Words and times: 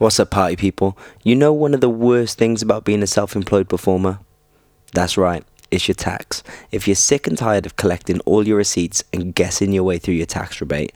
What's 0.00 0.18
up, 0.18 0.30
party 0.30 0.56
people? 0.56 0.96
You 1.24 1.36
know 1.36 1.52
one 1.52 1.74
of 1.74 1.82
the 1.82 1.90
worst 1.90 2.38
things 2.38 2.62
about 2.62 2.84
being 2.84 3.02
a 3.02 3.06
self 3.06 3.36
employed 3.36 3.68
performer? 3.68 4.20
That's 4.94 5.18
right, 5.18 5.44
it's 5.70 5.88
your 5.88 5.94
tax. 5.94 6.42
If 6.72 6.88
you're 6.88 6.94
sick 6.94 7.26
and 7.26 7.36
tired 7.36 7.66
of 7.66 7.76
collecting 7.76 8.20
all 8.20 8.48
your 8.48 8.56
receipts 8.56 9.04
and 9.12 9.34
guessing 9.34 9.74
your 9.74 9.84
way 9.84 9.98
through 9.98 10.14
your 10.14 10.24
tax 10.24 10.58
rebate, 10.58 10.94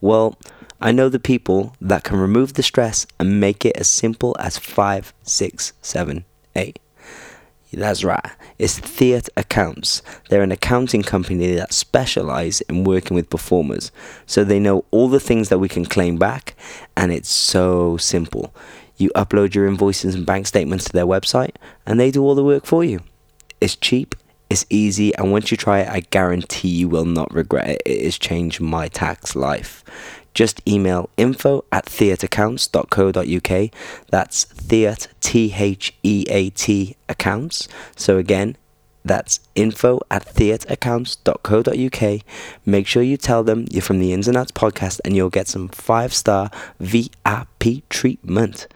well, 0.00 0.38
I 0.80 0.92
know 0.92 1.08
the 1.08 1.18
people 1.18 1.74
that 1.80 2.04
can 2.04 2.16
remove 2.16 2.54
the 2.54 2.62
stress 2.62 3.08
and 3.18 3.40
make 3.40 3.64
it 3.64 3.76
as 3.76 3.88
simple 3.88 4.36
as 4.38 4.56
5, 4.56 5.12
6, 5.24 5.72
7, 5.82 6.24
8. 6.54 6.78
That's 7.74 8.04
right. 8.04 8.24
It's 8.58 8.78
Theatre 8.78 9.30
Accounts. 9.36 10.02
They're 10.28 10.42
an 10.42 10.52
accounting 10.52 11.02
company 11.02 11.54
that 11.54 11.72
specialize 11.72 12.60
in 12.62 12.84
working 12.84 13.14
with 13.14 13.30
performers. 13.30 13.90
So 14.26 14.44
they 14.44 14.58
know 14.58 14.84
all 14.90 15.08
the 15.08 15.20
things 15.20 15.48
that 15.48 15.58
we 15.58 15.68
can 15.68 15.84
claim 15.84 16.16
back, 16.16 16.54
and 16.96 17.12
it's 17.12 17.30
so 17.30 17.96
simple. 17.96 18.54
You 18.96 19.10
upload 19.16 19.54
your 19.54 19.66
invoices 19.66 20.14
and 20.14 20.24
bank 20.24 20.46
statements 20.46 20.84
to 20.84 20.92
their 20.92 21.06
website, 21.06 21.56
and 21.86 21.98
they 21.98 22.10
do 22.10 22.22
all 22.22 22.34
the 22.34 22.44
work 22.44 22.64
for 22.64 22.84
you. 22.84 23.00
It's 23.60 23.76
cheap, 23.76 24.14
it's 24.50 24.66
easy, 24.70 25.14
and 25.16 25.32
once 25.32 25.50
you 25.50 25.56
try 25.56 25.80
it, 25.80 25.88
I 25.88 26.00
guarantee 26.00 26.68
you 26.68 26.88
will 26.88 27.04
not 27.04 27.34
regret 27.34 27.68
it. 27.68 27.82
It 27.84 28.04
has 28.04 28.18
changed 28.18 28.60
my 28.60 28.88
tax 28.88 29.34
life 29.34 29.82
just 30.34 30.60
email 30.68 31.08
info 31.16 31.64
at 31.72 31.86
theatreaccounts.co.uk. 31.86 33.70
That's 34.10 34.44
theat, 34.44 35.08
T 35.20 35.54
H 35.56 35.94
E 36.02 36.24
A 36.28 36.50
T 36.50 36.96
accounts. 37.08 37.68
So 37.96 38.18
again, 38.18 38.56
that's 39.04 39.40
info 39.54 40.00
at 40.10 40.26
theatreaccounts.co.uk. 40.26 42.20
Make 42.64 42.86
sure 42.86 43.02
you 43.02 43.16
tell 43.18 43.44
them 43.44 43.66
you're 43.70 43.82
from 43.82 43.98
the 44.00 44.14
Ins 44.14 44.28
and 44.28 44.36
Outs 44.36 44.52
podcast 44.52 45.00
and 45.04 45.14
you'll 45.14 45.30
get 45.30 45.46
some 45.46 45.68
five 45.68 46.14
star 46.14 46.50
VIP 46.80 47.88
treatment. 47.90 48.66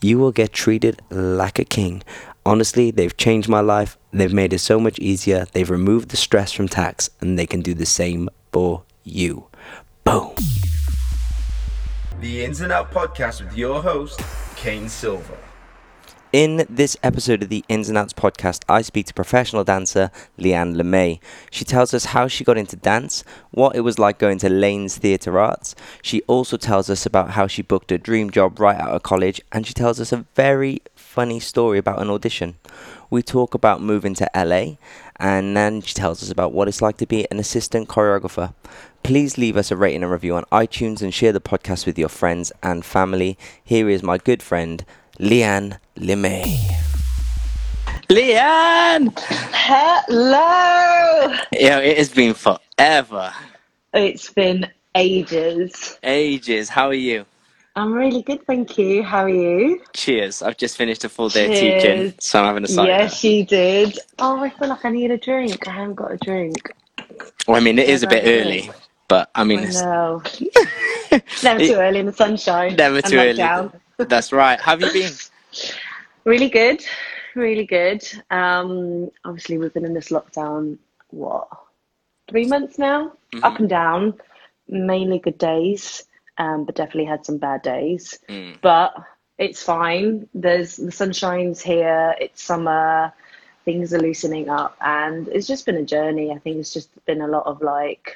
You 0.00 0.18
will 0.18 0.32
get 0.32 0.52
treated 0.52 1.00
like 1.10 1.58
a 1.58 1.64
king. 1.64 2.02
Honestly, 2.44 2.90
they've 2.90 3.16
changed 3.16 3.48
my 3.48 3.60
life. 3.60 3.96
They've 4.12 4.32
made 4.32 4.52
it 4.52 4.58
so 4.60 4.78
much 4.78 4.98
easier. 4.98 5.46
They've 5.52 5.68
removed 5.68 6.10
the 6.10 6.16
stress 6.16 6.52
from 6.52 6.68
tax 6.68 7.10
and 7.20 7.38
they 7.38 7.46
can 7.46 7.62
do 7.62 7.74
the 7.74 7.86
same 7.86 8.28
for 8.52 8.82
you. 9.04 9.46
Boom. 10.04 10.34
The 12.20 12.44
Ins 12.44 12.62
and 12.62 12.72
Out 12.72 12.90
podcast 12.90 13.44
with 13.44 13.56
your 13.56 13.80
host, 13.80 14.20
Kane 14.56 14.88
Silver. 14.88 15.38
In 16.32 16.66
this 16.68 16.96
episode 17.00 17.44
of 17.44 17.48
the 17.48 17.64
Ins 17.68 17.88
and 17.88 17.96
Outs 17.96 18.12
podcast, 18.12 18.64
I 18.68 18.82
speak 18.82 19.06
to 19.06 19.14
professional 19.14 19.62
dancer 19.62 20.10
Lianne 20.36 20.76
Lee 20.76 20.82
May. 20.82 21.20
She 21.50 21.64
tells 21.64 21.94
us 21.94 22.06
how 22.06 22.26
she 22.26 22.42
got 22.42 22.58
into 22.58 22.74
dance, 22.74 23.22
what 23.52 23.76
it 23.76 23.80
was 23.80 24.00
like 24.00 24.18
going 24.18 24.38
to 24.40 24.48
Laines 24.48 24.98
Theatre 24.98 25.38
Arts. 25.38 25.76
She 26.02 26.22
also 26.22 26.56
tells 26.56 26.90
us 26.90 27.06
about 27.06 27.30
how 27.30 27.46
she 27.46 27.62
booked 27.62 27.92
a 27.92 27.98
dream 27.98 28.30
job 28.30 28.58
right 28.58 28.78
out 28.78 28.90
of 28.90 29.04
college, 29.04 29.40
and 29.52 29.64
she 29.64 29.72
tells 29.72 30.00
us 30.00 30.12
a 30.12 30.26
very 30.34 30.82
funny 30.96 31.38
story 31.38 31.78
about 31.78 32.02
an 32.02 32.10
audition. 32.10 32.56
We 33.10 33.22
talk 33.22 33.54
about 33.54 33.80
moving 33.80 34.14
to 34.14 34.28
LA, 34.34 34.76
and 35.16 35.56
then 35.56 35.80
she 35.80 35.94
tells 35.94 36.22
us 36.22 36.30
about 36.30 36.52
what 36.52 36.68
it's 36.68 36.82
like 36.82 36.98
to 36.98 37.06
be 37.06 37.26
an 37.30 37.38
assistant 37.38 37.88
choreographer. 37.88 38.52
Please 39.02 39.38
leave 39.38 39.56
us 39.56 39.70
a 39.70 39.76
rating 39.76 40.02
and 40.02 40.12
review 40.12 40.36
on 40.36 40.44
iTunes 40.52 41.00
and 41.02 41.14
share 41.14 41.32
the 41.32 41.40
podcast 41.40 41.86
with 41.86 41.98
your 41.98 42.08
friends 42.08 42.52
and 42.62 42.84
family. 42.84 43.38
Here 43.64 43.88
is 43.88 44.02
my 44.02 44.18
good 44.18 44.42
friend, 44.42 44.84
Leanne 45.18 45.78
LeMay. 45.96 46.58
Lianne! 48.08 49.12
Hello! 49.52 51.34
Yeah, 51.52 51.78
it 51.78 51.98
has 51.98 52.10
been 52.10 52.34
forever. 52.34 53.32
It's 53.94 54.30
been 54.30 54.70
ages. 54.94 55.98
Ages. 56.02 56.68
How 56.68 56.88
are 56.88 56.94
you? 56.94 57.24
I'm 57.76 57.92
really 57.92 58.22
good, 58.22 58.44
thank 58.44 58.76
you. 58.76 59.04
How 59.04 59.22
are 59.24 59.28
you? 59.28 59.80
Cheers. 59.92 60.42
I've 60.42 60.56
just 60.56 60.76
finished 60.76 61.04
a 61.04 61.08
full 61.08 61.28
day 61.28 61.46
of 61.46 61.52
teaching, 61.52 62.14
so 62.18 62.40
I'm 62.40 62.46
having 62.46 62.64
a 62.64 62.68
cider. 62.68 62.88
Yes, 62.88 63.22
you 63.22 63.44
did. 63.46 63.98
Oh, 64.18 64.40
I 64.42 64.50
feel 64.50 64.68
like 64.68 64.84
I 64.84 64.90
need 64.90 65.12
a 65.12 65.16
drink. 65.16 65.68
I 65.68 65.72
haven't 65.72 65.94
got 65.94 66.10
a 66.10 66.16
drink. 66.16 66.74
Well, 67.46 67.56
I 67.56 67.60
mean, 67.60 67.78
it 67.78 67.88
is 67.88 68.02
a 68.02 68.08
bit 68.08 68.24
early, 68.26 68.70
but 69.08 69.30
I 69.34 69.44
mean, 69.44 69.60
it's 69.60 69.80
know. 69.80 70.22
Never 71.42 71.60
too 71.60 71.74
early 71.74 72.00
in 72.00 72.06
the 72.06 72.12
sunshine. 72.12 72.76
never 72.76 73.00
too 73.00 73.16
early. 73.16 73.32
down. 73.32 73.72
That's 73.96 74.32
right. 74.32 74.60
Have 74.60 74.80
you 74.80 74.92
been? 74.92 75.12
Really 76.24 76.50
good. 76.50 76.84
Really 77.34 77.64
good. 77.64 78.06
Um, 78.30 79.10
obviously, 79.24 79.56
we've 79.56 79.72
been 79.72 79.86
in 79.86 79.94
this 79.94 80.10
lockdown, 80.10 80.76
what, 81.08 81.48
three 82.28 82.44
months 82.44 82.78
now? 82.78 83.12
Mm-hmm. 83.32 83.44
Up 83.44 83.58
and 83.58 83.68
down. 83.68 84.14
Mainly 84.68 85.20
good 85.20 85.38
days, 85.38 86.04
um, 86.36 86.66
but 86.66 86.74
definitely 86.74 87.06
had 87.06 87.24
some 87.24 87.38
bad 87.38 87.62
days. 87.62 88.18
Mm. 88.28 88.60
But 88.60 88.94
it's 89.38 89.62
fine. 89.62 90.28
There's 90.34 90.76
the 90.76 90.92
sunshine's 90.92 91.62
here. 91.62 92.14
It's 92.20 92.42
summer. 92.42 93.10
Things 93.64 93.94
are 93.94 94.00
loosening 94.00 94.50
up, 94.50 94.76
and 94.82 95.28
it's 95.28 95.46
just 95.46 95.64
been 95.64 95.76
a 95.76 95.82
journey. 95.82 96.30
I 96.30 96.38
think 96.38 96.58
it's 96.58 96.74
just 96.74 96.90
been 97.06 97.22
a 97.22 97.28
lot 97.28 97.46
of 97.46 97.62
like 97.62 98.14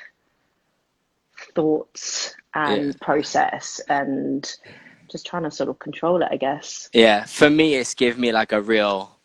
thoughts 1.55 2.35
and 2.55 2.87
Yeah. 2.89 2.93
process, 3.01 3.81
and 3.89 4.51
just 5.11 5.27
trying 5.27 5.45
to 5.45 5.51
sort 5.51 5.69
of 5.71 5.79
control 5.79 6.23
it. 6.23 6.29
I 6.31 6.37
guess. 6.37 6.89
Yeah, 6.93 7.25
for 7.25 7.51
me, 7.51 7.75
it's 7.75 7.95
given 7.95 8.21
me 8.21 8.33
like 8.33 8.53
a 8.53 8.61
real, 8.61 9.19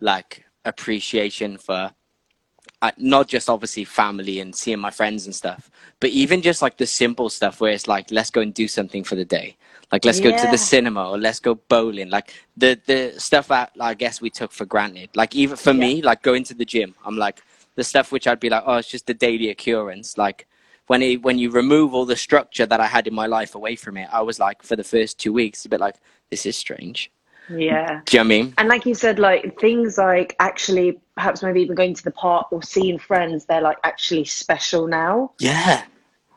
like, 0.00 0.44
appreciation 0.64 1.58
for 1.58 1.92
uh, 2.82 2.90
not 2.98 3.28
just 3.28 3.48
obviously 3.48 3.84
family 3.84 4.40
and 4.40 4.54
seeing 4.54 4.78
my 4.80 4.90
friends 4.90 5.26
and 5.26 5.34
stuff, 5.34 5.70
but 6.00 6.10
even 6.10 6.42
just 6.42 6.62
like 6.62 6.76
the 6.76 6.86
simple 6.86 7.28
stuff 7.30 7.60
where 7.60 7.72
it's 7.72 7.86
like, 7.86 8.10
let's 8.10 8.30
go 8.30 8.40
and 8.40 8.52
do 8.54 8.66
something 8.68 9.04
for 9.04 9.14
the 9.14 9.24
day. 9.24 9.56
Like, 9.92 10.04
let's 10.04 10.20
go 10.20 10.32
to 10.32 10.46
the 10.48 10.58
cinema 10.58 11.10
or 11.10 11.18
let's 11.18 11.38
go 11.38 11.54
bowling. 11.54 12.10
Like 12.10 12.34
the 12.56 12.80
the 12.86 13.14
stuff 13.18 13.48
that 13.48 13.72
I 13.78 13.94
guess 13.94 14.20
we 14.20 14.30
took 14.30 14.50
for 14.50 14.64
granted. 14.64 15.10
Like 15.14 15.36
even 15.36 15.56
for 15.56 15.74
me, 15.74 16.02
like 16.02 16.22
going 16.22 16.44
to 16.44 16.54
the 16.54 16.64
gym, 16.64 16.94
I'm 17.04 17.16
like 17.16 17.42
the 17.76 17.84
stuff 17.84 18.10
which 18.10 18.26
I'd 18.26 18.40
be 18.40 18.48
like, 18.50 18.64
oh, 18.66 18.76
it's 18.76 18.88
just 18.88 19.06
the 19.06 19.14
daily 19.14 19.50
occurrence. 19.50 20.18
Like 20.18 20.46
when 20.92 21.00
it, 21.00 21.22
when 21.22 21.38
you 21.38 21.48
remove 21.48 21.94
all 21.94 22.04
the 22.04 22.16
structure 22.16 22.66
that 22.66 22.78
I 22.78 22.86
had 22.86 23.06
in 23.06 23.14
my 23.14 23.24
life 23.24 23.54
away 23.54 23.76
from 23.76 23.96
it, 23.96 24.10
I 24.12 24.20
was 24.20 24.38
like, 24.38 24.62
for 24.62 24.76
the 24.76 24.84
first 24.84 25.18
two 25.18 25.32
weeks, 25.32 25.64
a 25.64 25.70
bit 25.70 25.80
like, 25.80 25.96
this 26.30 26.44
is 26.44 26.54
strange. 26.54 27.10
Yeah. 27.48 28.02
Do 28.04 28.18
you 28.18 28.22
know 28.22 28.28
what 28.28 28.34
I 28.34 28.42
mean? 28.42 28.54
And 28.58 28.68
like 28.68 28.84
you 28.84 28.94
said, 28.94 29.18
like 29.18 29.58
things 29.58 29.96
like 29.96 30.36
actually 30.38 31.00
perhaps 31.14 31.42
maybe 31.42 31.62
even 31.62 31.76
going 31.76 31.94
to 31.94 32.04
the 32.04 32.10
park 32.10 32.52
or 32.52 32.62
seeing 32.62 32.98
friends, 32.98 33.46
they're 33.46 33.62
like 33.62 33.78
actually 33.84 34.26
special 34.26 34.86
now. 34.86 35.32
Yeah. 35.38 35.82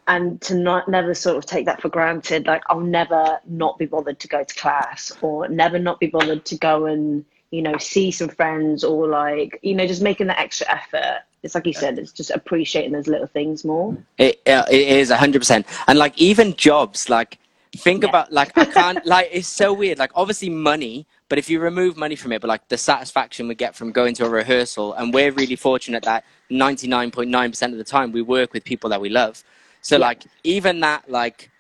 And 0.08 0.40
to 0.44 0.56
not 0.56 0.88
never 0.88 1.14
sort 1.14 1.36
of 1.36 1.46
take 1.46 1.66
that 1.66 1.82
for 1.82 1.90
granted, 1.90 2.48
like 2.48 2.64
I'll 2.70 2.80
never 2.80 3.42
not 3.46 3.78
be 3.78 3.88
bothered 3.88 4.22
to 4.22 4.28
go 4.30 4.42
to 4.46 4.56
class 4.56 5.12
or 5.20 5.50
never 5.50 5.78
not 5.78 6.00
be 6.00 6.08
bothered 6.08 6.46
to 6.46 6.58
go 6.58 6.86
and, 6.86 7.26
you 7.52 7.62
know, 7.62 7.78
see 7.78 8.10
some 8.10 8.30
friends 8.30 8.86
or 8.86 9.10
like, 9.10 9.60
you 9.64 9.76
know, 9.76 9.86
just 9.86 10.02
making 10.02 10.28
that 10.28 10.40
extra 10.40 10.72
effort. 10.72 11.24
It's 11.46 11.56
like 11.56 11.68
you 11.68 11.74
said, 11.74 12.00
it's 12.00 12.12
just 12.12 12.32
appreciating 12.32 12.92
those 12.92 13.08
little 13.08 13.28
things 13.28 13.64
more. 13.64 13.96
It, 14.18 14.42
uh, 14.48 14.66
it 14.70 14.88
is 14.90 15.12
100%. 15.12 15.66
And 15.88 16.00
like 16.00 16.18
even 16.18 16.56
jobs, 16.56 17.10
like 17.10 17.38
think 17.78 18.04
Yeah. 18.04 18.10
about 18.10 18.34
like 18.34 18.52
I 18.58 18.66
can't 18.66 19.06
like 19.16 19.30
it's 19.32 19.48
so 19.48 19.72
weird. 19.74 20.00
Like 20.00 20.12
obviously 20.16 20.50
money, 20.50 21.06
but 21.30 21.38
if 21.38 21.50
you 21.50 21.60
remove 21.60 21.98
money 21.98 22.16
from 22.16 22.32
it, 22.34 22.42
but 22.42 22.48
like 22.48 22.68
the 22.70 22.78
satisfaction 22.78 23.48
we 23.48 23.56
get 23.56 23.76
from 23.76 23.92
going 23.92 24.16
to 24.16 24.26
a 24.26 24.30
rehearsal, 24.30 24.94
and 24.94 25.14
we're 25.14 25.32
really 25.32 25.56
fortunate 25.56 26.04
that 26.04 26.26
99.9% 26.52 27.72
of 27.72 27.78
the 27.78 27.84
time 27.84 28.12
we 28.12 28.24
work 28.24 28.54
with 28.54 28.64
people 28.64 28.90
that 28.90 29.00
we 29.00 29.10
love. 29.10 29.44
So 29.82 29.98
Yeah. 29.98 30.08
like 30.08 30.24
even 30.44 30.80
that 30.82 31.10
like 31.10 31.52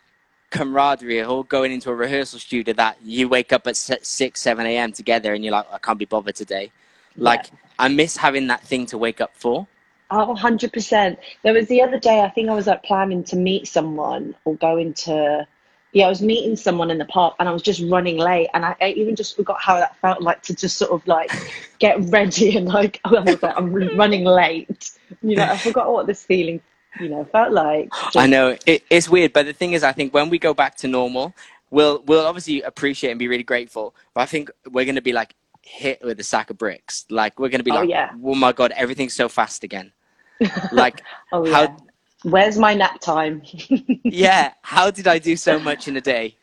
camaraderie 0.51 1.23
or 1.23 1.43
going 1.45 1.71
into 1.71 1.91
a 1.91 1.95
rehearsal 1.95 2.39
studio 2.39 2.73
that 2.73 2.97
you 3.03 3.29
wake 3.29 3.53
up 3.53 3.67
at 3.67 3.75
6 3.75 4.41
7 4.41 4.65
a.m 4.65 4.91
together 4.91 5.33
and 5.33 5.43
you're 5.43 5.51
like 5.51 5.65
i 5.71 5.77
can't 5.79 5.99
be 5.99 6.05
bothered 6.05 6.35
today 6.35 6.71
like 7.17 7.47
i 7.79 7.87
miss 7.89 8.15
having 8.15 8.47
that 8.47 8.61
thing 8.63 8.85
to 8.85 8.97
wake 8.97 9.19
up 9.19 9.31
for 9.35 9.67
Oh, 10.11 10.35
100%. 10.37 11.17
There 11.43 11.53
was 11.53 11.67
the 11.67 11.81
other 11.81 11.99
day, 11.99 12.21
I 12.21 12.29
think 12.29 12.49
I 12.49 12.53
was 12.53 12.67
like 12.67 12.83
planning 12.83 13.23
to 13.25 13.35
meet 13.35 13.67
someone 13.67 14.35
or 14.45 14.55
going 14.55 14.93
to, 14.93 15.47
yeah, 15.93 16.05
I 16.05 16.09
was 16.09 16.21
meeting 16.21 16.55
someone 16.55 16.91
in 16.91 16.99
the 16.99 17.05
park 17.05 17.35
and 17.39 17.49
I 17.49 17.51
was 17.51 17.63
just 17.63 17.81
running 17.89 18.17
late. 18.17 18.49
And 18.53 18.65
I, 18.65 18.75
I 18.81 18.89
even 18.89 19.15
just 19.15 19.35
forgot 19.35 19.61
how 19.61 19.75
that 19.75 19.95
felt 19.97 20.21
like 20.21 20.43
to 20.43 20.55
just 20.55 20.77
sort 20.77 20.91
of 20.91 21.05
like 21.07 21.31
get 21.79 21.99
ready 22.11 22.55
and 22.55 22.67
like, 22.67 22.99
oh 23.05 23.23
my 23.23 23.35
God, 23.35 23.53
I'm 23.57 23.73
running 23.97 24.25
late. 24.25 24.91
You 25.21 25.37
know, 25.37 25.43
I 25.43 25.57
forgot 25.57 25.91
what 25.91 26.05
this 26.05 26.23
feeling, 26.23 26.61
you 26.99 27.09
know, 27.09 27.25
felt 27.25 27.51
like. 27.51 27.89
I 28.15 28.27
know 28.27 28.57
it, 28.65 28.83
it's 28.89 29.09
weird, 29.09 29.33
but 29.33 29.47
the 29.47 29.53
thing 29.53 29.73
is, 29.73 29.83
I 29.83 29.91
think 29.91 30.13
when 30.13 30.29
we 30.29 30.37
go 30.37 30.53
back 30.53 30.75
to 30.77 30.87
normal, 30.87 31.33
we'll 31.71 32.03
we'll 32.05 32.25
obviously 32.25 32.61
appreciate 32.61 33.09
and 33.11 33.19
be 33.19 33.27
really 33.27 33.43
grateful. 33.43 33.95
But 34.13 34.21
I 34.21 34.25
think 34.27 34.51
we're 34.71 34.85
gonna 34.85 35.01
be 35.01 35.13
like 35.13 35.33
hit 35.65 35.99
with 36.03 36.19
a 36.19 36.23
sack 36.23 36.49
of 36.51 36.57
bricks. 36.57 37.05
Like 37.09 37.39
we're 37.39 37.49
gonna 37.49 37.63
be 37.63 37.71
Oh, 37.71 37.75
like, 37.81 37.89
yeah. 37.89 38.11
oh 38.23 38.35
my 38.35 38.53
god, 38.53 38.71
everything's 38.77 39.13
so 39.15 39.27
fast 39.27 39.63
again. 39.63 39.91
Like, 40.71 41.01
Oh, 41.33 41.49
how- 41.51 41.63
yeah. 41.63 41.75
Where's 42.23 42.57
my 42.57 42.73
nap 42.73 42.99
time? 43.01 43.41
yeah, 44.03 44.53
how 44.63 44.89
did 44.89 45.07
I 45.07 45.19
do 45.19 45.35
so 45.35 45.59
much 45.59 45.87
in 45.87 45.95
a 45.97 46.01
day? 46.01 46.35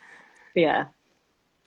yeah. 0.54 0.86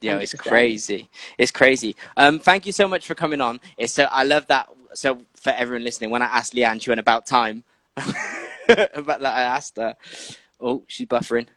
Yeah, 0.02 0.18
it's 0.20 0.34
100%. 0.36 0.40
crazy. 0.40 1.10
It's 1.38 1.52
crazy. 1.52 1.96
Um, 2.16 2.38
thank 2.38 2.66
you 2.66 2.72
so 2.72 2.88
much 2.88 3.08
for 3.08 3.16
coming 3.16 3.42
on. 3.42 3.60
It's 3.78 3.92
so 3.94 4.04
I 4.12 4.24
love 4.24 4.46
that. 4.48 4.68
So 4.94 5.22
for 5.36 5.50
everyone 5.52 5.84
listening, 5.84 6.12
when 6.12 6.22
I 6.22 6.26
asked 6.26 6.54
Lianne, 6.54 6.82
she 6.82 6.92
went 6.92 7.00
about 7.00 7.26
time. 7.26 7.64
about 7.98 9.22
that, 9.22 9.34
I 9.34 9.42
asked 9.42 9.78
her. 9.78 9.96
Oh, 10.60 10.84
she's 10.88 11.08
buffering. 11.08 11.48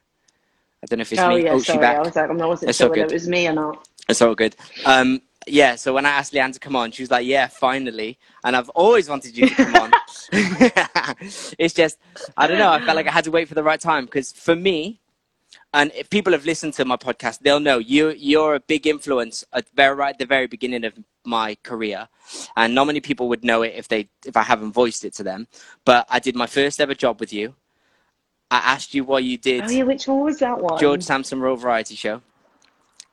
I 0.82 0.86
don't 0.86 0.98
know 0.98 1.02
if 1.02 1.12
it's 1.12 1.20
Oh 1.20 1.28
me. 1.30 1.44
yeah, 1.44 1.52
oh, 1.52 1.58
she 1.58 1.64
sorry. 1.72 1.78
back. 1.80 1.96
I 1.96 2.00
was 2.00 2.16
like, 2.16 2.30
I 2.30 2.46
wasn't 2.46 2.70
It's 2.70 2.78
sure 2.78 2.88
whether 2.88 3.02
good. 3.02 3.10
it 3.10 3.14
was 3.14 3.28
me 3.28 3.48
or 3.48 3.52
not. 3.52 3.86
It's 4.08 4.22
all 4.22 4.34
good. 4.34 4.56
Um, 4.86 5.20
yeah, 5.50 5.74
so 5.76 5.92
when 5.92 6.06
I 6.06 6.10
asked 6.10 6.32
Lianne 6.32 6.52
to 6.52 6.60
come 6.60 6.76
on, 6.76 6.90
she 6.90 7.02
was 7.02 7.10
like, 7.10 7.26
"Yeah, 7.26 7.46
finally." 7.46 8.18
And 8.44 8.56
I've 8.56 8.68
always 8.70 9.08
wanted 9.08 9.36
you 9.36 9.48
to 9.48 9.54
come 9.54 9.74
on. 9.74 9.92
it's 11.58 11.74
just, 11.74 11.98
I 12.36 12.46
don't 12.46 12.58
know. 12.58 12.70
I 12.70 12.78
felt 12.84 12.96
like 12.96 13.06
I 13.06 13.12
had 13.12 13.24
to 13.24 13.30
wait 13.30 13.48
for 13.48 13.54
the 13.54 13.62
right 13.62 13.80
time 13.80 14.04
because 14.04 14.32
for 14.32 14.54
me, 14.54 15.00
and 15.74 15.92
if 15.94 16.08
people 16.10 16.32
have 16.32 16.46
listened 16.46 16.74
to 16.74 16.84
my 16.84 16.96
podcast, 16.96 17.40
they'll 17.40 17.60
know 17.60 17.78
you 17.78 18.10
you're 18.10 18.54
a 18.54 18.60
big 18.60 18.86
influence 18.86 19.44
at 19.52 19.68
very 19.74 19.94
right 19.94 20.10
at 20.10 20.18
the 20.18 20.26
very 20.26 20.46
beginning 20.46 20.84
of 20.84 20.94
my 21.24 21.56
career, 21.62 22.08
and 22.56 22.74
not 22.74 22.86
many 22.86 23.00
people 23.00 23.28
would 23.28 23.44
know 23.44 23.62
it 23.62 23.74
if 23.76 23.88
they 23.88 24.08
if 24.24 24.36
I 24.36 24.42
haven't 24.42 24.72
voiced 24.72 25.04
it 25.04 25.14
to 25.14 25.22
them. 25.22 25.46
But 25.84 26.06
I 26.08 26.20
did 26.20 26.36
my 26.36 26.46
first 26.46 26.80
ever 26.80 26.94
job 26.94 27.20
with 27.20 27.32
you. 27.32 27.54
I 28.50 28.58
asked 28.58 28.94
you 28.94 29.04
what 29.04 29.24
you 29.24 29.36
did, 29.36 29.64
Oh 29.64 29.68
yeah, 29.68 29.82
which 29.82 30.08
one 30.08 30.24
was 30.24 30.38
that 30.38 30.58
one? 30.58 30.80
George 30.80 31.02
Sampson 31.02 31.40
Royal 31.40 31.56
Variety 31.56 31.94
Show. 31.94 32.22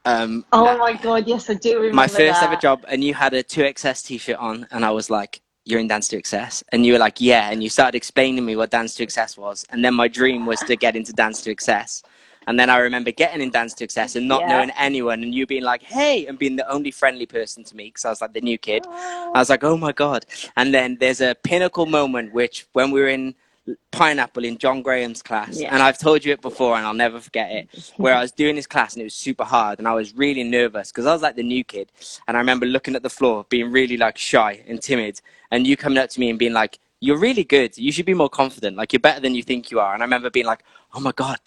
Um, 0.06 0.46
Oh 0.52 0.78
my 0.78 0.94
god, 0.94 1.28
yes, 1.28 1.50
I 1.50 1.56
do 1.56 1.75
remember 1.78 1.96
my 1.96 2.07
first 2.07 2.42
that. 2.42 2.44
ever 2.44 2.56
job 2.56 2.86
and 2.88 3.04
you 3.04 3.13
had 3.13 3.34
a 3.34 3.44
2xs 3.44 4.06
t-shirt 4.06 4.38
on 4.38 4.68
and 4.72 4.86
i 4.86 4.92
was 4.92 5.10
like 5.10 5.42
you're 5.66 5.80
in 5.80 5.88
dance 5.88 6.07
to 6.10 6.18
excess 6.18 6.63
and 6.72 6.86
you 6.86 6.94
were 6.94 7.00
like 7.00 7.19
yeah 7.19 7.50
and 7.52 7.63
you 7.63 7.69
started 7.69 7.96
explaining 7.98 8.36
to 8.36 8.42
me 8.42 8.56
what 8.56 8.69
dance 8.69 8.94
to 8.96 9.04
excess 9.04 9.38
was 9.38 9.66
and 9.72 9.84
then 9.84 9.94
my 9.94 10.07
dream 10.07 10.46
was 10.46 10.60
to 10.62 10.75
get 10.75 10.96
into 10.96 11.12
dance 11.13 11.42
to 11.42 11.50
excess 11.52 12.04
and 12.48 12.60
then 12.60 12.69
i 12.69 12.78
remember 12.78 13.12
getting 13.12 13.42
in 13.42 13.50
dance 13.50 13.74
to 13.74 13.84
excess 13.84 14.16
and 14.16 14.28
not 14.28 14.42
Yeah. 14.42 14.50
knowing 14.50 14.72
anyone 14.78 15.24
and 15.24 15.34
you 15.34 15.48
being 15.48 15.63
like 15.63 15.81
hey 15.81 16.28
and 16.28 16.38
being 16.38 16.56
the 16.56 16.69
only 16.72 16.92
friendly 16.92 17.25
person 17.25 17.63
to 17.63 17.75
me 17.75 17.86
because 17.86 18.06
i 18.06 18.10
was 18.10 18.22
like 18.22 18.34
the 18.34 18.42
new 18.42 18.57
kid 18.60 18.86
i 18.88 19.40
was 19.40 19.50
like 19.50 19.63
oh 19.63 19.78
my 19.78 19.92
god 19.92 20.25
and 20.56 20.74
then 20.74 20.98
there's 21.00 21.22
a 21.22 21.36
pinnacle 21.44 21.88
moment 21.88 22.34
which 22.34 22.68
when 22.74 22.92
we 22.92 23.02
were 23.02 23.07
in 23.10 23.34
pineapple 23.91 24.44
in 24.45 24.57
john 24.57 24.81
graham's 24.83 25.21
class 25.23 25.59
Yeah. 25.59 25.73
and 25.73 25.81
i've 25.81 25.97
told 25.97 26.23
you 26.23 26.31
it 26.33 26.41
before 26.41 26.75
and 26.77 26.85
i'll 26.85 26.94
never 26.94 27.19
forget 27.19 27.51
it 27.51 27.91
where 27.97 28.13
i 28.13 28.21
was 28.21 28.31
doing 28.31 28.56
this 28.56 28.67
class 28.67 28.94
and 28.94 29.01
it 29.01 29.06
was 29.06 29.15
super 29.15 29.44
hard 29.44 29.79
and 29.79 29.88
i 29.88 29.94
was 29.94 30.13
really 30.15 30.44
nervous 30.44 30.91
because 30.91 31.06
i 31.07 31.13
was 31.13 31.21
like 31.23 31.35
the 31.35 31.44
new 31.44 31.63
kid 31.63 31.91
and 32.27 32.38
I 32.38 32.39
remember 32.39 32.65
looking 32.65 32.95
at 32.95 33.03
the 33.03 33.09
floor, 33.09 33.45
being 33.50 33.71
really 33.71 33.97
like 33.97 34.17
shy 34.17 34.63
and 34.67 34.81
timid, 34.81 35.19
and 35.51 35.65
you 35.65 35.75
coming 35.77 35.97
up 35.97 36.09
to 36.12 36.19
me 36.19 36.29
and 36.29 36.38
being 36.39 36.53
like, 36.53 36.79
"You're 37.00 37.17
really 37.17 37.44
good. 37.44 37.77
You 37.77 37.91
should 37.91 38.06
be 38.06 38.13
more 38.13 38.29
confident. 38.29 38.75
Like 38.77 38.94
you're 38.94 39.00
better 39.00 39.19
than 39.19 39.33
you 39.35 39.44
think 39.44 39.71
you 39.71 39.79
are." 39.79 39.94
And 39.94 40.01
I 40.03 40.06
remember 40.06 40.29
being 40.29 40.45
like, 40.45 40.63
"Oh 40.94 41.00
my 41.00 41.11
god." 41.11 41.39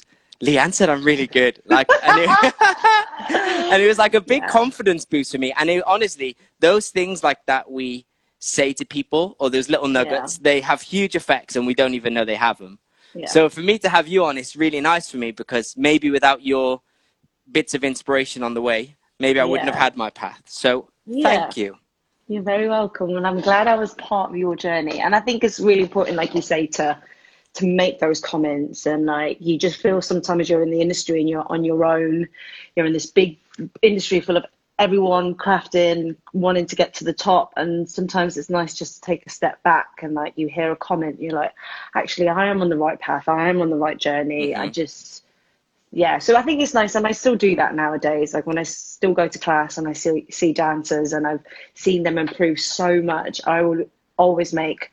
Lianne 0.42 0.72
said 0.72 0.88
I'm 0.88 1.02
really 1.04 1.26
good, 1.26 1.60
like, 1.66 1.88
and 2.04 2.18
it, 2.20 2.30
and 3.72 3.82
it 3.82 3.86
was 3.88 3.98
like 3.98 4.14
a 4.14 4.20
big 4.20 4.42
Yeah. 4.46 4.48
confidence 4.48 5.04
boost 5.04 5.32
for 5.32 5.38
me. 5.38 5.52
And 5.58 5.68
it, 5.68 5.82
honestly, 5.86 6.36
those 6.60 6.90
things 6.90 7.22
like 7.24 7.38
that 7.46 7.70
we 7.70 8.06
say 8.38 8.72
to 8.72 8.84
people, 8.84 9.36
or 9.38 9.50
those 9.50 9.68
little 9.68 9.88
nuggets, 9.88 10.38
they 10.38 10.60
have 10.60 10.80
huge 10.80 11.16
effects, 11.16 11.56
and 11.56 11.66
we 11.66 11.74
don't 11.74 11.94
even 11.94 12.14
know 12.14 12.24
they 12.24 12.36
have 12.36 12.58
them. 12.58 12.78
Yeah. 13.14 13.26
So 13.26 13.48
for 13.48 13.60
me 13.60 13.78
to 13.80 13.88
have 13.88 14.06
you 14.06 14.24
on, 14.24 14.38
it's 14.38 14.54
really 14.54 14.80
nice 14.80 15.10
for 15.10 15.16
me 15.16 15.32
because 15.32 15.76
maybe 15.76 16.10
without 16.10 16.44
your 16.44 16.80
bits 17.50 17.74
of 17.74 17.82
inspiration 17.82 18.42
on 18.42 18.54
the 18.54 18.62
way, 18.62 18.96
maybe 19.18 19.40
I 19.40 19.44
wouldn't 19.44 19.66
Yeah. 19.66 19.74
have 19.74 19.82
had 19.82 19.96
my 19.96 20.10
path. 20.10 20.42
So 20.46 20.90
Yeah. 21.06 21.22
thank 21.22 21.56
you. 21.56 21.78
You're 22.28 22.42
very 22.42 22.68
welcome, 22.68 23.16
and 23.16 23.26
I'm 23.26 23.40
glad 23.40 23.66
I 23.66 23.76
was 23.76 23.94
part 23.94 24.30
of 24.30 24.36
your 24.36 24.54
journey. 24.54 25.00
And 25.00 25.14
I 25.16 25.20
think 25.20 25.42
it's 25.42 25.58
really 25.58 25.82
important, 25.82 26.16
like 26.16 26.34
you 26.34 26.42
say, 26.42 26.66
to 26.78 26.96
to 27.54 27.66
make 27.66 27.98
those 27.98 28.20
comments. 28.20 28.86
And 28.86 29.06
like 29.06 29.38
you 29.40 29.58
just 29.58 29.80
feel 29.80 30.00
sometimes 30.00 30.48
you're 30.48 30.62
in 30.62 30.70
the 30.70 30.80
industry 30.80 31.20
and 31.20 31.28
you're 31.28 31.50
on 31.50 31.64
your 31.64 31.84
own. 31.84 32.28
You're 32.76 32.86
in 32.86 32.92
this 32.92 33.06
big 33.06 33.38
industry 33.82 34.20
full 34.20 34.36
of 34.36 34.44
everyone 34.78 35.34
crafting, 35.34 36.16
wanting 36.32 36.66
to 36.66 36.76
get 36.76 36.94
to 36.94 37.04
the 37.04 37.12
top. 37.12 37.52
And 37.56 37.88
sometimes 37.88 38.36
it's 38.36 38.50
nice 38.50 38.74
just 38.74 38.96
to 38.96 39.00
take 39.00 39.26
a 39.26 39.30
step 39.30 39.62
back 39.62 40.02
and 40.02 40.14
like 40.14 40.34
you 40.36 40.48
hear 40.48 40.70
a 40.72 40.76
comment, 40.76 41.20
you're 41.20 41.32
like, 41.32 41.52
actually, 41.94 42.28
I 42.28 42.46
am 42.46 42.60
on 42.60 42.68
the 42.68 42.76
right 42.76 42.98
path. 43.00 43.28
I 43.28 43.48
am 43.48 43.60
on 43.60 43.70
the 43.70 43.76
right 43.76 43.98
journey. 43.98 44.54
I 44.54 44.66
mm-hmm. 44.66 44.72
just 44.72 45.24
yeah 45.90 46.18
so 46.18 46.36
i 46.36 46.42
think 46.42 46.60
it's 46.60 46.74
nice 46.74 46.94
and 46.94 47.06
i 47.06 47.12
still 47.12 47.34
do 47.34 47.56
that 47.56 47.74
nowadays 47.74 48.34
like 48.34 48.46
when 48.46 48.58
i 48.58 48.62
still 48.62 49.14
go 49.14 49.26
to 49.26 49.38
class 49.38 49.78
and 49.78 49.88
i 49.88 49.92
see 49.92 50.26
see 50.30 50.52
dancers 50.52 51.14
and 51.14 51.26
i've 51.26 51.40
seen 51.74 52.02
them 52.02 52.18
improve 52.18 52.60
so 52.60 53.00
much 53.00 53.40
i 53.46 53.62
will 53.62 53.82
always 54.18 54.52
make 54.52 54.90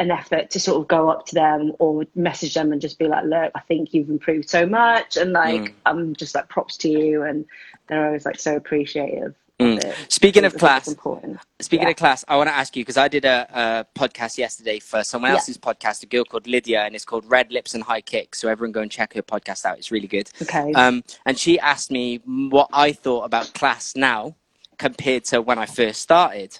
an 0.00 0.10
effort 0.10 0.50
to 0.50 0.58
sort 0.58 0.80
of 0.80 0.88
go 0.88 1.08
up 1.10 1.26
to 1.26 1.34
them 1.34 1.72
or 1.78 2.04
message 2.14 2.54
them 2.54 2.72
and 2.72 2.80
just 2.80 2.98
be 2.98 3.06
like 3.06 3.24
look 3.24 3.52
i 3.54 3.60
think 3.60 3.92
you've 3.94 4.08
improved 4.10 4.48
so 4.48 4.66
much 4.66 5.16
and 5.16 5.32
like 5.32 5.60
Mm. 5.60 5.72
i'm 5.86 6.16
just 6.16 6.34
like 6.34 6.48
props 6.48 6.76
to 6.78 6.88
you 6.88 7.22
and 7.22 7.44
they're 7.86 8.06
always 8.06 8.24
like 8.26 8.40
so 8.40 8.56
appreciative 8.56 9.34
Mm. 9.60 9.94
Speaking 10.10 10.46
of 10.46 10.56
class, 10.56 10.88
important 10.88 11.38
Speaking 11.60 11.84
Yeah. 11.88 11.90
of 11.90 11.96
class, 11.96 12.24
I 12.26 12.38
want 12.38 12.48
to 12.48 12.54
ask 12.54 12.74
you 12.74 12.82
because 12.82 12.96
I 12.96 13.08
did 13.08 13.26
a, 13.26 13.46
a 13.94 14.00
podcast 14.00 14.38
yesterday 14.38 14.78
for 14.78 15.04
someone 15.04 15.30
Yeah. 15.32 15.34
else's 15.36 15.58
podcast, 15.58 16.02
a 16.02 16.06
girl 16.06 16.24
called 16.24 16.46
Lydia, 16.46 16.80
and 16.86 16.94
it's 16.94 17.04
called 17.04 17.26
Red 17.30 17.52
Lips 17.52 17.74
and 17.74 17.82
High 17.84 18.00
Kicks. 18.00 18.40
So 18.40 18.48
everyone 18.48 18.72
go 18.72 18.80
and 18.80 18.90
check 18.90 19.12
her 19.12 19.20
podcast 19.20 19.66
out; 19.66 19.76
it's 19.76 19.90
really 19.90 20.06
good. 20.06 20.30
okay 20.40 20.72
Um, 20.72 21.04
and 21.26 21.38
she 21.38 21.60
asked 21.60 21.90
me 21.90 22.20
what 22.24 22.68
I 22.72 22.92
thought 22.92 23.24
about 23.24 23.52
class 23.52 23.94
now 23.94 24.34
compared 24.78 25.24
to 25.24 25.42
when 25.42 25.58
I 25.58 25.66
first 25.66 26.00
started, 26.00 26.58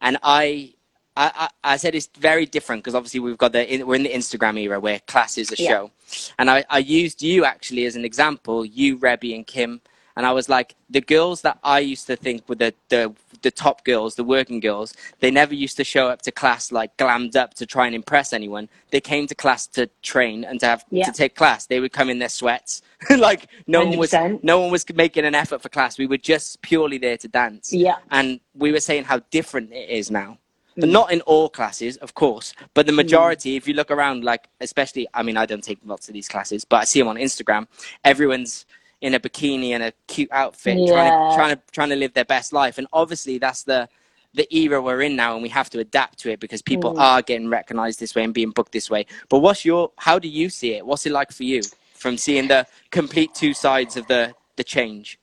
and 0.00 0.16
I. 0.22 0.72
I, 1.16 1.48
I 1.64 1.72
I 1.74 1.76
said 1.76 1.94
it's 1.94 2.08
very 2.18 2.46
different 2.46 2.82
because 2.82 2.94
obviously 2.94 3.20
we've 3.20 3.38
got 3.38 3.52
the 3.52 3.82
we're 3.84 3.96
in 3.96 4.02
the 4.04 4.12
Instagram 4.12 4.58
era 4.60 4.80
where 4.80 5.00
class 5.00 5.38
is 5.38 5.52
a 5.52 5.56
Yeah. 5.62 5.68
show, 5.68 5.90
and 6.38 6.50
I, 6.50 6.64
I 6.70 6.78
used 6.78 7.22
you 7.22 7.44
actually 7.44 7.84
as 7.86 7.96
an 7.96 8.04
example, 8.04 8.64
you 8.64 8.96
Rebby 8.96 9.34
and 9.34 9.46
Kim, 9.46 9.80
and 10.16 10.24
I 10.26 10.32
was 10.32 10.48
like 10.48 10.74
the 10.88 11.00
girls 11.00 11.42
that 11.42 11.58
I 11.64 11.80
used 11.80 12.06
to 12.08 12.16
think 12.16 12.48
were 12.48 12.54
the 12.54 12.74
the 12.88 13.14
the 13.42 13.50
top 13.50 13.84
girls, 13.84 14.16
the 14.16 14.24
working 14.24 14.60
girls, 14.60 14.94
they 15.20 15.30
never 15.30 15.54
used 15.54 15.76
to 15.78 15.84
show 15.84 16.08
up 16.08 16.22
to 16.22 16.30
class 16.30 16.70
like 16.70 16.94
glammed 16.98 17.36
up 17.36 17.54
to 17.54 17.66
try 17.66 17.86
and 17.86 17.94
impress 17.94 18.32
anyone. 18.34 18.68
They 18.90 19.00
came 19.00 19.26
to 19.28 19.34
class 19.34 19.66
to 19.68 19.88
train 20.02 20.44
and 20.44 20.60
to 20.60 20.66
have 20.66 20.84
Yeah. 20.90 21.06
to 21.06 21.12
take 21.12 21.34
class. 21.36 21.66
They 21.66 21.80
would 21.80 21.92
come 21.92 22.10
in 22.10 22.18
their 22.18 22.28
sweats, 22.28 22.82
like 23.18 23.48
no 23.66 23.84
one 23.84 23.98
was 23.98 24.12
no 24.42 24.60
one 24.60 24.70
was 24.70 24.84
making 24.94 25.24
an 25.24 25.34
effort 25.34 25.62
for 25.62 25.68
class. 25.70 25.98
We 25.98 26.06
were 26.06 26.18
just 26.18 26.62
purely 26.62 26.98
there 26.98 27.16
to 27.18 27.28
dance. 27.28 27.72
yeah 27.72 27.96
And 28.10 28.40
we 28.54 28.72
were 28.72 28.80
saying 28.80 29.04
how 29.04 29.20
different 29.30 29.72
it 29.72 29.88
is 29.90 30.10
now. 30.10 30.38
But 30.80 30.88
not 30.88 31.12
in 31.12 31.20
all 31.22 31.48
classes, 31.48 31.96
of 31.98 32.14
course, 32.14 32.54
but 32.74 32.86
the 32.86 32.92
majority, 32.92 33.56
if 33.56 33.68
you 33.68 33.74
look 33.74 33.90
around, 33.90 34.24
like, 34.24 34.48
especially, 34.60 35.06
I 35.14 35.22
mean, 35.22 35.36
I 35.36 35.46
don't 35.46 35.62
take 35.64 35.78
lots 35.84 36.08
of 36.08 36.14
these 36.14 36.28
classes, 36.28 36.64
but 36.64 36.76
I 36.76 36.84
see 36.84 36.98
them 37.00 37.08
on 37.08 37.16
Instagram. 37.16 37.66
Everyone's 38.04 38.66
in 39.00 39.14
a 39.14 39.20
bikini 39.20 39.70
and 39.70 39.82
a 39.82 39.92
cute 40.08 40.30
outfit, 40.32 40.86
trying 40.86 41.10
to 41.12 41.34
trying 41.34 41.56
to 41.56 41.62
trying 41.72 41.88
to 41.90 41.96
live 41.96 42.12
their 42.14 42.24
best 42.24 42.52
life. 42.52 42.78
And 42.78 42.86
obviously, 42.92 43.38
that's 43.38 43.62
the 43.64 43.88
the 44.34 44.46
era 44.54 44.80
we're 44.80 45.00
in 45.02 45.16
now, 45.16 45.34
and 45.34 45.42
we 45.42 45.48
have 45.48 45.70
to 45.70 45.80
adapt 45.80 46.18
to 46.20 46.30
it 46.30 46.38
because 46.40 46.62
people 46.62 46.92
Mm. 46.94 47.00
are 47.00 47.22
getting 47.22 47.48
recognized 47.48 47.98
this 47.98 48.14
way 48.14 48.22
and 48.22 48.32
being 48.32 48.50
booked 48.50 48.72
this 48.72 48.88
way. 48.88 49.06
But 49.28 49.40
what's 49.40 49.64
your? 49.64 49.90
How 49.96 50.18
do 50.18 50.28
you 50.28 50.48
see 50.50 50.74
it? 50.74 50.86
What's 50.86 51.04
it 51.06 51.12
like 51.12 51.32
for 51.32 51.44
you 51.44 51.62
from 51.94 52.16
seeing 52.16 52.48
the 52.48 52.66
complete 52.90 53.34
two 53.34 53.54
sides 53.54 53.96
of 53.96 54.06
the 54.06 54.34
the 54.56 54.64
change? 54.64 55.18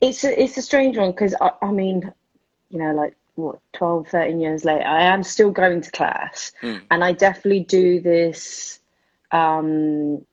it's 0.00 0.24
a, 0.24 0.42
it's 0.42 0.56
a 0.58 0.62
strange 0.62 0.96
one 0.98 1.12
because 1.12 1.34
I, 1.40 1.50
I 1.62 1.70
mean 1.70 2.12
you 2.68 2.78
know 2.78 2.92
like 2.92 3.16
what 3.36 3.58
12 3.74 4.08
13 4.08 4.40
years 4.40 4.64
later 4.64 4.84
i 4.84 5.02
am 5.02 5.22
still 5.22 5.50
going 5.50 5.80
to 5.80 5.90
class. 5.90 6.52
Mm. 6.62 6.82
and 6.90 7.04
i 7.04 7.12
definitely 7.12 7.60
do 7.60 8.00
this 8.00 8.80
um 9.32 10.24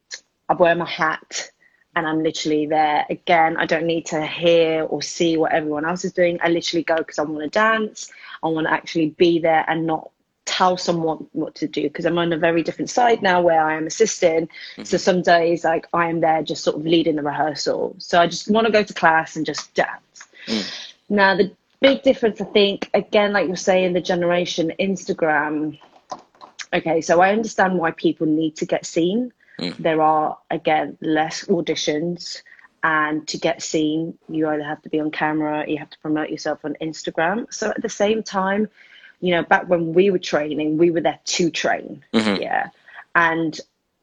i 0.49 0.53
wear 0.53 0.75
my 0.75 0.89
hat 0.89 1.49
and 1.95 2.07
i'm 2.07 2.23
literally 2.23 2.65
there. 2.65 3.05
Again 3.09 3.57
i 3.57 3.65
don't 3.65 3.85
need 3.85 4.05
to 4.07 4.25
hear 4.25 4.83
or 4.83 5.01
see 5.01 5.37
what 5.37 5.51
everyone 5.51 5.85
else 5.85 6.05
is 6.05 6.13
doing. 6.13 6.39
I 6.41 6.49
literally 6.49 6.83
go 6.83 6.95
because 6.95 7.19
i 7.19 7.23
want 7.23 7.43
to 7.43 7.49
dance. 7.49 8.11
I 8.41 8.47
want 8.47 8.67
to 8.67 8.73
actually 8.73 9.09
be 9.11 9.39
there 9.39 9.63
and 9.67 9.85
not 9.85 10.09
tell 10.45 10.75
someone 10.75 11.25
what 11.31 11.55
to 11.55 11.67
do 11.67 11.83
because 11.83 12.05
i'm 12.05 12.17
on 12.17 12.33
a 12.33 12.37
very 12.37 12.63
different 12.63 12.89
side 12.89 13.21
now 13.21 13.41
where 13.41 13.65
i 13.65 13.75
am 13.75 13.87
assisting. 13.87 14.49
So 14.83 14.97
some 14.97 15.21
days 15.21 15.63
like 15.63 15.87
i 15.93 16.09
am 16.09 16.19
there 16.19 16.43
just 16.43 16.63
sort 16.63 16.77
of 16.77 16.85
leading 16.85 17.15
the 17.15 17.23
rehearsal. 17.23 17.95
So 17.99 18.19
i 18.19 18.27
just 18.27 18.49
want 18.49 18.65
to 18.67 18.73
go 18.73 18.83
to 18.83 18.93
class 18.93 19.35
and 19.35 19.45
just 19.45 19.73
dance. 19.73 20.27
Now 21.09 21.35
the 21.35 21.51
big 21.87 22.01
difference 22.01 22.39
i 22.41 22.45
think 22.45 22.89
again 22.93 23.33
like 23.33 23.45
you're 23.47 23.65
saying 23.71 23.93
the 23.93 24.01
generation 24.13 24.65
instagram. 24.79 25.77
Okay 26.77 27.01
so 27.01 27.21
i 27.21 27.31
understand 27.37 27.77
why 27.77 27.91
people 27.91 28.25
need 28.25 28.53
to 28.61 28.65
get 28.65 28.85
seen. 28.85 29.31
There 29.87 30.01
are 30.01 30.37
again 30.49 30.97
less 31.01 31.45
auditions 31.45 32.41
and 32.83 33.27
to 33.31 33.37
get 33.37 33.61
seen 33.61 34.17
you 34.27 34.47
either 34.49 34.63
have 34.71 34.81
to 34.81 34.89
be 34.89 34.99
on 34.99 35.11
camera 35.11 35.65
you 35.71 35.77
have 35.77 35.91
to 35.95 35.99
promote 35.99 36.29
yourself 36.29 36.59
on 36.65 36.75
instagram. 36.81 37.37
So 37.53 37.69
at 37.69 37.81
the 37.81 37.95
same 38.03 38.23
time 38.23 38.69
you 39.21 39.31
know 39.35 39.43
back 39.43 39.63
when 39.69 39.93
we 39.93 40.09
were 40.09 40.23
training 40.33 40.77
we 40.77 40.89
were 40.91 41.01
there 41.07 41.19
to 41.37 41.49
train. 41.51 42.03
Mhm. 42.13 42.41
yeah. 42.47 42.69
And 43.15 43.53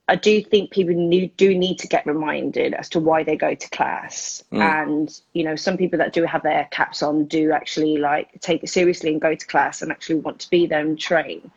i 0.08 0.16
do 0.16 0.42
think 0.42 0.70
people 0.70 0.94
need, 0.94 1.36
do 1.36 1.56
need 1.56 1.78
to 1.78 1.86
get 1.86 2.04
reminded 2.06 2.74
as 2.74 2.88
to 2.88 2.98
why 3.00 3.22
they 3.22 3.36
go 3.36 3.54
to 3.54 3.68
class 3.70 4.42
Mm. 4.52 4.60
and 4.62 5.20
you 5.32 5.44
know 5.44 5.54
some 5.56 5.76
people 5.76 5.98
that 5.98 6.12
do 6.12 6.24
have 6.24 6.42
their 6.42 6.66
caps 6.72 7.02
on 7.02 7.26
do 7.26 7.52
actually 7.52 7.96
like 7.98 8.40
take 8.40 8.62
it 8.64 8.68
seriously 8.68 9.12
and 9.12 9.20
go 9.20 9.34
to 9.34 9.46
class 9.46 9.82
and 9.82 9.92
actually 9.92 10.16
want 10.20 10.40
to 10.40 10.50
be 10.50 10.66
there 10.66 10.80
and 10.80 10.98
train 10.98 11.50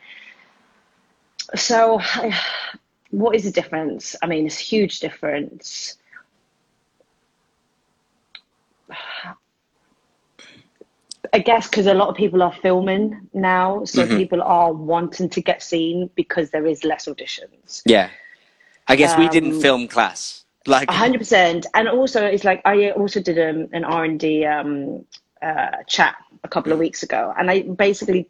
so 1.55 1.99
what 3.11 3.35
is 3.35 3.43
the 3.43 3.51
difference 3.51 4.15
i 4.21 4.27
mean 4.27 4.45
it's 4.45 4.59
a 4.59 4.63
huge 4.63 4.99
difference 4.99 5.97
I 11.33 11.39
guess 11.39 11.67
because 11.67 11.87
a 11.87 11.93
lot 11.93 12.09
of 12.09 12.15
people 12.15 12.43
are 12.43 12.53
filming 12.61 13.27
now, 13.33 13.85
so 13.85 14.05
Mhm. 14.05 14.17
people 14.17 14.41
are 14.43 14.71
wanting 14.71 15.29
to 15.29 15.41
get 15.41 15.63
seen 15.63 16.09
because 16.15 16.51
there 16.51 16.67
is 16.67 16.83
less 16.83 17.05
auditions. 17.07 17.81
Yeah, 17.85 18.09
I 18.87 18.95
guess 18.95 19.17
we 19.17 19.29
didn't 19.29 19.53
Um, 19.53 19.61
film 19.61 19.87
class. 19.87 20.45
Like, 20.65 20.89
hundred 20.89 21.19
percent. 21.19 21.65
And 21.73 21.87
also, 21.89 22.25
it's 22.25 22.43
like 22.43 22.61
I 22.65 22.91
also 22.91 23.19
did 23.21 23.37
um, 23.37 23.67
an 23.73 23.83
R 23.83 24.03
and 24.05 24.19
D 24.19 24.45
um, 24.45 25.05
uh, 25.41 25.83
chat 25.87 26.15
a 26.43 26.47
couple 26.47 26.71
of 26.71 26.79
weeks 26.79 27.03
ago, 27.03 27.33
and 27.37 27.51
I 27.51 27.61
basically 27.63 28.29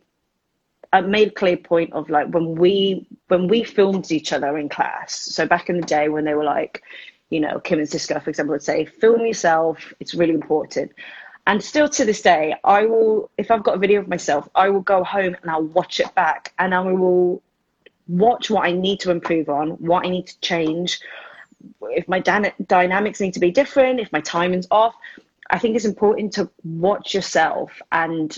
I 0.91 1.01
made 1.01 1.29
a 1.29 1.31
clear 1.31 1.57
point 1.57 1.93
of 1.93 2.09
like 2.09 2.27
when 2.27 2.55
we 2.55 3.07
when 3.27 3.47
we 3.47 3.63
filmed 3.63 4.11
each 4.11 4.31
other 4.31 4.57
in 4.57 4.69
class. 4.69 5.13
So 5.13 5.45
back 5.47 5.69
in 5.69 5.79
the 5.79 5.87
day 5.87 6.09
when 6.09 6.23
they 6.25 6.35
were 6.35 6.43
like, 6.43 6.83
you 7.29 7.39
know, 7.39 7.59
Kim 7.59 7.79
and 7.79 7.89
Cisco, 7.89 8.19
for 8.19 8.29
example, 8.29 8.53
would 8.53 8.63
say, 8.63 8.85
"Film 8.85 9.21
yourself. 9.25 9.93
It's 9.99 10.13
really 10.13 10.33
important." 10.33 10.91
And 11.45 11.61
still 11.61 11.89
to 11.89 12.05
this 12.05 12.21
day, 12.21 12.55
I 12.63 12.85
will 12.85 13.29
if 13.37 13.51
I've 13.51 13.63
got 13.63 13.75
a 13.75 13.79
video 13.79 13.99
of 14.01 14.07
myself, 14.07 14.47
I 14.55 14.69
will 14.69 14.81
go 14.81 15.03
home 15.03 15.35
and 15.41 15.51
I'll 15.51 15.63
watch 15.63 15.99
it 15.99 16.13
back, 16.15 16.53
and 16.57 16.73
I 16.73 16.81
will 16.81 17.41
watch 18.07 18.49
what 18.49 18.65
I 18.65 18.71
need 18.71 18.99
to 19.01 19.11
improve 19.11 19.49
on, 19.49 19.71
what 19.71 20.05
I 20.05 20.09
need 20.09 20.27
to 20.27 20.39
change, 20.41 20.99
if 21.81 22.07
my 22.07 22.19
dyna- 22.19 22.53
dynamics 22.67 23.21
need 23.21 23.33
to 23.33 23.39
be 23.39 23.51
different, 23.51 23.99
if 23.99 24.11
my 24.11 24.21
timing's 24.21 24.67
off, 24.71 24.95
I 25.49 25.59
think 25.59 25.75
it's 25.75 25.85
important 25.85 26.33
to 26.33 26.49
watch 26.63 27.13
yourself 27.13 27.81
and 27.91 28.37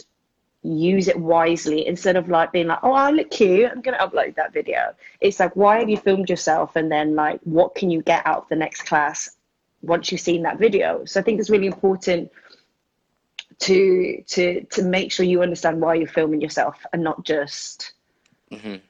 use 0.62 1.08
it 1.08 1.20
wisely 1.20 1.86
instead 1.86 2.16
of 2.16 2.28
like 2.28 2.52
being 2.52 2.68
like, 2.68 2.80
oh, 2.84 2.92
I 2.92 3.12
look 3.12 3.30
cute, 3.30 3.72
I'm 3.72 3.82
going 3.82 3.98
to 3.98 4.06
upload 4.06 4.36
that 4.36 4.54
video. 4.54 4.94
It's 5.22 5.40
like, 5.40 5.56
why 5.56 5.80
have 5.80 5.90
you 5.90 5.98
filmed 5.98 6.30
yourself? 6.30 6.76
And 6.76 6.92
then, 6.92 7.16
like, 7.16 7.40
what 7.44 7.76
can 7.76 7.90
you 7.90 8.02
get 8.02 8.26
out 8.26 8.44
of 8.44 8.50
the 8.50 8.56
next 8.56 8.84
class 8.84 9.38
once 9.82 10.12
you've 10.12 10.22
seen 10.22 10.44
that 10.44 10.58
video? 10.58 11.06
So 11.06 11.20
I 11.20 11.24
think 11.24 11.40
it's 11.40 11.50
really 11.50 11.68
important 11.68 12.32
to 13.60 14.22
to 14.28 14.64
to 14.66 14.84
make 14.84 15.12
sure 15.12 15.26
you 15.26 15.42
understand 15.42 15.80
why 15.80 15.94
you're 15.96 16.08
filming 16.08 16.42
yourself 16.42 16.76
and 16.92 17.04
not 17.04 17.24
just 17.24 17.94
Mhm. 18.52 18.82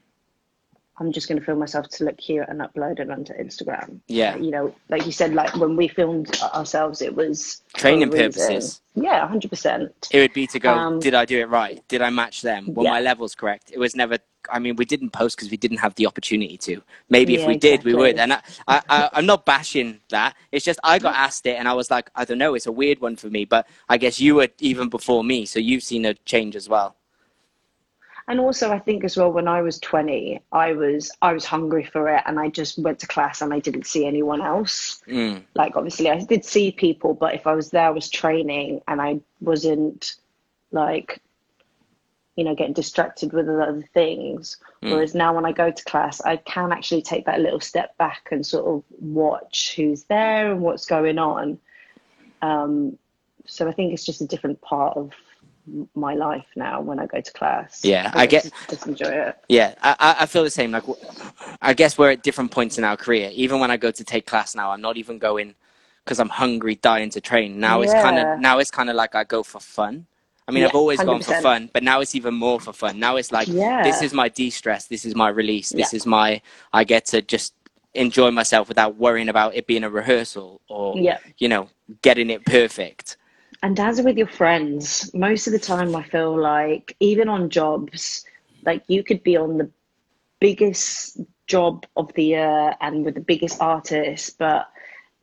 I'm 0.97 1.11
just 1.11 1.27
going 1.27 1.37
to 1.39 1.45
film 1.45 1.59
myself 1.59 1.89
to 1.89 2.05
look 2.05 2.17
cute 2.17 2.45
and 2.47 2.61
upload 2.61 2.99
it 2.99 3.09
onto 3.09 3.33
Instagram. 3.33 3.99
Yeah. 4.07 4.37
You 4.37 4.51
know, 4.51 4.75
like 4.89 5.05
you 5.05 5.11
said, 5.11 5.33
like 5.33 5.53
when 5.57 5.75
we 5.75 5.89
filmed 5.89 6.39
ourselves, 6.41 7.01
it 7.01 7.13
was 7.13 7.61
Training 7.75 8.09
purposes. 8.11 8.81
Yeah, 8.95 9.27
hundred 9.27 9.49
percent. 9.49 10.07
it 10.11 10.19
would 10.21 10.31
be 10.33 10.47
to 10.47 10.57
go, 10.59 10.73
Um, 10.73 10.99
did 11.01 11.13
I 11.13 11.25
do 11.25 11.37
it 11.41 11.49
right? 11.49 11.85
Did 11.89 12.01
I 12.01 12.09
match 12.09 12.41
them? 12.41 12.73
Were 12.73 12.83
Yeah. 12.85 12.91
my 12.91 13.01
levels 13.01 13.35
correct? 13.35 13.71
It 13.73 13.79
was 13.79 13.95
never. 13.95 14.17
I 14.49 14.59
mean, 14.59 14.75
we 14.75 14.85
didn't 14.85 15.09
post 15.09 15.35
because 15.35 15.49
we 15.49 15.57
didn't 15.57 15.77
have 15.77 15.95
the 15.95 16.05
opportunity 16.05 16.55
to. 16.59 16.81
Maybe 17.09 17.33
if 17.33 17.41
Yeah, 17.41 17.47
we 17.47 17.57
did, 17.57 17.83
we 17.83 17.95
would. 17.95 18.19
And 18.19 18.31
I, 18.31 18.41
I, 18.67 18.81
I, 18.89 19.09
I'm 19.13 19.25
not 19.25 19.43
bashing 19.43 19.99
that. 20.09 20.35
It's 20.51 20.63
just 20.63 20.79
I 20.83 20.99
got 20.99 21.15
asked 21.15 21.47
it, 21.47 21.57
and 21.57 21.67
I 21.67 21.73
was 21.73 21.89
like, 21.89 22.11
I 22.15 22.25
don't 22.25 22.37
know. 22.37 22.53
It's 22.53 22.67
a 22.67 22.71
weird 22.71 23.01
one 23.01 23.15
for 23.15 23.27
me, 23.27 23.43
but 23.45 23.67
I 23.89 23.97
guess 23.97 24.21
you 24.21 24.35
were 24.35 24.47
even 24.59 24.87
before 24.87 25.23
me, 25.23 25.45
so 25.45 25.59
you've 25.59 25.83
seen 25.83 26.05
a 26.05 26.13
change 26.13 26.55
as 26.55 26.69
well. 26.69 26.95
And 28.27 28.39
also, 28.39 28.71
I 28.71 28.79
think 28.79 29.03
as 29.03 29.15
well, 29.15 29.31
when 29.31 29.47
I 29.47 29.61
was 29.61 29.77
twenty, 29.79 30.41
I 30.51 30.73
was 30.73 31.11
I 31.21 31.31
was 31.33 31.45
hungry 31.45 31.83
for 31.83 32.09
it, 32.09 32.23
and 32.25 32.39
I 32.39 32.49
just 32.49 32.79
went 32.79 32.99
to 32.99 33.07
class 33.07 33.43
and 33.43 33.53
I 33.53 33.59
didn't 33.59 33.85
see 33.85 34.07
anyone 34.07 34.41
else. 34.41 35.03
Mm. 35.07 35.43
Like 35.53 35.75
obviously, 35.75 36.09
I 36.09 36.19
did 36.23 36.43
see 36.43 36.71
people, 36.71 37.13
but 37.13 37.35
if 37.35 37.45
I 37.45 37.53
was 37.53 37.69
there, 37.69 37.85
I 37.85 37.91
was 37.91 38.09
training, 38.09 38.81
and 38.87 38.99
I 38.99 39.19
wasn't 39.41 40.15
like, 40.71 41.21
you 42.35 42.43
know, 42.43 42.55
getting 42.55 42.73
distracted 42.73 43.31
with 43.31 43.47
other 43.47 43.83
things. 43.93 44.57
Mm. 44.81 44.93
Whereas 44.93 45.13
now, 45.13 45.35
when 45.35 45.45
I 45.45 45.51
go 45.51 45.69
to 45.69 45.83
class, 45.83 46.19
I 46.21 46.37
can 46.37 46.71
actually 46.71 47.03
take 47.03 47.27
that 47.27 47.41
little 47.41 47.59
step 47.59 47.95
back 47.97 48.29
and 48.31 48.43
sort 48.43 48.65
of 48.65 48.83
watch 48.99 49.75
who's 49.75 50.05
there 50.05 50.51
and 50.51 50.61
what's 50.61 50.87
going 50.87 51.19
on. 51.19 51.59
Um, 52.41 52.97
so 53.45 53.67
I 53.67 53.71
think 53.71 53.93
it's 53.93 54.05
just 54.05 54.21
a 54.21 54.27
different 54.27 54.61
part 54.61 54.97
of 54.97 55.11
my 55.95 56.13
life 56.13 56.45
now 56.55 56.81
when 56.81 56.99
I 56.99 57.05
go 57.07 57.19
to 57.21 57.31
class. 57.33 57.81
Yeah, 57.83 58.11
I 58.13 58.25
get- 58.25 58.43
just, 58.43 58.53
just 58.69 58.87
enjoy 58.87 59.07
it. 59.07 59.37
Yeah, 59.49 59.73
I, 59.81 59.95
I- 59.99 60.15
I 60.21 60.25
feel 60.25 60.43
the 60.43 60.49
same. 60.49 60.71
Like, 60.71 60.83
I 61.61 61.73
guess 61.73 61.97
we're 61.97 62.11
at 62.11 62.23
different 62.23 62.51
points 62.51 62.77
in 62.77 62.83
our 62.83 62.97
career. 62.97 63.31
Even 63.33 63.59
when 63.59 63.71
I 63.71 63.77
go 63.77 63.91
to 63.91 64.03
take 64.03 64.25
class 64.25 64.55
now, 64.55 64.71
I'm 64.71 64.81
not 64.81 64.97
even 64.97 65.17
going 65.17 65.55
because 66.03 66.19
I'm 66.19 66.29
hungry, 66.29 66.75
dying 66.75 67.09
to 67.11 67.21
train. 67.21 67.59
Now 67.59 67.81
it's 67.81 67.93
kind 67.93 68.19
of 68.19 68.39
now 68.39 68.59
it's 68.59 68.69
kind 68.71 68.89
of 68.89 68.95
like 68.95 69.15
I 69.15 69.23
go 69.23 69.41
for 69.43 69.59
fun. 69.59 70.05
I 70.47 70.51
mean, 70.51 70.61
Yeah, 70.61 70.67
I've 70.69 70.75
always 70.75 70.99
gone 71.01 71.23
for 71.23 71.33
fun, 71.41 71.71
but 71.73 71.81
now 71.81 72.01
it's 72.01 72.13
even 72.13 72.35
more 72.35 72.59
for 72.59 72.71
fun. 72.71 72.99
Now 72.99 73.15
it's 73.15 73.31
like 73.31 73.47
Yeah. 73.47 73.81
this 73.81 74.03
is 74.03 74.13
my 74.13 74.29
de-stress. 74.29 74.85
This 74.85 75.03
is 75.03 75.15
my 75.15 75.29
release. 75.29 75.69
This 75.69 75.91
Yeah. 75.91 75.97
is 75.97 76.05
my 76.05 76.39
I 76.71 76.83
get 76.83 77.05
to 77.07 77.23
just 77.23 77.55
enjoy 77.95 78.29
myself 78.29 78.67
without 78.67 78.97
worrying 78.97 79.29
about 79.29 79.55
it 79.55 79.65
being 79.65 79.83
a 79.83 79.89
rehearsal 79.89 80.61
or 80.69 80.95
Yeah. 80.99 81.17
you 81.39 81.47
know 81.47 81.69
getting 82.03 82.29
it 82.29 82.45
perfect. 82.45 83.17
And 83.63 83.79
as 83.79 84.01
with 84.01 84.17
your 84.17 84.27
friends 84.27 85.11
most 85.13 85.47
of 85.47 85.53
the 85.53 85.59
time 85.59 85.95
i 85.95 86.03
feel 86.03 86.37
like 86.39 86.95
even 86.99 87.29
on 87.29 87.49
jobs 87.49 88.25
like 88.65 88.83
you 88.87 89.03
could 89.03 89.23
be 89.23 89.37
on 89.37 89.57
the 89.57 89.69
biggest 90.39 91.19
job 91.47 91.85
of 91.95 92.11
the 92.13 92.23
year 92.25 92.75
and 92.81 93.05
with 93.05 93.15
the 93.15 93.21
biggest 93.21 93.61
artist 93.61 94.37
but 94.37 94.69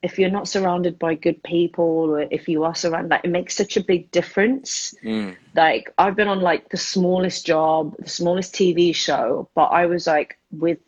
if 0.02 0.18
you're 0.18 0.30
not 0.30 0.48
surrounded 0.48 0.98
by 0.98 1.14
good 1.14 1.40
people 1.44 1.84
or 2.12 2.22
if 2.30 2.48
you 2.48 2.64
are 2.64 2.74
surrounded 2.74 3.10
like 3.10 3.24
it 3.24 3.30
makes 3.30 3.54
such 3.56 3.76
a 3.76 3.84
big 3.84 4.10
difference 4.10 4.94
Mm. 5.04 5.36
like 5.54 5.92
i've 5.98 6.16
been 6.16 6.28
on 6.28 6.40
like 6.40 6.68
the 6.70 6.76
smallest 6.76 7.46
job 7.46 7.94
the 7.98 8.08
smallest 8.08 8.54
tv 8.54 8.94
show 8.94 9.48
but 9.54 9.66
i 9.66 9.86
was 9.86 10.06
like 10.06 10.38
with 10.52 10.78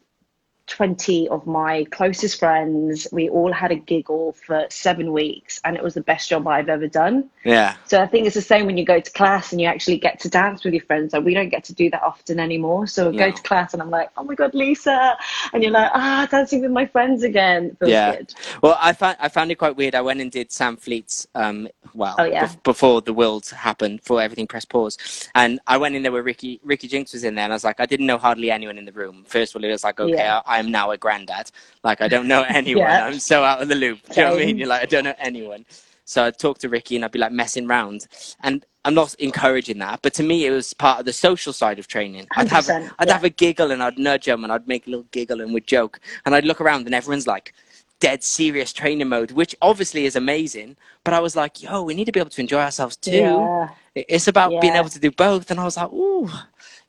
20 0.66 1.28
of 1.28 1.46
my 1.46 1.84
closest 1.90 2.38
friends 2.38 3.06
we 3.12 3.28
all 3.28 3.52
had 3.52 3.70
a 3.70 3.74
giggle 3.76 4.32
for 4.32 4.64
seven 4.70 5.12
weeks 5.12 5.60
and 5.64 5.76
it 5.76 5.82
was 5.82 5.92
the 5.94 6.00
best 6.00 6.30
job 6.30 6.46
i've 6.48 6.68
ever 6.70 6.86
done 6.88 7.28
Yeah, 7.44 7.76
so 7.84 8.00
I 8.00 8.06
think 8.06 8.26
it's 8.26 8.34
the 8.34 8.40
same 8.40 8.64
when 8.64 8.78
you 8.78 8.84
go 8.86 8.98
to 8.98 9.10
class 9.12 9.52
and 9.52 9.60
you 9.60 9.66
actually 9.66 9.98
get 9.98 10.18
to 10.20 10.28
dance 10.30 10.64
with 10.64 10.72
your 10.72 10.82
friends. 10.84 11.12
Like 11.12 11.22
we 11.24 11.34
don't 11.34 11.50
get 11.50 11.62
to 11.64 11.74
do 11.74 11.90
that 11.90 12.02
often 12.02 12.40
anymore. 12.40 12.86
So 12.86 13.10
I 13.10 13.12
go 13.12 13.26
No. 13.26 13.30
to 13.32 13.42
class 13.42 13.74
and 13.74 13.82
I'm 13.82 13.90
like, 13.90 14.08
oh 14.16 14.24
my 14.24 14.34
god, 14.34 14.54
Lisa, 14.54 15.16
and 15.52 15.62
you're 15.62 15.70
like, 15.70 15.90
ah, 15.94 16.26
dancing 16.30 16.62
with 16.62 16.70
my 16.70 16.86
friends 16.86 17.22
again. 17.22 17.76
Feels 17.78 17.90
Yeah. 17.90 18.16
good. 18.16 18.34
Well, 18.62 18.78
I 18.80 18.94
found 18.94 19.18
I 19.20 19.28
found 19.28 19.50
it 19.50 19.56
quite 19.56 19.76
weird. 19.76 19.94
I 19.94 20.00
went 20.00 20.20
and 20.22 20.30
did 20.30 20.50
Sam 20.50 20.76
Fleet's 20.78 21.26
um 21.34 21.68
well 21.92 22.16
Oh, 22.18 22.24
yeah. 22.24 22.46
bef- 22.46 22.62
before 22.62 23.02
the 23.02 23.12
world 23.12 23.46
happened, 23.50 23.98
before 23.98 24.22
everything 24.22 24.46
pressed 24.46 24.70
pause, 24.70 24.96
and 25.34 25.60
I 25.66 25.76
went 25.76 25.94
in 25.94 26.02
there 26.02 26.12
where 26.12 26.22
Ricky 26.22 26.60
Ricky 26.64 26.88
Jinks 26.88 27.12
was 27.12 27.22
in 27.24 27.34
there, 27.34 27.44
and 27.44 27.52
I 27.52 27.56
was 27.56 27.64
like, 27.64 27.80
I 27.80 27.86
didn't 27.86 28.06
know 28.06 28.16
hardly 28.18 28.50
anyone 28.50 28.78
in 28.78 28.86
the 28.86 28.92
room. 28.92 29.24
First 29.28 29.54
of 29.54 29.60
all, 29.60 29.68
it 29.68 29.72
was 29.72 29.84
like, 29.84 30.00
okay, 30.00 30.14
Yeah. 30.14 30.40
I, 30.46 30.53
am 30.58 30.70
now 30.70 30.90
a 30.90 30.98
granddad. 30.98 31.50
Like 31.82 32.00
I 32.00 32.08
don't 32.08 32.28
know 32.28 32.42
anyone. 32.48 32.86
Yeah. 32.86 33.06
I'm 33.06 33.18
so 33.18 33.42
out 33.44 33.62
of 33.62 33.68
the 33.68 33.74
loop. 33.74 34.00
Do 34.10 34.20
you 34.20 34.26
know 34.26 34.32
what 34.34 34.42
I 34.42 34.46
mean? 34.46 34.58
You're 34.58 34.68
like, 34.68 34.82
I 34.82 34.86
don't 34.86 35.04
know 35.04 35.14
anyone. 35.18 35.64
So 36.04 36.24
I'd 36.24 36.38
talk 36.38 36.58
to 36.58 36.68
Ricky 36.68 36.96
and 36.96 37.04
I'd 37.04 37.12
be 37.12 37.18
like 37.18 37.32
messing 37.32 37.66
around. 37.68 38.06
And 38.42 38.64
I'm 38.84 38.94
not 38.94 39.14
encouraging 39.14 39.78
that, 39.78 40.00
but 40.02 40.12
to 40.14 40.22
me 40.22 40.44
it 40.46 40.50
was 40.50 40.74
part 40.74 41.00
of 41.00 41.06
the 41.06 41.12
social 41.12 41.52
side 41.52 41.78
of 41.78 41.88
training. 41.88 42.26
I'd 42.36 42.48
have 42.48 42.66
100%, 42.66 42.92
I'd 42.98 43.08
yeah. 43.08 43.14
have 43.14 43.24
a 43.24 43.30
giggle 43.30 43.70
and 43.70 43.82
I'd 43.82 43.98
nudge 43.98 44.28
him 44.28 44.44
and 44.44 44.52
I'd 44.52 44.68
make 44.68 44.86
a 44.86 44.90
little 44.90 45.06
giggle 45.10 45.40
and 45.40 45.54
we'd 45.54 45.66
joke. 45.66 46.00
And 46.26 46.34
I'd 46.34 46.44
look 46.44 46.60
around 46.60 46.84
and 46.84 46.94
everyone's 46.94 47.26
like 47.26 47.54
dead 48.00 48.22
serious 48.22 48.72
training 48.72 49.08
mode, 49.08 49.30
which 49.30 49.56
obviously 49.62 50.04
is 50.04 50.16
amazing. 50.16 50.76
But 51.04 51.14
I 51.14 51.20
was 51.20 51.34
like, 51.36 51.62
yo, 51.62 51.82
we 51.82 51.94
need 51.94 52.04
to 52.04 52.12
be 52.12 52.20
able 52.20 52.30
to 52.30 52.40
enjoy 52.42 52.60
ourselves 52.60 52.96
too. 52.96 53.12
Yeah, 53.12 53.68
It's 53.94 54.28
about 54.28 54.60
being 54.60 54.74
able 54.74 54.90
to 54.90 55.00
do 55.00 55.10
both. 55.10 55.50
And 55.50 55.58
I 55.58 55.64
was 55.64 55.78
like, 55.78 55.90
ooh, 55.90 56.28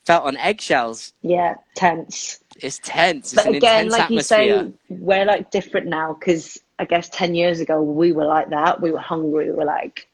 felt 0.05 0.25
on 0.25 0.35
eggshells. 0.37 1.13
yeah, 1.21 1.55
tense. 1.75 2.41
It's 2.55 2.79
tense. 2.79 3.33
It's 3.33 3.35
But 3.35 3.47
an 3.47 3.55
again, 3.55 3.85
intense 3.85 3.99
like 3.99 4.09
you 4.09 4.21
say, 4.21 4.71
we're 4.89 5.25
like 5.25 5.51
different 5.51 5.87
now 5.87 6.13
because 6.13 6.59
I 6.79 6.85
guess 6.85 7.09
10 7.09 7.35
years 7.35 7.59
ago 7.59 7.81
we 7.81 8.11
were 8.11 8.25
like 8.25 8.49
that. 8.49 8.81
We 8.81 8.91
were 8.91 8.99
hungry. 8.99 9.51
We 9.51 9.57
were 9.57 9.65
like, 9.65 10.07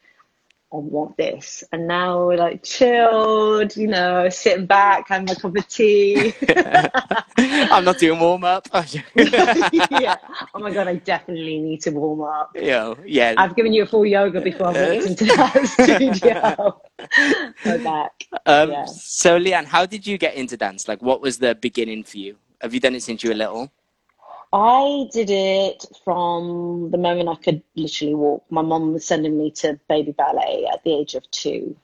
I 0.74 0.78
want 0.78 1.18
this. 1.18 1.63
And 1.74 1.88
now 1.88 2.28
we're 2.28 2.38
like 2.38 2.63
chilled, 2.63 3.75
you 3.75 3.88
know, 3.88 4.30
sitting 4.30 4.66
back, 4.66 5.10
having 5.10 5.30
a 5.30 5.36
cup 5.36 5.56
of 5.56 5.68
tea. 5.68 6.34
I'm 7.38 7.84
not 7.84 7.98
doing 7.98 8.20
warm 8.20 8.46
up. 8.46 8.68
yeah. 9.16 10.16
Oh 10.54 10.60
my 10.60 10.72
god, 10.72 10.88
I 10.88 10.96
definitely 10.96 11.60
need 11.60 11.82
to 11.82 11.92
warm 11.92 12.22
up. 12.22 12.51
Yo, 12.56 12.98
yeah. 13.06 13.36
I've 13.38 13.56
given 13.56 13.74
you 13.74 13.84
a 13.84 13.86
full 13.86 14.06
yoga 14.06 14.40
before 14.40 14.68
I 14.68 14.94
walked 14.96 15.08
into 15.08 15.25
that 15.25 15.68
studio. 15.68 16.82
Go 17.63 17.84
back. 17.84 18.12
Um, 18.46 18.72
Yeah. 18.72 18.86
So, 18.86 19.38
Lianne, 19.40 19.66
how 19.66 19.86
did 19.86 20.08
you 20.08 20.18
get 20.18 20.36
into 20.36 20.56
dance? 20.56 20.88
Like, 20.88 21.01
what 21.01 21.22
was 21.22 21.38
the 21.40 21.56
beginning 21.56 22.04
for 22.04 22.18
you? 22.18 22.38
Have 22.62 22.74
you 22.74 22.80
done 22.80 22.96
it 22.96 23.04
since 23.04 23.24
you 23.24 23.32
were 23.32 23.36
little? 23.36 23.72
I 24.53 25.08
did 25.13 25.29
it 25.29 25.86
from 26.03 26.89
the 26.91 26.98
moment 26.98 27.29
I 27.29 27.36
could 27.36 27.63
literally 27.75 28.15
walk. 28.15 28.43
My 28.50 28.62
mum 28.62 28.93
was 28.93 29.05
sending 29.05 29.38
me 29.38 29.51
to 29.51 29.79
baby 29.88 30.12
ballet 30.12 30.67
at 30.72 30.84
the 30.84 30.93
age 30.93 31.15
of 31.15 31.29
two. 31.31 31.75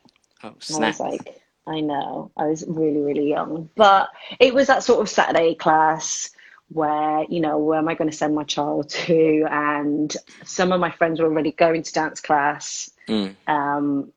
Oh, 0.43 0.53
snap. 0.59 0.81
I 0.81 0.87
was 0.87 0.99
like, 0.99 1.41
I 1.65 1.79
know, 1.81 2.31
I 2.37 2.47
was 2.47 2.65
really, 2.67 2.99
really 2.99 3.29
young. 3.29 3.69
But 3.75 4.09
it 4.39 4.53
was 4.53 4.67
that 4.67 4.83
sort 4.83 5.01
of 5.01 5.09
Saturday 5.09 5.55
class 5.55 6.29
where, 6.69 7.23
you 7.29 7.39
know, 7.39 7.57
where 7.57 7.79
am 7.79 7.87
I 7.87 7.95
going 7.95 8.09
to 8.11 8.15
send 8.15 8.35
my 8.35 8.43
child 8.43 8.89
to? 8.89 9.45
And 9.49 10.15
some 10.43 10.73
of 10.73 10.81
my 10.81 10.91
friends 10.91 11.19
were 11.19 11.27
already 11.27 11.53
going 11.53 11.83
to 11.83 11.93
dance 11.93 12.21
class 12.21 12.91
Mm. 13.07 13.35
um, 13.47 14.11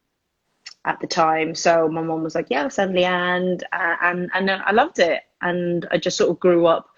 at 0.84 0.98
the 0.98 1.06
time. 1.06 1.54
So 1.54 1.88
my 1.88 2.02
mom 2.02 2.24
was 2.24 2.34
like, 2.34 2.48
yeah, 2.50 2.62
I'll 2.62 2.70
send 2.70 2.92
Lianne. 2.96 3.62
Uh, 3.72 3.96
and, 4.02 4.30
and 4.34 4.50
I 4.50 4.72
loved 4.72 4.98
it. 4.98 5.22
And 5.40 5.86
I 5.92 5.98
just 5.98 6.16
sort 6.16 6.30
of 6.30 6.40
grew 6.40 6.66
up 6.66 6.89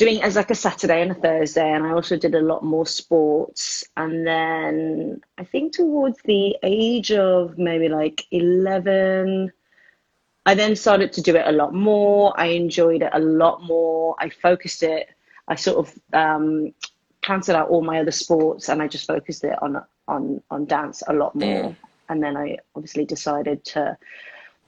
doing 0.00 0.16
it 0.16 0.24
as 0.24 0.34
like 0.34 0.50
a 0.50 0.54
Saturday 0.54 1.02
and 1.02 1.10
a 1.10 1.14
Thursday, 1.14 1.70
and 1.70 1.86
I 1.86 1.90
also 1.92 2.16
did 2.16 2.34
a 2.34 2.40
lot 2.40 2.64
more 2.64 2.86
sports. 2.86 3.84
And 3.98 4.26
then 4.26 5.20
I 5.36 5.44
think 5.44 5.74
towards 5.74 6.18
the 6.24 6.56
age 6.62 7.12
of 7.12 7.58
maybe 7.58 7.90
like 7.90 8.24
11, 8.30 9.52
I 10.46 10.54
then 10.54 10.74
started 10.74 11.12
to 11.12 11.20
do 11.20 11.36
it 11.36 11.46
a 11.46 11.52
lot 11.52 11.74
more. 11.74 12.32
I 12.40 12.46
enjoyed 12.46 13.02
it 13.02 13.10
a 13.12 13.20
lot 13.20 13.62
more. 13.62 14.16
I 14.18 14.30
focused 14.30 14.82
it. 14.82 15.06
I 15.46 15.54
sort 15.56 15.86
of 15.86 15.98
um, 16.14 16.72
cancelled 17.20 17.56
out 17.56 17.68
all 17.68 17.82
my 17.82 18.00
other 18.00 18.10
sports 18.10 18.70
and 18.70 18.80
I 18.80 18.88
just 18.88 19.06
focused 19.06 19.44
it 19.44 19.62
on 19.62 19.82
on 20.08 20.42
on 20.50 20.64
dance 20.64 21.02
a 21.06 21.12
lot 21.12 21.34
more. 21.34 21.76
And 22.08 22.22
then 22.22 22.38
I 22.38 22.56
obviously 22.74 23.04
decided 23.04 23.64
to 23.66 23.98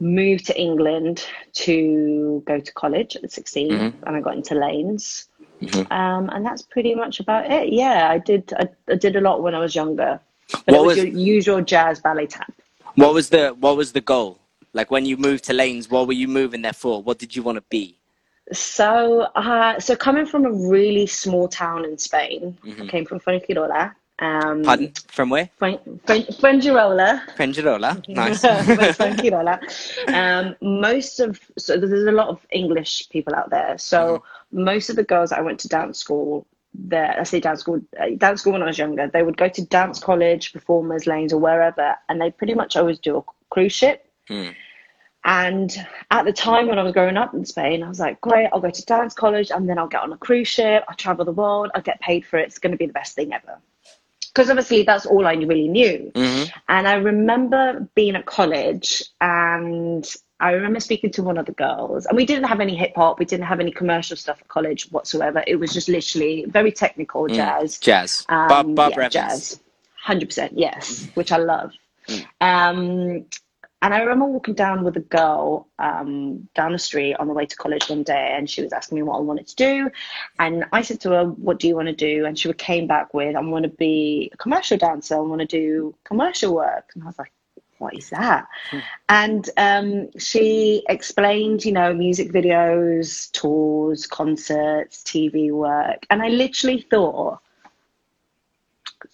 move 0.00 0.42
to 0.44 0.60
England 0.60 1.24
to 1.54 2.42
go 2.46 2.58
to 2.58 2.72
college 2.72 3.16
at 3.16 3.30
16 3.30 3.70
Mm-hmm. 3.70 4.04
and 4.06 4.16
I 4.16 4.20
got 4.20 4.34
into 4.36 4.54
Laines. 4.54 5.28
Um, 5.92 6.28
and 6.30 6.44
that's 6.44 6.62
pretty 6.62 6.94
much 6.94 7.20
about 7.20 7.48
it. 7.50 7.72
Yeah, 7.72 8.10
I 8.10 8.18
did 8.18 8.52
I, 8.58 8.66
I 8.88 8.96
did 8.96 9.14
a 9.14 9.20
lot 9.20 9.42
when 9.42 9.54
I 9.54 9.60
was 9.60 9.74
younger. 9.76 10.18
But 10.50 10.62
What 10.66 10.74
it 10.74 10.86
was, 10.86 10.96
was- 10.96 10.96
your 10.96 11.06
usual 11.06 11.60
jazz 11.62 12.00
ballet 12.00 12.26
tap. 12.26 12.52
What 12.96 13.14
was 13.14 13.28
the 13.30 13.50
What 13.60 13.76
was 13.76 13.92
the 13.92 14.00
goal? 14.00 14.38
Like 14.74 14.90
when 14.90 15.06
you 15.06 15.16
moved 15.16 15.44
to 15.44 15.52
Laines, 15.52 15.88
what 15.88 16.06
were 16.08 16.12
you 16.14 16.26
moving 16.28 16.62
there 16.62 16.72
for? 16.72 17.00
What 17.02 17.18
did 17.18 17.36
you 17.36 17.42
want 17.42 17.56
to 17.58 17.64
be? 17.70 17.96
So, 18.52 19.22
uh, 19.36 19.78
so 19.78 19.94
coming 19.94 20.26
from 20.26 20.44
a 20.46 20.52
really 20.52 21.06
small 21.06 21.46
town 21.46 21.84
in 21.84 21.96
Spain, 21.96 22.58
I 22.80 22.86
came 22.86 23.04
from 23.06 23.20
Fuengirola. 23.20 23.94
Um. 24.22 24.62
Pardon? 24.62 24.92
From 25.08 25.30
where? 25.30 25.50
Fuengirola. 26.38 27.22
Pengirola. 27.36 28.04
Nice. 28.08 29.98
Um, 30.08 30.56
most 30.62 31.18
of 31.18 31.40
so 31.58 31.76
there's 31.76 32.06
a 32.06 32.12
lot 32.12 32.28
of 32.28 32.46
English 32.52 33.08
people 33.10 33.34
out 33.34 33.50
there. 33.50 33.76
So 33.78 34.22
most 34.52 34.90
of 34.90 34.96
the 34.96 35.02
girls 35.02 35.32
I 35.32 35.40
went 35.40 35.58
to 35.60 35.68
dance 35.68 35.98
school. 35.98 36.46
There, 36.74 37.20
I 37.20 37.24
say 37.24 37.40
dance 37.40 37.60
school. 37.60 37.82
Uh, 38.00 38.10
dance 38.16 38.40
school 38.40 38.54
when 38.54 38.62
I 38.62 38.66
was 38.66 38.78
younger, 38.78 39.06
they 39.08 39.22
would 39.22 39.36
go 39.36 39.48
to 39.48 39.62
dance 39.66 39.98
college, 39.98 40.52
performers 40.52 41.06
Laines, 41.06 41.32
or 41.32 41.38
wherever, 41.38 41.96
and 42.08 42.18
they 42.20 42.30
pretty 42.30 42.54
much 42.54 42.76
always 42.76 42.98
do 42.98 43.18
a 43.18 43.22
cruise 43.50 43.72
ship. 43.74 44.06
And 45.24 45.70
at 46.10 46.24
the 46.24 46.32
time 46.32 46.68
when 46.68 46.78
I 46.78 46.82
was 46.82 46.92
growing 46.92 47.16
up 47.16 47.34
in 47.34 47.44
Spain, 47.44 47.82
I 47.82 47.88
was 47.88 48.00
like, 48.00 48.20
great, 48.20 48.48
I'll 48.52 48.60
go 48.60 48.70
to 48.70 48.84
dance 48.86 49.14
college 49.14 49.50
and 49.50 49.68
then 49.68 49.78
I'll 49.78 49.86
get 49.86 50.02
on 50.02 50.12
a 50.12 50.16
cruise 50.16 50.48
ship, 50.48 50.82
I'll 50.88 50.96
travel 50.96 51.24
the 51.24 51.32
world, 51.32 51.70
I'll 51.74 51.82
get 51.82 52.00
paid 52.00 52.24
for 52.26 52.38
it. 52.38 52.46
It's 52.48 52.58
going 52.58 52.72
to 52.72 52.78
be 52.78 52.86
the 52.86 52.92
best 52.92 53.14
thing 53.14 53.32
ever. 53.32 53.58
Because 54.34 54.48
obviously 54.48 54.82
that's 54.82 55.04
all 55.04 55.26
I 55.26 55.34
really 55.34 55.68
knew. 55.68 56.10
And 56.68 56.88
I 56.88 56.94
remember 56.94 57.86
being 57.94 58.16
at 58.16 58.24
college 58.24 59.02
and 59.20 60.04
I 60.40 60.50
remember 60.52 60.80
speaking 60.80 61.10
to 61.12 61.22
one 61.22 61.38
of 61.38 61.46
the 61.46 61.52
girls, 61.52 62.04
and 62.06 62.16
we 62.16 62.26
didn't 62.26 62.44
have 62.44 62.60
any 62.60 62.74
hip 62.74 62.96
hop, 62.96 63.20
we 63.20 63.24
didn't 63.24 63.46
have 63.46 63.60
any 63.60 63.70
commercial 63.70 64.16
stuff 64.16 64.40
at 64.40 64.48
college 64.48 64.90
whatsoever. 64.90 65.44
It 65.46 65.56
was 65.56 65.72
just 65.72 65.88
literally 65.88 66.46
very 66.48 66.72
technical 66.72 67.28
jazz. 67.28 67.78
Jazz. 67.78 68.26
Um, 68.28 68.48
Bob, 68.48 68.74
Bob 68.74 68.92
yeah, 68.96 69.08
jazz. 69.08 69.60
Hundred 69.94 70.26
percent, 70.26 70.58
yes, 70.58 71.06
which 71.14 71.30
I 71.30 71.36
love. 71.36 71.70
Um, 72.40 73.26
and 73.82 73.92
I 73.92 74.00
remember 74.00 74.26
walking 74.26 74.54
down 74.54 74.84
with 74.84 74.96
a 74.96 75.00
girl 75.00 75.68
um, 75.80 76.48
down 76.54 76.72
the 76.72 76.78
street 76.78 77.14
on 77.16 77.26
the 77.26 77.34
way 77.34 77.46
to 77.46 77.56
college 77.56 77.88
one 77.90 78.04
day, 78.04 78.34
and 78.36 78.48
she 78.48 78.62
was 78.62 78.72
asking 78.72 78.96
me 78.96 79.02
what 79.02 79.18
I 79.18 79.20
wanted 79.20 79.48
to 79.48 79.56
do, 79.56 79.90
and 80.38 80.64
I 80.72 80.82
said 80.82 81.00
to 81.00 81.10
her, 81.10 81.24
"What 81.24 81.58
do 81.58 81.66
you 81.66 81.74
want 81.74 81.88
to 81.88 81.94
do?" 81.94 82.24
And 82.24 82.38
she 82.38 82.52
came 82.54 82.86
back 82.86 83.12
with, 83.12 83.34
"I 83.34 83.40
want 83.40 83.64
to 83.64 83.68
be 83.68 84.30
a 84.32 84.36
commercial 84.36 84.78
dancer. 84.78 85.16
I 85.16 85.20
want 85.20 85.40
to 85.40 85.46
do 85.46 85.94
commercial 86.04 86.54
work." 86.54 86.90
And 86.94 87.02
I 87.02 87.06
was 87.06 87.18
like, 87.18 87.32
"What 87.78 87.94
is 87.94 88.10
that?" 88.10 88.46
And 89.08 89.50
um, 89.56 90.16
she 90.16 90.84
explained, 90.88 91.64
you 91.64 91.72
know, 91.72 91.92
music 91.92 92.30
videos, 92.30 93.32
tours, 93.32 94.06
concerts, 94.06 95.02
TV 95.02 95.50
work, 95.50 96.06
and 96.08 96.22
I 96.22 96.28
literally 96.28 96.86
thought 96.88 97.41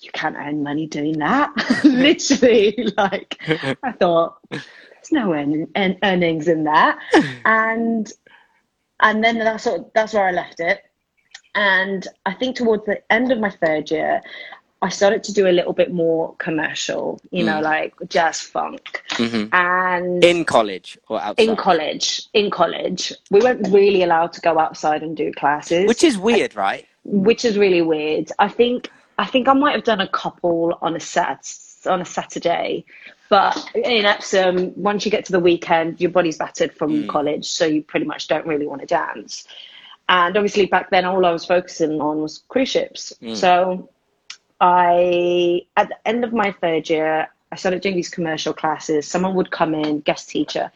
you 0.01 0.11
can't 0.13 0.37
earn 0.37 0.63
money 0.63 0.87
doing 0.87 1.19
that. 1.19 1.53
Literally, 1.85 2.93
like 2.97 3.41
I 3.83 3.93
thought, 3.93 4.39
there's 4.51 5.13
no 5.13 5.33
earn, 5.33 5.69
earn, 5.77 5.99
earnings 6.03 6.49
in 6.49 6.65
that, 6.65 6.99
and 7.45 8.11
and 9.01 9.23
then 9.23 9.39
that's 9.39 9.67
what, 9.67 9.95
that's 9.95 10.13
where 10.13 10.27
I 10.27 10.33
left 10.33 10.61
it. 10.61 10.83
And 11.55 12.07
I 12.27 12.35
think 12.35 12.57
towards 12.57 12.85
the 12.85 13.01
end 13.13 13.33
of 13.33 13.39
my 13.39 13.51
third 13.51 13.91
year, 13.91 14.21
I 14.81 14.91
started 14.91 15.25
to 15.25 15.33
do 15.33 15.49
a 15.49 15.51
little 15.51 15.73
bit 15.73 15.93
more 15.93 16.37
commercial, 16.37 17.21
you 17.31 17.45
know, 17.45 17.61
mm. 17.61 17.63
like 17.63 17.95
jazz 18.09 18.41
funk, 18.41 19.03
mm-hmm. 19.11 19.53
and 19.53 20.23
In 20.23 20.45
college 20.45 20.97
or 21.09 21.21
outside? 21.21 21.49
in 21.49 21.57
college, 21.57 22.23
in 22.33 22.51
college, 22.51 23.13
we 23.31 23.41
weren't 23.41 23.67
really 23.73 24.05
allowed 24.05 24.33
to 24.35 24.41
go 24.41 24.59
outside 24.59 25.03
and 25.03 25.17
do 25.17 25.33
classes 25.33 25.89
Which 25.89 26.05
is 26.05 26.17
weird, 26.17 26.55
right? 26.55 26.87
which 27.05 27.45
is 27.45 27.59
really 27.59 27.83
weird. 27.83 28.31
I 28.39 28.49
think 28.49 28.91
I 29.19 29.27
think 29.27 29.49
I 29.49 29.53
might 29.53 29.75
have 29.75 29.85
done 29.85 30.01
a 30.01 30.09
couple 30.09 30.79
on 30.81 30.97
a 30.97 31.01
sat 31.01 31.53
on 31.87 32.01
a 32.01 32.05
Saturday, 32.05 32.85
but 33.29 33.71
in 33.75 34.05
Epsom, 34.05 34.73
once 34.77 35.05
you 35.05 35.11
get 35.11 35.25
to 35.27 35.33
the 35.33 35.41
weekend, 35.41 36.01
your 36.01 36.11
body's 36.11 36.39
battered 36.39 36.73
from 36.73 37.05
mm. 37.05 37.09
college, 37.09 37.47
so 37.47 37.67
you 37.67 37.83
pretty 37.83 38.07
much 38.07 38.29
don't 38.29 38.47
really 38.47 38.67
want 38.67 38.81
to 38.81 38.87
dance. 38.87 39.47
And 40.09 40.37
obviously, 40.37 40.67
back 40.67 40.91
then, 40.91 41.05
all 41.05 41.25
I 41.27 41.33
was 41.33 41.45
focusing 41.45 42.01
on 42.01 42.23
was 42.23 42.43
cruise 42.49 42.71
ships. 42.71 43.13
Mm. 43.21 43.37
So 43.37 43.91
I, 44.61 45.63
at 45.77 45.89
the 45.89 46.09
end 46.09 46.25
of 46.25 46.33
my 46.33 46.53
third 46.53 46.89
year, 46.89 47.29
I 47.53 47.57
started 47.57 47.83
doing 47.83 47.97
these 47.97 48.09
commercial 48.09 48.53
classes. 48.53 49.07
Someone 49.07 49.35
would 49.35 49.51
come 49.51 49.75
in, 49.75 50.01
guest 50.01 50.31
teacher, 50.31 50.71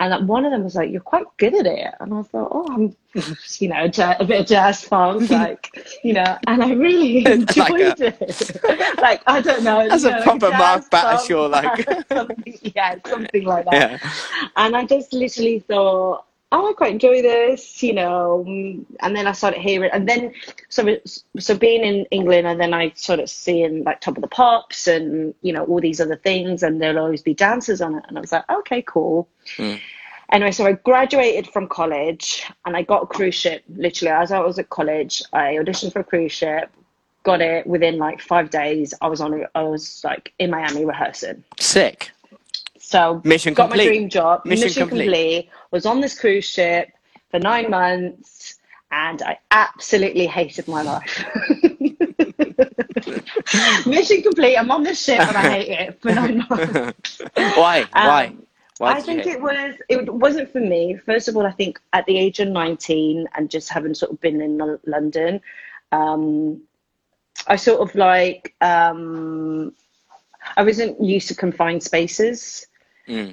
and 0.00 0.10
like, 0.10 0.22
one 0.22 0.44
of 0.44 0.50
them 0.50 0.64
was 0.64 0.74
like, 0.74 0.90
"You're 0.90 1.00
quite 1.00 1.26
good 1.36 1.54
at 1.54 1.66
it," 1.66 1.94
and 2.00 2.14
I 2.14 2.22
thought, 2.22 2.48
"Oh, 2.50 2.66
I'm, 2.72 2.96
you 3.58 3.68
know, 3.68 3.84
a 3.84 4.24
bit 4.24 4.40
of 4.40 4.46
jazz 4.46 4.82
funk, 4.82 5.30
like, 5.30 5.70
you 6.02 6.12
know," 6.14 6.38
and 6.46 6.62
I 6.62 6.72
really 6.72 7.24
enjoyed 7.26 8.00
it. 8.00 8.98
like, 9.00 9.22
I 9.26 9.40
don't 9.40 9.62
know, 9.62 9.82
you 9.82 9.90
a 9.90 9.98
know, 9.98 10.22
proper 10.22 10.50
Mark 10.50 10.90
Battershaw, 10.90 11.46
like. 11.46 11.88
something, 12.08 12.58
yeah, 12.74 12.96
something 13.06 13.44
like 13.44 13.64
that. 13.66 13.74
Yeah. 13.74 14.10
And 14.56 14.76
I 14.76 14.84
just 14.84 15.12
literally 15.12 15.60
thought, 15.60 16.24
oh, 16.54 16.70
I 16.70 16.72
quite 16.72 16.92
enjoy 16.92 17.20
this, 17.20 17.82
you 17.82 17.92
know. 17.92 18.44
mm, 18.46 18.84
And 19.00 19.16
then 19.16 19.26
I 19.26 19.32
started 19.32 19.60
hearing, 19.60 19.90
and 19.92 20.08
then 20.08 20.32
so 20.68 20.96
so 21.38 21.56
being 21.58 21.82
in 21.84 22.04
England, 22.12 22.46
and 22.46 22.60
then 22.60 22.72
I 22.72 22.92
started 22.94 23.28
seeing 23.28 23.84
like 23.84 24.00
Top 24.00 24.16
of 24.16 24.22
the 24.22 24.28
Pops 24.28 24.86
and 24.86 25.34
you 25.42 25.52
know 25.52 25.64
all 25.64 25.80
these 25.80 26.00
other 26.00 26.16
things, 26.16 26.62
and 26.62 26.80
there'll 26.80 27.04
always 27.04 27.22
be 27.22 27.34
dancers 27.34 27.80
on 27.80 27.96
it, 27.96 28.04
and 28.08 28.16
I 28.16 28.20
was 28.20 28.32
like, 28.32 28.48
okay, 28.50 28.82
cool. 28.82 29.28
Anyway, 30.32 30.52
so 30.52 30.64
I 30.66 30.72
graduated 30.72 31.48
from 31.48 31.68
college, 31.68 32.44
and 32.64 32.76
I 32.76 32.82
got 32.82 33.02
a 33.02 33.06
cruise 33.06 33.34
ship. 33.34 33.62
Literally, 33.76 34.12
as 34.12 34.32
I 34.32 34.38
was 34.40 34.58
at 34.58 34.70
college, 34.70 35.22
I 35.32 35.54
auditioned 35.54 35.92
for 35.92 36.00
a 36.00 36.04
cruise 36.04 36.32
ship. 36.32 36.70
Got 37.24 37.40
it 37.40 37.66
within 37.66 37.98
like 37.98 38.20
five 38.20 38.50
days. 38.50 38.94
I 39.00 39.08
was 39.08 39.20
on. 39.20 39.44
I 39.54 39.62
was 39.62 40.02
like 40.04 40.32
in 40.38 40.50
Miami 40.50 40.84
rehearsing. 40.84 41.42
Sick. 41.58 42.10
So 42.78 43.22
Mission 43.24 43.54
got 43.54 43.70
complete. 43.70 43.86
my 43.86 43.90
dream 43.92 44.08
job. 44.10 44.44
Mission 44.44 44.66
Mission, 44.66 44.88
complete. 44.88 45.04
complete. 45.06 45.50
Was 45.74 45.86
on 45.86 46.00
this 46.00 46.16
cruise 46.16 46.44
ship 46.44 46.92
for 47.32 47.40
nine 47.40 47.68
months, 47.68 48.60
and 48.92 49.20
I 49.22 49.38
absolutely 49.50 50.24
hated 50.24 50.68
my 50.68 50.82
life. 50.82 51.24
Mission 53.84 54.22
complete. 54.22 54.56
I'm 54.56 54.70
on 54.70 54.84
this 54.84 55.04
ship 55.04 55.18
and 55.18 55.36
I 55.36 55.50
hate 55.50 55.68
it 55.68 56.00
for 56.00 56.14
nine 56.14 56.46
months. 56.48 57.20
Why? 57.34 57.86
Why? 57.92 58.26
Um, 58.26 58.46
Why 58.78 58.92
I 58.92 59.00
did 59.00 59.08
you 59.08 59.24
think 59.24 59.34
it 59.34 59.42
was 59.42 59.74
it 59.88 60.14
wasn't 60.14 60.52
for 60.52 60.60
me. 60.60 60.96
First 61.04 61.26
of 61.26 61.36
all, 61.36 61.44
I 61.44 61.50
think 61.50 61.80
at 61.92 62.06
the 62.06 62.18
age 62.18 62.38
of 62.38 62.50
19 62.50 63.26
and 63.34 63.50
just 63.50 63.68
having 63.68 63.94
sort 63.94 64.12
of 64.12 64.20
been 64.20 64.40
in 64.40 64.78
London, 64.86 65.40
um, 65.90 66.62
I 67.48 67.56
sort 67.56 67.80
of 67.80 67.92
like 67.96 68.54
um, 68.60 69.74
I 70.56 70.62
wasn't 70.62 71.02
used 71.02 71.26
to 71.28 71.34
confined 71.34 71.82
spaces, 71.82 72.68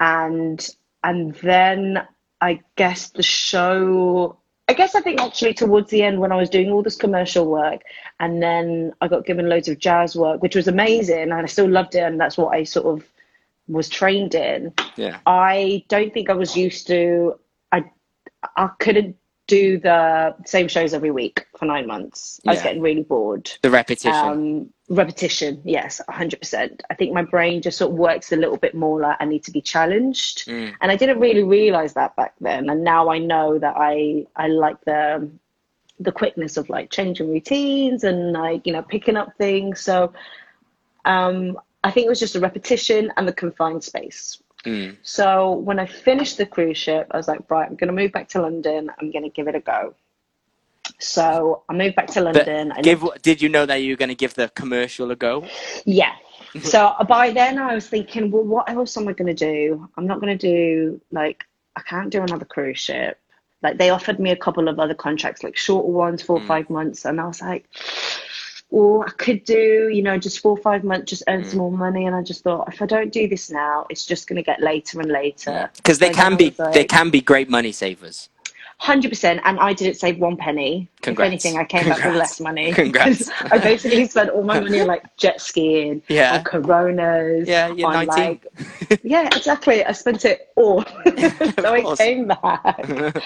and 0.02 0.68
and 1.04 1.36
then 1.36 2.08
I 2.42 2.62
guess 2.76 3.10
the 3.10 3.24
show. 3.24 4.38
I 4.68 4.74
guess 4.74 4.96
I 4.96 5.02
think 5.02 5.20
actually 5.22 5.54
towards 5.54 5.90
the 5.90 6.02
end 6.02 6.20
when 6.20 6.32
I 6.32 6.38
was 6.38 6.50
doing 6.50 6.72
all 6.72 6.82
this 6.82 6.96
commercial 6.96 7.46
work, 7.46 7.82
and 8.20 8.42
then 8.42 8.94
I 9.02 9.08
got 9.08 9.26
given 9.26 9.50
loads 9.50 9.68
of 9.68 9.80
jazz 9.80 10.16
work, 10.16 10.42
which 10.42 10.56
was 10.56 10.68
amazing, 10.68 11.24
and 11.24 11.34
I 11.34 11.46
still 11.46 11.70
loved 11.70 11.96
it, 11.96 12.04
and 12.04 12.20
that's 12.20 12.38
what 12.38 12.56
I 12.56 12.64
sort 12.64 12.86
of 12.88 13.08
was 13.68 13.90
trained 13.90 14.34
in. 14.34 14.74
Yeah. 14.96 15.20
I 15.26 15.84
don't 15.88 16.14
think 16.14 16.30
I 16.30 16.34
was 16.34 16.56
used 16.56 16.88
to. 16.88 17.40
I 17.72 17.84
I 18.56 18.70
couldn't 18.80 19.18
do 19.48 19.80
the 19.80 20.36
same 20.46 20.68
shows 20.68 20.94
every 20.94 21.12
week 21.12 21.46
for 21.58 21.66
nine 21.66 21.88
months. 21.88 22.40
I 22.46 22.52
was 22.52 22.62
getting 22.62 22.82
really 22.82 23.04
bored. 23.04 23.52
The 23.62 23.70
repetition. 23.70 24.14
Um, 24.14 24.70
repetition, 24.90 25.62
yes, 25.66 26.00
hundred 26.10 26.40
percent. 26.40 26.84
I 26.90 26.94
think 26.94 27.14
my 27.14 27.24
brain 27.24 27.62
just 27.62 27.78
sort 27.78 27.92
of 27.92 27.98
works 27.98 28.32
a 28.32 28.36
little 28.36 28.58
bit 28.58 28.76
more 28.76 29.00
like 29.00 29.18
I 29.20 29.26
need 29.26 29.44
to 29.46 29.52
be 29.52 29.62
challenged, 29.62 30.46
Mm. 30.48 30.74
and 30.82 30.92
I 30.92 30.96
didn't 30.96 31.20
really 31.20 31.44
realize 31.44 31.94
that 31.94 32.16
back 32.16 32.34
then. 32.40 32.70
And 32.70 32.84
now 32.84 33.10
I 33.10 33.18
know 33.18 33.58
that 33.60 33.76
I 33.78 34.26
I 34.36 34.48
like 34.48 34.80
the 34.86 35.30
the 36.00 36.12
quickness 36.12 36.58
of 36.58 36.70
like 36.70 36.90
changing 36.90 37.30
routines 37.30 38.04
and 38.04 38.32
like 38.32 38.66
you 38.66 38.74
know 38.74 38.82
picking 38.82 39.18
up 39.18 39.36
things. 39.38 39.82
So 39.82 40.14
um, 41.06 41.58
I 41.84 41.92
think 41.92 42.06
it 42.06 42.10
was 42.10 42.20
just 42.20 42.36
a 42.36 42.40
repetition 42.40 43.12
and 43.18 43.28
the 43.28 43.34
confined 43.34 43.84
space. 43.84 44.42
Mm. 44.66 44.98
So 45.02 45.54
when 45.54 45.80
I 45.80 45.86
finished 45.86 46.38
the 46.38 46.46
cruise 46.46 46.78
ship, 46.78 47.08
I 47.12 47.18
was 47.18 47.28
like, 47.28 47.50
right, 47.50 47.68
I'm 47.68 47.76
going 47.76 47.88
to 47.88 47.94
move 47.94 48.12
back 48.12 48.30
to 48.30 48.42
London. 48.42 48.92
I'm 49.00 49.12
going 49.12 49.24
to 49.24 49.30
give 49.30 49.48
it 49.48 49.56
a 49.56 49.60
go. 49.60 49.96
So 51.00 51.64
I 51.70 51.74
moved 51.74 51.96
back 51.96 52.08
to 52.08 52.22
London. 52.22 52.72
I 52.72 52.82
give, 52.82 53.04
did 53.22 53.42
you 53.42 53.50
know 53.50 53.66
that 53.66 53.78
you 53.78 53.94
were 53.94 53.98
going 53.98 54.10
to 54.10 54.16
give 54.16 54.34
the 54.36 54.50
commercial 54.50 55.12
a 55.12 55.16
go? 55.16 55.46
Yeah. 55.86 56.14
So 56.64 56.94
by 57.08 57.32
then 57.32 57.58
I 57.58 57.74
was 57.76 57.88
thinking, 57.88 58.30
well, 58.30 58.44
what 58.44 58.70
else 58.70 58.98
am 58.98 59.08
I 59.08 59.14
going 59.14 59.34
to 59.34 59.46
do? 59.46 59.88
I'm 59.96 60.06
not 60.06 60.20
going 60.20 60.38
to 60.38 60.48
do 60.48 61.00
like 61.10 61.46
I 61.78 61.82
can't 61.82 62.10
do 62.10 62.22
another 62.22 62.44
cruise 62.44 62.78
ship. 62.78 63.20
Like 63.62 63.78
they 63.78 63.90
offered 63.90 64.20
me 64.20 64.32
a 64.32 64.36
couple 64.36 64.68
of 64.68 64.78
other 64.78 64.94
contracts, 64.94 65.44
like 65.44 65.56
shorter 65.56 65.88
ones, 65.90 66.22
four 66.22 66.40
or 66.40 66.46
five 66.46 66.70
months, 66.70 67.06
and 67.06 67.22
I 67.22 67.28
was 67.28 67.42
like, 67.42 67.68
or 68.72 69.06
I 69.06 69.12
could 69.12 69.44
do, 69.44 69.90
you 69.94 70.02
know, 70.02 70.18
just 70.18 70.40
four 70.40 70.52
or 70.54 70.62
five 70.62 70.84
months, 70.84 71.10
just 71.10 71.24
earn 71.28 71.42
Mm. 71.44 71.46
some 71.50 71.60
more 71.60 71.72
money. 71.72 72.06
And 72.06 72.16
I 72.16 72.24
just 72.24 72.42
thought, 72.44 72.74
if 72.74 72.82
I 72.82 72.86
don't 72.86 73.12
do 73.12 73.28
this 73.28 73.50
now, 73.52 73.86
it's 73.90 74.06
just 74.06 74.28
going 74.28 74.38
to 74.38 74.44
get 74.44 74.62
later 74.62 75.00
and 75.02 75.12
later. 75.12 75.70
Because 75.76 76.00
they 76.00 76.08
So 76.14 76.14
can 76.22 76.38
be 76.38 76.56
like- 76.58 76.74
they 76.74 76.86
can 76.86 77.10
be 77.10 77.22
great 77.22 77.50
money 77.50 77.72
savers. 77.74 78.30
Hundred 78.78 79.10
percent, 79.10 79.42
and 79.44 79.60
I 79.60 79.74
didn't 79.74 79.98
save 79.98 80.18
one 80.18 80.36
penny. 80.38 80.90
Congrats. 81.04 81.28
If 81.46 81.52
anything, 81.52 81.60
I 81.62 81.66
came 81.66 81.88
back 81.88 82.04
with 82.04 82.16
less 82.16 82.40
money. 82.40 82.72
Congrats. 82.74 83.30
I 83.52 83.60
basically 83.60 84.08
spent 84.08 84.32
all 84.32 84.42
my 84.42 84.60
money 84.60 84.80
on 84.82 84.88
like 84.88 85.04
jet 85.18 85.40
skiing, 85.40 86.02
Yeah. 86.10 86.38
on 86.38 86.44
Coronas, 86.46 87.48
Yeah, 87.48 87.68
you're 87.76 87.90
on 87.90 88.08
19. 88.08 88.40
like 88.90 89.00
yeah, 89.04 89.28
exactly. 89.36 89.86
I 89.86 89.92
spent 89.92 90.26
it 90.26 90.50
all, 90.56 90.84
so 91.60 91.74
I 91.76 91.96
came 91.96 92.28
back, 92.30 93.22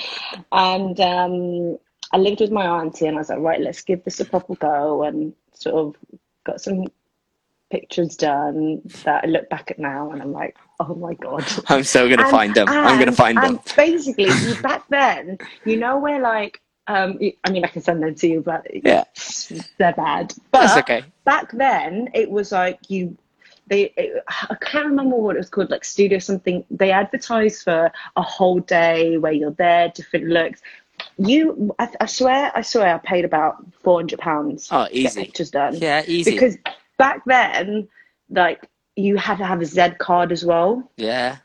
and 0.51 0.99
um, 0.99 1.77
I 2.11 2.17
lived 2.17 2.41
with 2.41 2.51
my 2.51 2.65
auntie, 2.65 3.07
and 3.07 3.17
I 3.17 3.19
was 3.19 3.29
like, 3.29 3.39
right, 3.39 3.61
let's 3.61 3.81
give 3.81 4.03
this 4.03 4.19
a 4.19 4.25
proper 4.25 4.55
go, 4.55 5.03
and 5.03 5.33
sort 5.53 5.75
of 5.75 5.95
got 6.43 6.61
some 6.61 6.85
pictures 7.71 8.15
done 8.15 8.81
that 9.03 9.23
I 9.23 9.27
look 9.27 9.49
back 9.49 9.71
at 9.71 9.79
now, 9.79 10.11
and 10.11 10.21
I'm 10.21 10.31
like, 10.31 10.55
oh 10.79 10.95
my 10.95 11.13
god. 11.15 11.45
I'm 11.67 11.83
so 11.83 12.07
gonna 12.09 12.29
find 12.29 12.53
them. 12.53 12.67
I'm 12.69 12.99
gonna 12.99 13.07
and- 13.07 13.17
find 13.17 13.37
them. 13.37 13.59
basically, 13.75 14.29
back 14.61 14.83
then, 14.89 15.37
you 15.65 15.77
know 15.77 15.97
where 15.97 16.19
like, 16.21 16.61
um, 16.87 17.17
I 17.43 17.49
mean, 17.49 17.65
I 17.65 17.67
can 17.67 17.81
send 17.81 18.03
them 18.03 18.13
to 18.15 18.27
you, 18.27 18.41
but 18.41 18.67
Yeah. 18.85 19.05
they're 19.77 19.93
bad. 19.93 20.33
But 20.51 20.61
That's 20.61 20.77
okay. 20.79 21.03
back 21.23 21.51
then, 21.51 22.09
it 22.13 22.29
was 22.29 22.51
like 22.51 22.79
you. 22.89 23.17
They, 23.67 23.91
it, 23.97 24.23
I 24.27 24.53
can't 24.61 24.85
remember 24.85 25.15
what 25.15 25.35
it 25.35 25.39
was 25.39 25.49
called, 25.49 25.71
like 25.71 25.83
studio 25.83 26.19
something. 26.19 26.63
They 26.69 26.91
advertised 26.91 27.63
for 27.63 27.91
a 28.15 28.21
whole 28.21 28.59
day 28.59 29.17
where 29.17 29.31
you're 29.31 29.49
there, 29.57 29.89
different 29.89 30.27
looks. 30.27 30.61
You, 31.17 31.73
I, 31.79 31.89
I 32.01 32.05
swear, 32.05 32.51
I 32.55 32.61
swear, 32.61 32.95
I 32.95 32.97
paid 32.97 33.25
about 33.25 33.57
four 33.83 33.99
hundred 33.99 34.19
pounds. 34.19 34.67
Oh, 34.71 34.87
easy. 34.91 35.23
pictures 35.25 35.51
done. 35.51 35.75
Yeah, 35.77 36.03
easy. 36.07 36.31
Because 36.31 36.57
back 36.97 37.23
then, 37.25 37.87
like 38.29 38.67
you 38.95 39.17
had 39.17 39.37
to 39.37 39.45
have 39.45 39.61
a 39.61 39.65
Z 39.65 39.91
card 39.99 40.31
as 40.31 40.45
well 40.45 40.89
yeah. 40.95 41.37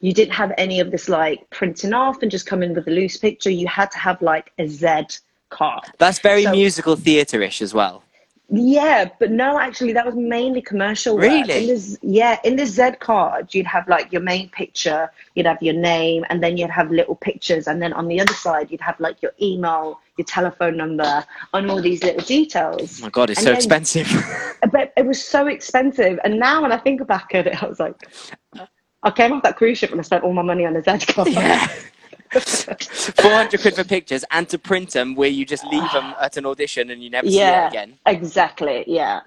you 0.00 0.12
didn't 0.12 0.34
have 0.34 0.52
any 0.58 0.80
of 0.80 0.90
this 0.90 1.08
like 1.08 1.48
printing 1.50 1.92
off 1.92 2.20
and 2.22 2.30
just 2.30 2.46
come 2.46 2.62
in 2.62 2.74
with 2.74 2.86
a 2.88 2.90
loose 2.90 3.16
picture. 3.16 3.50
You 3.50 3.66
had 3.68 3.90
to 3.92 3.98
have 3.98 4.20
like 4.20 4.52
a 4.58 4.66
Z 4.66 5.18
card. 5.48 5.84
That's 5.98 6.18
very 6.18 6.42
So- 6.44 6.50
musical 6.50 6.96
theatre-ish 6.96 7.62
as 7.62 7.72
well. 7.72 8.02
Yeah, 8.48 9.06
but 9.18 9.32
no, 9.32 9.58
actually, 9.58 9.92
that 9.94 10.06
was 10.06 10.14
mainly 10.14 10.62
commercial. 10.62 11.14
work. 11.16 11.24
Really? 11.24 11.62
In 11.62 11.66
this, 11.66 11.98
yeah, 12.02 12.38
in 12.44 12.54
the 12.54 12.64
Z 12.64 12.92
card, 13.00 13.52
you'd 13.52 13.66
have 13.66 13.88
like 13.88 14.12
your 14.12 14.22
main 14.22 14.48
picture, 14.50 15.10
you'd 15.34 15.46
have 15.46 15.60
your 15.60 15.74
name, 15.74 16.24
and 16.30 16.40
then 16.42 16.56
you'd 16.56 16.70
have 16.70 16.92
little 16.92 17.16
pictures, 17.16 17.66
and 17.66 17.82
then 17.82 17.92
on 17.92 18.06
the 18.06 18.20
other 18.20 18.32
side, 18.34 18.70
you'd 18.70 18.80
have 18.80 19.00
like 19.00 19.20
your 19.20 19.32
email, 19.42 19.98
your 20.16 20.26
telephone 20.26 20.76
number, 20.76 21.24
and 21.54 21.68
all 21.68 21.82
these 21.82 22.04
little 22.04 22.22
details. 22.22 23.00
Oh 23.00 23.06
my 23.06 23.10
god, 23.10 23.30
it's 23.30 23.40
And 23.40 23.44
so 23.46 23.50
then- 23.50 23.56
expensive. 23.56 24.08
But 24.72 24.92
it 24.96 25.04
was 25.06 25.22
so 25.22 25.48
expensive, 25.48 26.20
and 26.22 26.38
now 26.38 26.62
when 26.62 26.70
I 26.70 26.78
think 26.78 27.04
back 27.06 27.34
at 27.34 27.48
it, 27.48 27.60
I 27.62 27.66
was 27.66 27.80
like, 27.80 27.96
I 29.02 29.10
came 29.10 29.32
off 29.32 29.42
that 29.42 29.56
cruise 29.56 29.78
ship 29.78 29.90
and 29.90 30.00
I 30.00 30.02
spent 30.04 30.22
all 30.24 30.32
my 30.32 30.42
money 30.42 30.64
on 30.66 30.74
a 30.76 30.82
Z 30.82 31.12
card. 31.12 31.28
yeah. 31.28 31.68
400 32.32 33.60
quid 33.60 33.74
for 33.74 33.84
pictures 33.84 34.24
and 34.30 34.48
to 34.48 34.58
print 34.58 34.90
them 34.90 35.14
where 35.14 35.28
you 35.28 35.44
just 35.44 35.64
leave 35.64 35.90
them 35.92 36.14
at 36.20 36.36
an 36.36 36.46
audition 36.46 36.90
and 36.90 37.02
you 37.02 37.10
never 37.10 37.30
see 37.30 37.36
yeah 37.38 37.64
it 37.66 37.68
again. 37.68 37.98
exactly 38.06 38.84
yeah 38.86 39.20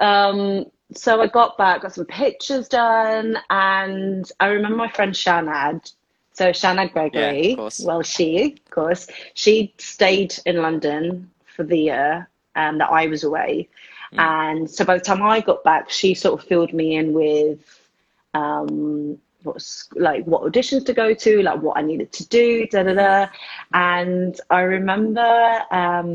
um 0.00 0.64
so 0.94 1.20
i 1.20 1.26
got 1.26 1.56
back 1.58 1.82
got 1.82 1.94
some 1.94 2.04
pictures 2.06 2.68
done 2.68 3.36
and 3.50 4.30
i 4.40 4.46
remember 4.46 4.76
my 4.76 4.88
friend 4.90 5.12
shanad 5.14 5.92
so 6.32 6.50
shanad 6.50 6.92
gregory 6.92 7.50
Yeah, 7.50 7.68
well 7.84 8.02
she 8.02 8.52
of 8.64 8.70
course 8.70 9.06
she 9.34 9.74
stayed 9.78 10.34
in 10.46 10.56
london 10.62 11.30
for 11.46 11.64
the 11.64 11.78
year 11.78 12.28
um, 12.56 12.78
that 12.78 12.90
i 12.90 13.06
was 13.06 13.24
away 13.24 13.68
Hmm. 14.12 14.20
and 14.20 14.70
so 14.70 14.84
by 14.84 14.96
the 14.98 15.02
time 15.04 15.22
i 15.22 15.40
got 15.40 15.64
back 15.64 15.90
she 15.90 16.14
sort 16.14 16.40
of 16.40 16.46
filled 16.46 16.72
me 16.72 16.94
in 16.96 17.12
with 17.14 17.88
um 18.34 19.18
what's 19.44 19.88
like 19.94 20.24
what 20.24 20.42
auditions 20.42 20.86
to 20.86 20.94
go 20.94 21.14
to, 21.14 21.42
like 21.42 21.62
what 21.62 21.78
I 21.78 21.82
needed 21.82 22.12
to 22.12 22.28
do, 22.28 22.66
da 22.66 22.82
da 22.82 22.94
da. 22.94 23.26
And 23.72 24.38
I 24.50 24.60
remember 24.60 25.62
um, 25.70 26.14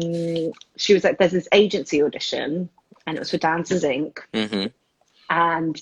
she 0.76 0.94
was 0.94 1.04
like, 1.04 1.18
"There's 1.18 1.32
this 1.32 1.48
agency 1.52 2.04
audition, 2.04 2.70
and 3.06 3.18
it 3.18 3.20
was 3.20 3.32
for 3.32 3.38
Dancers 3.38 3.84
Inc." 3.84 4.20
hmm 4.34 4.68
And 5.30 5.82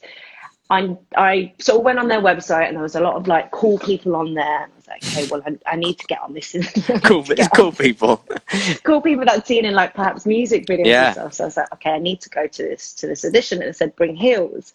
I 0.69 0.97
I 1.15 1.53
sort 1.59 1.79
of 1.79 1.85
went 1.85 1.97
on 1.99 2.07
their 2.09 2.21
website, 2.21 2.67
and 2.67 2.75
there 2.75 2.83
was 2.83 2.95
a 2.95 2.99
lot 2.99 3.15
of 3.15 3.27
like 3.27 3.51
cool 3.51 3.77
people 3.79 4.15
on 4.15 4.33
there. 4.33 4.63
And 4.63 4.71
I 4.71 4.75
was 4.75 4.87
like, 4.87 5.03
"Okay, 5.05 5.27
well, 5.27 5.41
I, 5.45 5.73
I 5.73 5.75
need 5.77 5.97
to 5.99 6.07
get 6.07 6.19
on 6.21 6.33
this." 6.33 6.53
Cool, 7.03 7.23
cool 7.55 7.71
people. 7.71 8.23
cool 8.83 9.01
people 9.01 9.25
that 9.25 9.33
I'd 9.33 9.47
seen 9.47 9.63
in 9.65 9.73
like 9.73 9.93
perhaps 9.93 10.25
music 10.25 10.65
videos 10.65 10.85
Yeah. 10.87 11.05
and 11.05 11.13
stuff. 11.15 11.33
So 11.33 11.43
I 11.43 11.47
was 11.47 11.57
like, 11.57 11.73
okay, 11.73 11.91
I 11.91 11.99
need 11.99 12.19
to 12.21 12.29
go 12.29 12.47
to 12.47 12.63
this 12.63 12.93
to 12.95 13.07
this 13.07 13.23
audition. 13.23 13.59
And 13.61 13.69
it 13.69 13.75
said 13.77 13.95
bring 13.95 14.15
heels. 14.15 14.73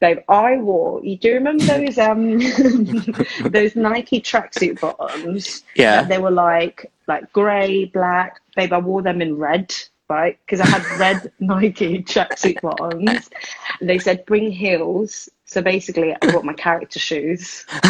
Babe, 0.00 0.18
I 0.28 0.56
wore. 0.58 1.04
You 1.04 1.16
do 1.16 1.34
remember 1.34 1.64
those 1.64 1.98
um 1.98 2.38
those 3.50 3.74
Nike 3.74 4.20
tracksuit 4.20 4.80
bottoms? 4.80 5.64
Yeah. 5.74 6.02
They 6.04 6.18
were 6.18 6.30
like 6.30 6.90
like 7.08 7.32
grey, 7.32 7.86
black. 7.86 8.40
Babe, 8.54 8.72
I 8.72 8.78
wore 8.78 9.02
them 9.02 9.20
in 9.20 9.36
red. 9.36 9.74
Right, 10.08 10.38
because 10.46 10.60
I 10.60 10.66
had 10.66 11.00
red 11.00 11.32
Nike 11.40 12.02
tracksuit 12.02 12.60
bottoms. 12.60 13.28
And 13.80 13.88
they 13.88 13.98
said 13.98 14.24
bring 14.24 14.50
heels. 14.52 15.28
So 15.46 15.62
basically, 15.62 16.14
I 16.14 16.30
brought 16.30 16.44
my 16.44 16.52
character 16.52 16.98
shoes 16.98 17.66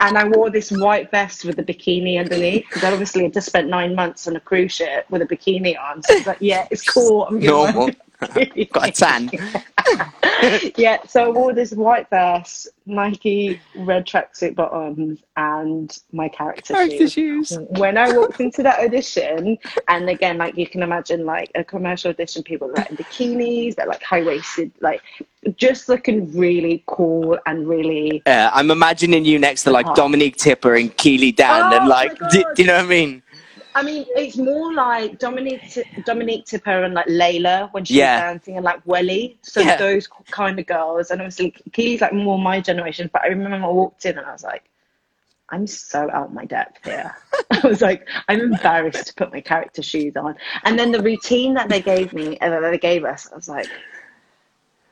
and 0.00 0.18
I 0.18 0.28
wore 0.28 0.50
this 0.50 0.72
white 0.72 1.10
vest 1.12 1.44
with 1.44 1.58
a 1.60 1.62
bikini 1.62 2.18
underneath 2.18 2.64
because 2.68 2.84
obviously 2.84 3.24
I 3.24 3.28
just 3.28 3.46
spent 3.46 3.68
nine 3.68 3.94
months 3.94 4.26
on 4.26 4.34
a 4.34 4.40
cruise 4.40 4.72
ship 4.72 5.06
with 5.10 5.22
a 5.22 5.26
bikini 5.26 5.80
on. 5.80 6.02
So 6.02 6.14
I 6.14 6.22
like, 6.26 6.38
yeah, 6.40 6.66
it's 6.72 6.88
cool. 6.88 7.24
I'm 7.24 7.38
gonna 7.38 7.72
Normal. 7.72 7.90
Got 8.72 8.88
a 8.88 8.92
tan. 8.92 9.30
yeah, 10.76 10.98
so 11.06 11.24
I 11.24 11.28
wore 11.28 11.52
this 11.52 11.72
white 11.72 12.08
vest, 12.10 12.68
Nike 12.86 13.60
red 13.76 14.06
tracksuit 14.06 14.54
bottoms, 14.54 15.20
and 15.36 15.96
my 16.12 16.28
character, 16.28 16.74
Character 16.74 17.08
shoes. 17.08 17.12
shoes. 17.48 17.58
When 17.78 17.96
I 17.96 18.16
walked 18.16 18.40
into 18.40 18.62
that 18.62 18.80
audition, 18.80 19.58
and 19.88 20.08
again, 20.08 20.38
like 20.38 20.56
you 20.56 20.66
can 20.66 20.82
imagine, 20.82 21.24
like 21.24 21.50
a 21.54 21.62
commercial 21.62 22.10
audition, 22.10 22.42
people 22.42 22.70
are 22.70 22.74
like 22.74 22.90
in 22.90 22.96
bikinis, 22.96 23.76
they're 23.76 23.86
like 23.86 24.02
high 24.02 24.22
waisted, 24.22 24.72
like 24.80 25.02
just 25.56 25.88
looking 25.88 26.36
really 26.36 26.82
cool 26.86 27.38
and 27.46 27.66
really 27.66 28.22
Yeah, 28.26 28.50
I'm 28.52 28.70
imagining 28.70 29.24
you 29.24 29.38
next 29.38 29.62
to 29.64 29.70
like. 29.70 29.86
Dominique 29.94 30.36
Tipper 30.36 30.76
and 30.76 30.96
Keely 30.96 31.32
Dan, 31.32 31.72
Oh 31.72 31.76
and 31.76 31.88
like, 31.88 32.18
do, 32.30 32.44
do 32.54 32.62
you 32.62 32.66
know 32.66 32.76
what 32.76 32.84
I 32.84 32.88
mean? 32.88 33.22
I 33.74 33.82
mean, 33.82 34.04
it's 34.16 34.36
more 34.36 34.72
like 34.72 35.18
Dominique 35.18 35.78
Dominique 36.04 36.44
Tipper 36.44 36.84
and 36.84 36.94
like 36.94 37.06
Layla 37.06 37.72
when 37.72 37.84
she 37.84 37.94
Yeah. 37.94 38.16
was 38.16 38.22
dancing 38.22 38.56
and 38.56 38.64
like 38.64 38.80
Welly. 38.84 39.38
So 39.42 39.60
Yeah. 39.60 39.76
those 39.76 40.08
kind 40.30 40.58
of 40.58 40.66
girls. 40.66 41.10
And 41.10 41.20
obviously 41.20 41.52
Keely's 41.72 42.00
like 42.00 42.12
more 42.12 42.38
my 42.38 42.60
generation. 42.60 43.08
But 43.12 43.22
I 43.22 43.28
remember 43.28 43.64
I 43.64 43.68
walked 43.70 44.06
in 44.06 44.18
and 44.18 44.26
I 44.26 44.32
was 44.32 44.42
like, 44.42 44.64
I'm 45.50 45.66
so 45.66 46.10
out 46.10 46.26
of 46.26 46.32
my 46.32 46.44
depth 46.44 46.84
here. 46.84 47.14
I 47.50 47.60
was 47.66 47.80
like, 47.80 48.08
I'm 48.28 48.40
embarrassed 48.40 49.08
to 49.08 49.14
put 49.14 49.32
my 49.32 49.40
character 49.40 49.82
shoes 49.82 50.16
on. 50.16 50.36
And 50.64 50.78
then 50.78 50.90
the 50.92 51.02
routine 51.02 51.54
that 51.54 51.68
they 51.68 51.80
gave 51.82 52.12
me, 52.12 52.38
uh, 52.38 52.50
that 52.50 52.70
they 52.70 52.78
gave 52.78 53.04
us, 53.04 53.28
I 53.32 53.36
was 53.36 53.48
like, 53.48 53.68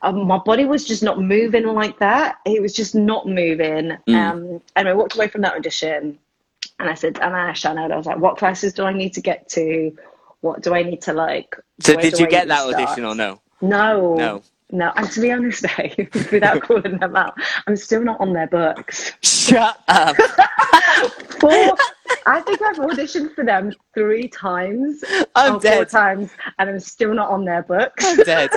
um, 0.01 0.25
my 0.27 0.37
body 0.37 0.65
was 0.65 0.85
just 0.85 1.03
not 1.03 1.19
moving 1.21 1.65
like 1.67 1.99
that. 1.99 2.37
It 2.45 2.61
was 2.61 2.73
just 2.73 2.95
not 2.95 3.27
moving. 3.27 3.97
Mm. 4.07 4.15
Um, 4.15 4.61
and 4.77 4.87
I 4.87 4.93
walked 4.93 5.15
away 5.15 5.27
from 5.27 5.41
that 5.41 5.55
audition 5.55 6.17
and 6.79 6.89
I 6.89 6.93
said, 6.93 7.19
and 7.21 7.35
I 7.35 7.49
asked 7.49 7.61
Shannon, 7.61 7.91
I 7.91 7.97
was 7.97 8.05
like, 8.05 8.19
what 8.19 8.37
classes 8.37 8.73
do 8.73 8.83
I 8.83 8.93
need 8.93 9.13
to 9.13 9.21
get 9.21 9.49
to? 9.49 9.95
What 10.41 10.61
do 10.61 10.73
I 10.73 10.83
need 10.83 11.01
to 11.03 11.13
like? 11.13 11.55
So 11.81 11.95
did 11.95 12.17
you 12.17 12.25
I 12.25 12.29
get 12.29 12.47
that 12.47 12.73
audition 12.73 13.03
or 13.03 13.13
no? 13.15 13.41
No. 13.61 14.15
No. 14.15 14.43
No. 14.71 14.93
And 14.95 15.11
to 15.11 15.19
be 15.21 15.31
honest, 15.31 15.65
babe, 15.77 16.09
without 16.31 16.61
calling 16.63 16.97
them 16.97 17.15
out, 17.15 17.33
I'm 17.67 17.75
still 17.75 18.03
not 18.03 18.21
on 18.21 18.31
their 18.31 18.47
books. 18.47 19.11
Shut 19.21 19.81
up. 19.89 20.15
Four, 21.39 21.75
I 22.25 22.41
think 22.41 22.61
I've 22.61 22.77
auditioned 22.77 23.33
for 23.33 23.43
them 23.45 23.73
three 23.93 24.27
times. 24.27 25.03
I'm 25.35 25.55
or 25.55 25.59
Four 25.59 25.85
times, 25.85 26.31
and 26.57 26.69
I'm 26.69 26.79
still 26.79 27.13
not 27.13 27.29
on 27.29 27.45
their 27.45 27.63
books. 27.63 28.05
I'm 28.05 28.17
dead. 28.17 28.49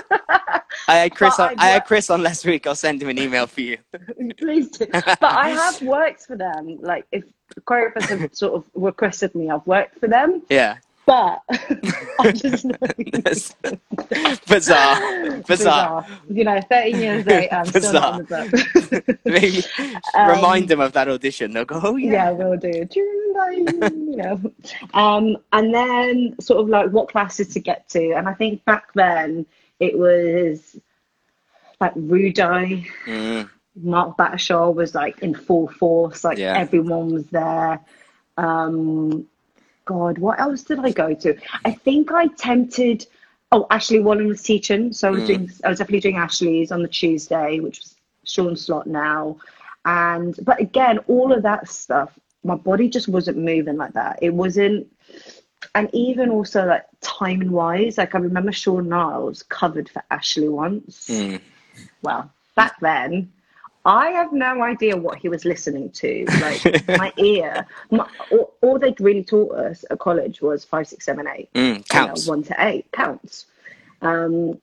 I 0.89 0.97
had 0.97 1.15
Chris 1.15 1.37
But 1.37 1.53
on. 1.53 1.61
I 1.61 1.63
I 1.63 1.69
had 1.71 1.85
Chris 1.85 2.11
on 2.11 2.23
last 2.23 2.45
week. 2.45 2.67
I'll 2.67 2.75
send 2.75 3.03
him 3.03 3.09
an 3.09 3.19
email 3.19 3.47
for 3.47 3.61
you. 3.61 3.79
Please 4.37 4.71
do. 4.71 4.87
But 4.93 5.23
I 5.23 5.51
have 5.51 5.81
worked 5.83 6.27
for 6.27 6.37
them. 6.37 6.79
Like, 6.81 7.07
if 7.13 7.25
choreographers 7.61 8.19
have 8.21 8.35
sort 8.35 8.55
of 8.55 8.65
requested 8.75 9.35
me, 9.35 9.51
I've 9.51 9.67
worked 9.67 9.99
for 10.01 10.09
them. 10.09 10.43
Yeah. 10.49 10.77
But 11.05 11.41
I 12.21 12.31
just 12.35 12.65
know. 12.65 12.77
That's 13.13 13.55
bizarre. 14.47 15.41
Bizarre. 15.49 16.07
You 16.31 16.45
know, 16.45 16.61
13 16.71 16.97
years 16.97 17.27
later, 17.27 17.55
I'm 17.57 17.65
still 17.67 17.93
not 17.93 18.05
on 18.05 18.19
the 18.21 19.03
book. 19.05 19.19
Maybe 19.25 19.63
Um, 20.15 20.31
remind 20.31 20.69
them 20.69 20.79
of 20.81 20.93
that 20.93 21.09
audition. 21.09 21.53
They'll 21.53 21.65
go, 21.65 21.81
oh 21.83 21.97
yeah. 21.97 22.13
yeah, 22.13 22.31
we'll 22.31 22.57
do. 22.57 22.85
Do 22.85 23.01
you 23.01 23.35
remember, 23.35 23.89
you 23.97 24.17
know? 24.17 24.41
Um, 24.95 25.37
and 25.53 25.75
then 25.75 26.37
sort 26.41 26.61
of 26.61 26.69
like 26.69 26.91
what 26.91 27.09
classes 27.09 27.49
to 27.49 27.61
get 27.61 27.89
to. 27.91 28.13
And 28.13 28.29
I 28.29 28.35
think 28.35 28.65
back 28.65 28.93
then 28.95 29.45
it 29.81 29.99
was 29.99 30.77
like 31.81 31.95
Rudai, 31.97 32.87
Mm, 33.07 33.51
Mark 33.75 34.17
Battershaw 34.17 34.71
was 34.71 34.95
like 34.95 35.19
in 35.21 35.35
full 35.35 35.69
force, 35.69 36.25
like 36.25 36.39
Yeah. 36.39 36.59
everyone 36.59 37.13
was 37.13 37.27
there. 37.27 37.81
Um, 38.37 39.27
God, 39.85 40.19
what 40.19 40.39
else 40.41 40.63
did 40.63 40.79
I 40.79 40.91
go 40.91 41.15
to? 41.15 41.37
I 41.65 41.73
think 41.73 42.13
I 42.13 42.27
tempted. 42.29 43.07
Oh, 43.51 43.67
Ashley 43.71 44.01
Wallen 44.01 44.29
was 44.29 44.43
teaching, 44.43 44.93
so 44.93 45.09
I 45.09 45.11
was 45.11 45.25
doing. 45.27 45.51
I 45.65 45.69
was 45.69 45.79
definitely 45.79 46.01
doing 46.01 46.17
Ashley's 46.17 46.73
on 46.73 46.83
the 46.83 46.89
Tuesday, 46.89 47.61
which 47.61 47.81
was 47.81 47.95
Sean 48.25 48.57
Slot 48.57 48.87
now, 48.87 49.37
and 49.85 50.39
but 50.45 50.61
again, 50.61 50.99
all 51.09 51.33
of 51.33 51.43
that 51.43 51.69
stuff, 51.69 52.19
my 52.45 52.55
body 52.55 52.89
just 52.89 53.09
wasn't 53.09 53.37
moving 53.39 53.77
like 53.77 53.93
that. 53.95 54.19
It 54.23 54.33
wasn't, 54.33 54.87
and 55.75 55.91
even 55.93 56.31
also 56.31 56.65
like 56.67 56.85
timing 57.01 57.51
wise, 57.51 57.99
like 57.99 58.15
I 58.15 58.19
remember 58.19 58.53
Sean 58.53 58.89
Niles 58.89 59.43
covered 59.43 59.89
for 59.91 60.03
Ashley 60.11 60.49
once. 60.49 61.11
Well, 62.03 62.31
back 62.55 62.79
then. 62.81 63.33
I 63.85 64.11
have 64.11 64.33
no 64.33 64.63
idea 64.63 64.97
what 64.97 65.19
he 65.19 65.29
was 65.29 65.45
listening 65.45 65.91
to. 65.91 66.25
Like 66.41 66.89
my 66.89 67.13
ear, 67.17 67.67
my, 67.91 68.09
all, 68.31 68.55
all 68.61 68.79
they 68.79 68.95
really 69.01 69.25
taught 69.25 69.57
us 69.57 69.85
at 69.91 69.99
college 69.99 70.41
was 70.41 70.65
five, 70.65 70.87
six, 70.87 71.05
seven, 71.05 71.27
eight. 71.29 71.53
Mm, 71.55 71.69
You 71.69 71.75
know, 71.79 71.83
counts. 71.89 72.27
one 72.27 72.43
to 72.45 72.55
eight 72.61 72.91
counts. 72.93 73.47
Um, 74.01 74.61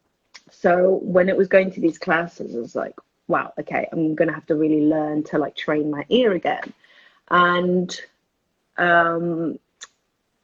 so 0.52 1.00
when 1.04 1.30
it 1.30 1.38
was 1.38 1.48
going 1.48 1.72
to 1.72 1.82
these 1.82 1.98
classes, 1.98 2.56
I 2.56 2.60
was 2.60 2.76
like, 2.76 2.96
wow, 3.28 3.54
okay, 3.60 3.88
I'm 3.92 4.16
gonna 4.16 4.34
have 4.34 4.46
to 4.48 4.56
really 4.56 4.82
learn 4.82 5.24
to 5.26 5.38
like 5.38 5.56
train 5.56 5.92
my 5.92 6.06
ear 6.10 6.34
again. 6.34 6.74
And 7.30 8.00
um, 8.78 9.60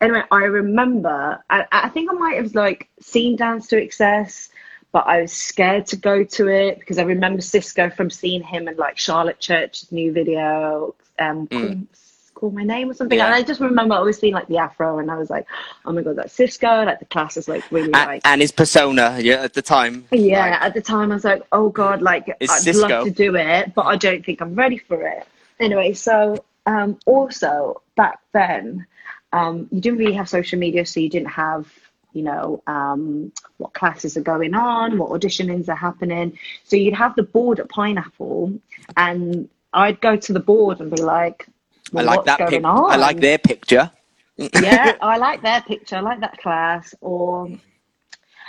anyway, 0.02 0.24
I 0.32 0.44
remember, 0.44 1.44
I, 1.50 1.66
I 1.72 1.90
think 1.90 2.12
I 2.12 2.14
might 2.14 2.38
have 2.38 2.54
like 2.56 2.90
seen 3.02 3.36
Dance 3.36 3.68
to 3.68 3.82
Excess, 3.82 4.50
but 4.96 5.08
I 5.08 5.24
was 5.24 5.34
scared 5.34 5.88
to 5.88 5.98
go 5.98 6.24
to 6.24 6.48
it 6.48 6.80
because 6.80 6.98
I 7.00 7.04
remember 7.04 7.42
Cisco 7.42 7.90
from 7.90 8.10
seeing 8.10 8.42
him 8.42 8.70
in 8.70 8.78
like 8.78 8.98
Charlotte 8.98 9.42
Church's 9.42 9.92
new 9.92 10.14
video, 10.14 10.96
um, 11.20 11.48
call, 11.48 11.76
call 12.34 12.52
my 12.52 12.64
name 12.64 12.90
or 12.90 12.94
something. 12.94 13.18
Mm. 13.18 13.20
Yeah. 13.20 13.26
And 13.26 13.36
I 13.36 13.44
just 13.44 13.60
remember 13.60 13.96
always 13.96 14.18
seeing 14.18 14.34
like 14.34 14.48
the 14.48 14.58
afro, 14.58 15.00
and 15.00 15.12
I 15.12 15.18
was 15.18 15.30
like, 15.30 15.48
oh 15.86 15.92
my 15.92 16.02
god, 16.02 16.16
that's 16.16 16.32
Cisco. 16.32 16.86
Like 16.86 17.00
the 17.00 17.06
class 17.08 17.36
is 17.36 17.50
like 17.50 17.70
really 17.74 17.90
A- 17.90 18.06
like. 18.06 18.22
and 18.24 18.40
his 18.40 18.54
persona, 18.54 19.18
yeah, 19.20 19.42
at 19.42 19.54
the 19.54 19.62
time. 19.62 20.06
Yeah, 20.12 20.52
like, 20.52 20.62
at 20.62 20.74
the 20.74 20.82
time 20.82 21.12
I 21.12 21.16
was 21.16 21.26
like, 21.26 21.44
oh 21.52 21.68
god, 21.68 22.02
like 22.02 22.30
I'd 22.40 22.50
Cisco. 22.50 22.88
love 22.88 23.04
to 23.04 23.12
do 23.12 23.36
it, 23.36 23.76
but 23.76 23.88
I 23.88 23.98
don't 23.98 24.26
think 24.26 24.40
I'm 24.40 24.56
ready 24.56 24.78
for 24.78 25.06
it. 25.06 25.28
Anyway, 25.60 25.92
so 25.92 26.46
um, 26.68 26.98
also 27.06 27.82
back 27.98 28.20
then, 28.32 28.88
um, 29.34 29.68
you 29.74 29.82
didn't 29.82 30.00
really 30.00 30.14
have 30.14 30.30
social 30.30 30.58
media, 30.58 30.86
so 30.86 31.02
you 31.02 31.10
didn't 31.10 31.32
have, 31.32 31.68
you 32.16 32.24
know, 32.24 32.64
um, 32.66 33.32
what 33.58 33.74
classes 33.74 34.16
are 34.16 34.22
going 34.22 34.54
on, 34.54 34.98
what 34.98 35.10
auditionings 35.12 35.68
are 35.68 35.76
happening. 35.76 36.38
So 36.64 36.78
you'd 36.78 36.94
have 36.96 37.14
the 37.16 37.24
board 37.24 37.60
at 37.60 37.68
Pineapple, 37.70 38.58
and 38.96 39.50
I'd 39.74 40.00
go 40.00 40.16
to 40.16 40.34
the 40.34 40.40
board 40.40 40.80
and 40.80 40.90
be 40.90 41.02
like, 41.02 41.46
I 41.94 42.02
like 42.02 42.18
what's 42.18 42.26
that. 42.28 42.40
going 42.40 42.52
Pic- 42.52 42.66
on? 42.66 42.92
I 42.92 42.96
like 42.96 43.20
their 43.20 43.38
picture. 43.38 43.92
yeah, 44.38 44.96
I 45.02 45.18
like 45.18 45.42
their 45.42 45.62
picture. 45.62 45.98
I 45.98 46.00
like 46.00 46.22
that 46.22 46.38
class. 46.38 46.96
Or 47.02 47.50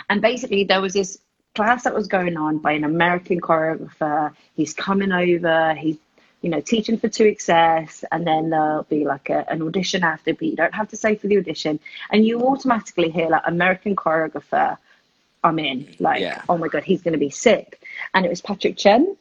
and 0.09 0.21
basically 0.21 0.63
there 0.63 0.81
was 0.81 0.93
this 0.93 1.19
class 1.53 1.83
that 1.83 1.93
was 1.93 2.07
going 2.07 2.37
on 2.37 2.59
by 2.59 2.71
an 2.71 2.85
American 2.85 3.41
choreographer. 3.41 4.33
He's 4.55 4.73
coming 4.73 5.11
over. 5.11 5.73
He's 5.73 5.97
you 6.47 6.51
know 6.51 6.61
teaching 6.61 6.97
for 6.97 7.09
two 7.09 7.25
excess, 7.25 8.05
and 8.09 8.25
then 8.25 8.51
there'll 8.51 8.83
be 8.83 9.03
like 9.03 9.29
a, 9.29 9.39
an 9.51 9.61
audition 9.61 10.01
after. 10.01 10.33
But 10.33 10.43
you 10.43 10.55
don't 10.55 10.73
have 10.73 10.87
to 10.91 10.95
say 10.95 11.15
for 11.15 11.27
the 11.27 11.37
audition, 11.39 11.77
and 12.09 12.25
you 12.25 12.39
automatically 12.47 13.09
hear 13.09 13.27
like 13.27 13.41
American 13.45 13.97
choreographer. 13.97 14.77
I'm 15.43 15.59
in. 15.59 15.93
Like, 15.99 16.21
Yeah. 16.21 16.41
oh 16.47 16.57
my 16.57 16.69
god, 16.69 16.83
he's 16.83 17.01
going 17.01 17.11
to 17.11 17.19
be 17.19 17.29
sick. 17.29 17.81
And 18.13 18.25
it 18.25 18.29
was 18.29 18.41
Patrick 18.41 18.77
Chen. 18.77 19.17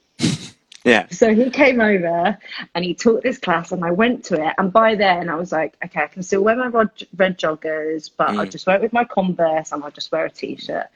Yeah. 0.87 1.09
So 1.11 1.35
he 1.35 1.51
came 1.51 1.81
over 1.81 2.39
and 2.77 2.85
he 2.85 2.95
taught 2.95 3.25
this 3.25 3.39
class, 3.39 3.73
and 3.73 3.85
I 3.85 3.91
went 3.91 4.25
to 4.27 4.35
it. 4.47 4.55
And 4.57 4.73
by 4.73 4.95
then, 4.95 5.29
I 5.29 5.35
was 5.35 5.51
like, 5.51 5.77
okay, 5.85 6.05
I 6.05 6.07
can 6.07 6.23
still 6.23 6.43
wear 6.45 6.55
my 6.55 6.69
rod- 6.69 7.07
red 7.17 7.37
joggers, 7.39 8.09
but 8.17 8.31
I'll 8.31 8.47
just 8.47 8.69
wear 8.69 8.77
it 8.77 8.83
with 8.83 8.93
my 8.93 9.03
Converse 9.03 9.73
and 9.73 9.83
I'll 9.83 9.91
just 9.91 10.13
wear 10.13 10.27
a 10.27 10.31
t 10.31 10.55
shirt. 10.55 10.87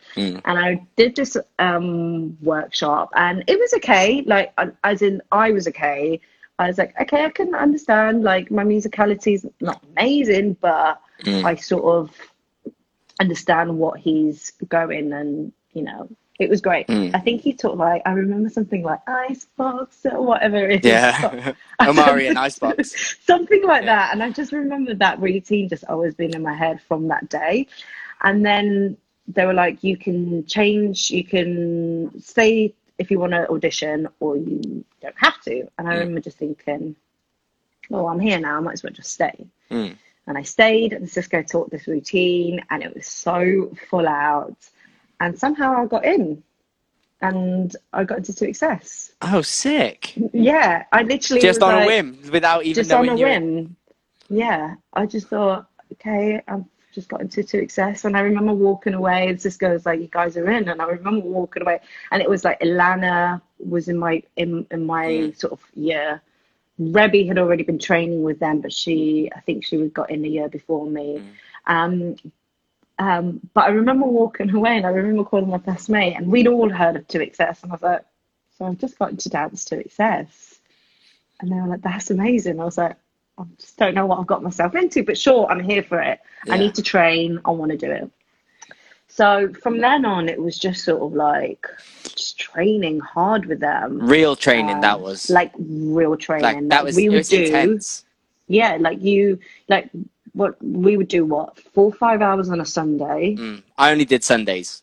And 0.45 0.59
I 0.59 0.87
did 0.95 1.17
this 1.17 1.37
um, 1.59 2.39
workshop, 2.41 3.11
and 3.17 3.43
it 3.49 3.59
was 3.59 3.75
okay. 3.75 4.23
Like, 4.23 4.53
uh, 4.59 4.69
as 4.85 5.03
in, 5.03 5.23
I 5.33 5.51
was 5.51 5.67
okay. 5.67 6.21
I 6.61 6.69
was 6.69 6.79
like, 6.79 6.95
okay, 7.01 7.25
I 7.25 7.31
can 7.31 7.53
understand. 7.57 8.23
Like, 8.23 8.49
my 8.53 8.63
musicality 8.63 9.35
is 9.35 9.47
not 9.61 9.83
amazing, 9.97 10.57
but 10.61 11.01
I 11.45 11.57
sort 11.57 11.85
of 11.85 12.17
understand 13.19 13.77
what 13.77 13.99
he's 13.99 14.53
going 14.69 15.13
and 15.13 15.53
you 15.75 15.83
know 15.83 16.09
it 16.41 16.49
was 16.51 16.61
great 16.61 16.87
Mm. 16.89 17.15
i 17.15 17.19
think 17.19 17.41
he 17.43 17.53
taught 17.53 17.77
like 17.77 18.03
i 18.07 18.13
remember 18.13 18.49
something 18.49 18.83
like 18.83 19.01
icebox 19.07 20.05
or 20.07 20.23
whatever 20.23 20.57
it 20.69 20.85
is 20.85 20.91
Yeah. 20.91 21.53
Omari 21.81 22.27
and 22.29 22.39
Icebox. 22.39 23.17
something 23.27 23.63
like 23.65 23.85
that 23.85 24.13
and 24.13 24.23
i 24.23 24.31
just 24.31 24.53
remember 24.53 24.95
that 24.95 25.21
routine 25.21 25.69
just 25.69 25.85
always 25.85 26.15
being 26.15 26.35
in 26.35 26.43
my 26.43 26.55
head 26.55 26.81
from 26.83 27.09
that 27.09 27.29
day 27.29 27.67
and 28.23 28.45
then 28.45 28.97
they 29.29 29.47
were 29.47 29.55
like 29.55 29.83
you 29.85 29.97
can 29.97 30.45
change 30.47 31.11
you 31.11 31.25
can 31.25 32.11
stay 32.21 32.75
if 32.99 33.11
you 33.11 33.19
want 33.19 33.33
to 33.33 33.49
audition 33.51 34.09
or 34.21 34.37
you 34.37 34.85
don't 35.01 35.15
have 35.17 35.41
to 35.43 35.67
and 35.79 35.89
i 35.89 35.95
remember 35.95 36.21
just 36.21 36.39
thinking 36.39 36.95
oh 37.93 38.07
i'm 38.09 38.21
here 38.21 38.39
now 38.41 38.57
i 38.57 38.61
might 38.61 38.73
as 38.75 38.83
well 38.83 38.93
just 38.93 39.13
stay 39.13 39.47
Mm. 39.71 39.97
and 40.27 40.37
I 40.37 40.43
stayed, 40.43 40.93
and 40.93 41.09
Cisco 41.09 41.43
taught 41.45 41.71
this 41.71 41.87
routine, 41.87 42.61
and 42.71 42.83
it 42.83 42.93
was 42.95 43.07
so 43.07 43.73
full 43.89 44.09
out. 44.09 44.57
And 45.21 45.39
somehow 45.39 45.75
I 45.77 45.87
got 45.87 46.05
in, 46.05 46.43
and 47.21 47.77
I 47.93 48.05
got 48.05 48.19
into 48.19 48.33
Success. 48.33 49.13
Oh, 49.23 49.43
sick. 49.43 50.15
Yeah, 50.33 50.85
I 50.93 51.03
literally 51.03 51.43
Just 51.43 51.63
on 51.63 51.83
a 51.83 51.87
whim, 51.87 52.19
without 52.33 52.65
even 52.65 52.83
just 52.83 52.93
on 52.93 53.09
a 53.09 53.17
whim. 53.17 53.77
Yeah, 54.29 54.77
I 54.95 55.07
just 55.07 55.29
thought, 55.29 55.67
okay, 55.93 56.41
I've 56.49 56.65
just 56.95 57.09
got 57.09 57.21
into 57.21 57.43
Success, 57.43 58.05
and 58.05 58.17
I 58.17 58.21
remember 58.21 58.53
walking 58.55 58.95
away, 58.95 59.29
and 59.29 59.41
Cisco 59.41 59.73
was 59.73 59.85
like, 59.87 60.01
"You 60.01 60.09
guys 60.09 60.37
are 60.37 60.51
in," 60.51 60.69
and 60.69 60.81
I 60.81 60.87
remember 60.87 61.27
walking 61.27 61.63
away, 61.63 61.81
and 62.11 62.23
it 62.23 62.31
was 62.31 62.45
like 62.45 62.59
Ilana 62.61 63.43
was 63.59 63.89
in 63.89 63.99
my 63.99 64.23
in 64.37 64.67
in 64.71 64.87
my 64.87 65.07
Mm. 65.07 65.37
sort 65.37 65.53
of 65.53 65.61
year. 65.75 66.23
Rebby 66.79 67.27
had 67.27 67.39
already 67.39 67.63
been 67.63 67.79
training 67.79 68.23
with 68.23 68.39
them, 68.41 68.63
but 68.63 68.73
she, 68.73 69.31
I 69.37 69.41
think 69.41 69.67
she 69.67 69.77
got 69.89 70.09
in 70.11 70.23
the 70.23 70.31
year 70.31 70.49
before 70.49 70.87
me. 70.87 71.23
Um, 71.67 72.17
um, 73.01 73.41
but 73.55 73.65
I 73.65 73.69
remember 73.71 74.07
walking 74.07 74.51
away 74.55 74.77
and 74.77 74.87
I 74.87 74.91
remember 74.91 75.25
calling 75.25 75.49
my 75.49 75.57
best 75.57 75.89
mate 75.89 76.15
and 76.17 76.27
we'd 76.31 76.47
all 76.47 76.69
heard 76.71 76.97
of 76.97 77.09
To 77.09 77.23
Excess 77.23 77.63
and 77.63 77.73
I 77.73 77.75
was 77.75 77.83
like, 77.83 78.05
so 78.57 78.67
I've 78.67 78.79
just 78.79 78.99
got 78.99 79.19
to 79.19 79.29
Dance 79.31 79.65
To 79.67 79.81
Excess. 79.81 80.61
And 81.41 81.51
they 81.51 81.57
were 81.57 81.67
like, 81.67 81.81
that's 81.81 82.11
amazing. 82.11 82.61
I 82.61 82.65
was 82.65 82.77
like, 82.77 82.97
I 83.39 83.45
just 83.59 83.79
don't 83.79 83.95
know 83.95 84.05
what 84.05 84.19
I've 84.21 84.27
got 84.27 84.43
myself 84.43 84.75
into, 84.75 85.03
but 85.03 85.17
sure, 85.17 85.47
I'm 85.51 85.61
here 85.65 85.83
for 85.83 85.99
it. 86.03 86.21
I 86.51 86.59
need 86.59 86.75
to 86.75 86.83
train. 86.83 87.41
I 87.47 87.51
want 87.53 87.71
to 87.73 87.79
do 87.79 87.91
it. 87.91 88.11
So 89.09 89.53
from 89.63 89.79
then 89.81 90.05
on, 90.05 90.29
it 90.29 90.41
was 90.41 90.59
just 90.59 90.85
sort 90.85 91.03
of 91.03 91.13
like 91.15 91.67
just 92.05 92.39
training 92.39 93.01
hard 93.01 93.47
with 93.47 93.61
them. 93.61 93.99
Real 94.07 94.37
training, 94.37 94.81
that 94.83 94.97
Um, 94.97 95.03
was. 95.03 95.31
like 95.31 95.53
real 95.59 96.17
training. 96.17 96.43
like, 96.45 96.69
that 96.69 96.85
was, 96.85 96.97
we 96.97 97.09
would 97.09 97.19
was 97.19 97.29
do 97.31 97.43
intense. 97.45 98.05
yeah, 98.47 98.77
like 98.79 99.03
you 99.03 99.39
like 99.69 99.89
what 100.33 100.63
we 100.63 100.97
would 100.97 101.09
do 101.09 101.25
what 101.25 101.59
four 101.59 101.93
five 101.93 102.23
hours 102.23 102.49
on 102.51 102.61
a 102.61 102.67
Sunday. 102.67 103.37
Mm. 103.37 103.63
I 103.79 103.93
only 103.93 104.05
did 104.05 104.25
Sundays. 104.25 104.83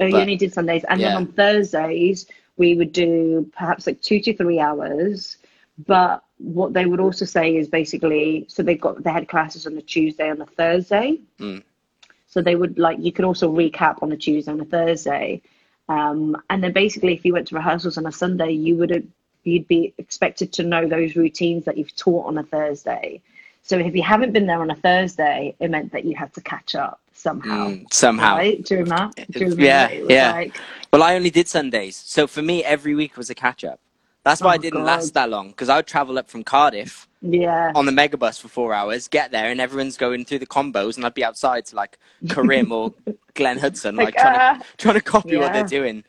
Oh, 0.00 0.06
you 0.06 0.16
only 0.16 0.36
did 0.36 0.52
Sundays, 0.52 0.84
and 0.88 1.00
then 1.00 1.16
on 1.16 1.26
Thursdays 1.26 2.26
we 2.56 2.74
would 2.74 2.92
do 2.92 3.50
perhaps 3.56 3.86
like 3.86 4.00
two 4.00 4.20
to 4.20 4.34
three 4.36 4.60
hours. 4.60 5.38
But 5.86 6.24
what 6.38 6.72
they 6.72 6.86
would 6.86 7.00
also 7.00 7.24
say 7.24 7.56
is 7.56 7.68
basically, 7.68 8.44
so 8.48 8.62
they 8.62 8.74
got 8.74 9.02
they 9.02 9.12
had 9.12 9.28
classes 9.28 9.66
on 9.66 9.76
a 9.76 9.82
Tuesday 9.82 10.28
and 10.28 10.42
a 10.42 10.46
Thursday. 10.46 11.20
Mm. 11.38 11.62
So 12.26 12.42
they 12.42 12.56
would 12.56 12.78
like 12.78 12.98
you 13.00 13.12
could 13.12 13.24
also 13.24 13.50
recap 13.50 14.02
on 14.02 14.12
a 14.12 14.16
Tuesday 14.16 14.52
and 14.52 14.60
a 14.60 14.64
Thursday, 14.64 15.40
um, 15.88 16.40
and 16.50 16.62
then 16.62 16.72
basically 16.72 17.14
if 17.14 17.24
you 17.24 17.32
went 17.32 17.48
to 17.48 17.54
rehearsals 17.54 17.96
on 17.96 18.06
a 18.06 18.12
Sunday, 18.12 18.50
you 18.50 18.76
would 18.76 19.10
you'd 19.44 19.68
be 19.68 19.94
expected 19.98 20.52
to 20.52 20.62
know 20.62 20.86
those 20.86 21.16
routines 21.16 21.64
that 21.64 21.78
you've 21.78 21.96
taught 21.96 22.26
on 22.26 22.38
a 22.38 22.42
Thursday. 22.42 23.22
So 23.68 23.78
if 23.78 23.94
you 23.94 24.02
haven't 24.02 24.32
been 24.32 24.46
there 24.46 24.62
on 24.62 24.70
a 24.70 24.74
Thursday, 24.74 25.54
it 25.60 25.70
meant 25.70 25.92
that 25.92 26.06
you 26.06 26.16
had 26.16 26.32
to 26.34 26.40
catch 26.40 26.74
up 26.74 27.02
somehow. 27.12 27.68
Mm, 27.68 27.92
somehow. 27.92 28.36
Right? 28.36 28.64
Do 28.64 28.76
you 28.76 28.80
remember? 28.80 29.12
Do 29.30 29.40
you 29.40 29.46
remember? 29.50 29.62
Yeah, 29.62 29.90
yeah. 30.08 30.32
Like, 30.32 30.58
Well, 30.90 31.02
I 31.02 31.14
only 31.16 31.28
did 31.28 31.48
Sundays, 31.48 31.94
so 31.94 32.26
for 32.26 32.40
me, 32.40 32.64
every 32.64 32.94
week 32.94 33.18
was 33.18 33.28
a 33.28 33.34
catch 33.34 33.64
up. 33.64 33.78
That's 34.24 34.40
why 34.40 34.52
Oh, 34.52 34.54
I 34.54 34.56
didn't 34.56 34.80
God. 34.80 34.86
last 34.86 35.12
that 35.14 35.28
long 35.28 35.48
because 35.48 35.68
I 35.68 35.76
would 35.76 35.86
travel 35.86 36.18
up 36.18 36.30
from 36.30 36.44
Cardiff 36.44 37.06
yeah. 37.20 37.72
on 37.74 37.84
the 37.84 37.92
megabus 37.92 38.40
for 38.40 38.48
four 38.48 38.72
hours, 38.72 39.06
get 39.06 39.32
there, 39.32 39.50
and 39.50 39.60
everyone's 39.60 39.98
going 39.98 40.24
through 40.24 40.38
the 40.38 40.46
combos, 40.46 40.96
and 40.96 41.04
I'd 41.04 41.12
be 41.12 41.24
outside 41.24 41.66
to 41.66 41.76
like 41.76 41.98
Karim 42.30 42.72
or 42.72 42.94
Glenn 43.34 43.58
Hudson, 43.58 43.96
like, 43.96 44.06
Like, 44.06 44.14
trying 44.16 44.36
ah. 44.40 44.54
to 44.58 44.76
trying 44.78 44.94
to 44.94 45.02
copy 45.02 45.36
what 45.36 45.52
they're 45.52 45.64
doing. 45.64 46.04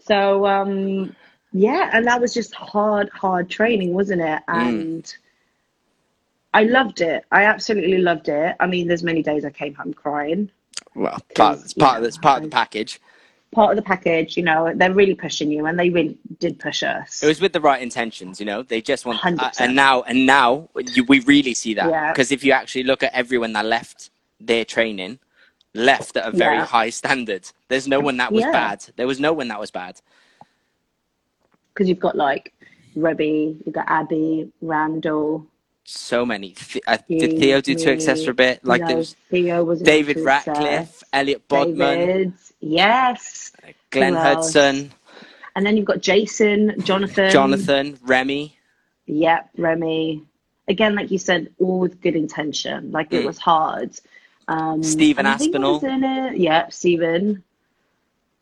So 0.00 0.46
um 0.46 1.14
yeah, 1.52 1.90
and 1.92 2.06
that 2.06 2.18
was 2.18 2.32
just 2.32 2.54
hard, 2.54 3.10
hard 3.10 3.50
training, 3.50 3.92
wasn't 3.92 4.22
it? 4.22 4.42
Mm. 4.48 5.14
I 6.58 6.62
loved 6.64 7.00
it. 7.00 7.24
I 7.30 7.44
absolutely 7.44 7.98
loved 7.98 8.28
it. 8.28 8.56
I 8.58 8.66
mean, 8.66 8.88
there's 8.88 9.04
many 9.04 9.22
days 9.22 9.44
I 9.44 9.50
came 9.50 9.74
home 9.74 9.94
crying. 9.94 10.50
Well, 10.96 11.16
part, 11.36 11.60
it's 11.60 11.72
part 11.72 11.98
of 11.98 12.02
yeah, 12.02 12.08
it's 12.08 12.18
part 12.18 12.38
of 12.38 12.50
the 12.50 12.54
package. 12.54 13.00
part 13.52 13.70
of 13.70 13.76
the 13.76 13.82
package. 13.82 14.36
You 14.36 14.42
know, 14.42 14.72
they're 14.74 14.92
really 14.92 15.14
pushing 15.14 15.52
you, 15.52 15.66
and 15.66 15.78
they 15.78 15.88
really 15.90 16.18
did 16.40 16.58
push 16.58 16.82
us. 16.82 17.22
It 17.22 17.28
was 17.28 17.40
with 17.40 17.52
the 17.52 17.60
right 17.60 17.80
intentions, 17.80 18.40
you 18.40 18.46
know. 18.46 18.64
They 18.64 18.80
just 18.80 19.06
want, 19.06 19.24
uh, 19.24 19.30
100%. 19.30 19.60
and 19.60 19.76
now, 19.76 20.02
and 20.02 20.26
now, 20.26 20.68
you, 20.94 21.04
we 21.04 21.20
really 21.20 21.54
see 21.54 21.74
that 21.74 21.90
Yeah. 21.90 22.10
because 22.12 22.32
if 22.32 22.42
you 22.42 22.50
actually 22.50 22.82
look 22.82 23.04
at 23.04 23.12
everyone 23.14 23.52
that 23.52 23.64
left 23.64 24.10
their 24.40 24.64
training, 24.64 25.20
left 25.74 26.16
at 26.16 26.26
a 26.26 26.32
very 26.36 26.56
Yeah. 26.56 26.64
high 26.64 26.90
standard. 26.90 27.48
There's 27.68 27.86
no 27.86 28.00
one 28.00 28.16
that 28.16 28.32
was 28.32 28.42
Yeah. 28.42 28.50
bad. 28.50 28.84
There 28.96 29.06
was 29.06 29.20
no 29.20 29.32
one 29.32 29.46
that 29.48 29.60
was 29.60 29.70
bad. 29.70 30.00
because 31.72 31.88
you've 31.88 32.00
got 32.00 32.16
like 32.16 32.52
Rebby, 32.96 33.56
you've 33.64 33.76
got 33.76 33.84
Abby, 33.88 34.50
Randall. 34.60 35.46
So 35.90 36.26
many. 36.26 36.50
Th- 36.50 36.84
uh, 36.86 36.98
did 37.08 37.38
Theo 37.38 37.62
do 37.62 37.74
two 37.74 37.86
me, 37.86 37.92
excess 37.92 38.22
for 38.22 38.32
a 38.32 38.34
bit? 38.34 38.62
Like 38.62 38.82
no, 38.82 38.88
there 38.88 38.96
was 38.98 39.14
Theo 39.30 39.64
was 39.64 39.80
David 39.80 40.18
Ratcliffe, 40.18 41.02
Elliot 41.14 41.48
Bodman, 41.48 41.98
David, 41.98 42.32
yes, 42.60 43.52
Glenn 43.88 44.12
Hudson, 44.12 44.92
and 45.56 45.64
then 45.64 45.78
you've 45.78 45.86
got 45.86 46.02
Jason, 46.02 46.74
Jonathan, 46.84 47.30
Jonathan, 47.30 47.98
Remy. 48.02 48.54
Yep, 49.06 49.48
Remy. 49.56 50.22
Again, 50.68 50.94
like 50.94 51.10
you 51.10 51.16
said, 51.16 51.48
all 51.58 51.78
with 51.78 52.02
good 52.02 52.16
intention. 52.16 52.92
Like 52.92 53.10
it 53.14 53.22
Mm. 53.22 53.26
was 53.26 53.38
hard. 53.38 53.98
Um, 54.46 54.82
Stephen 54.82 55.24
and 55.24 55.34
I 55.34 55.38
think 55.38 55.56
I 55.56 55.58
was 55.60 55.82
Aspinall. 55.82 55.94
in 55.94 56.34
it. 56.34 56.36
Yep, 56.38 56.70
Stephen. 56.74 57.42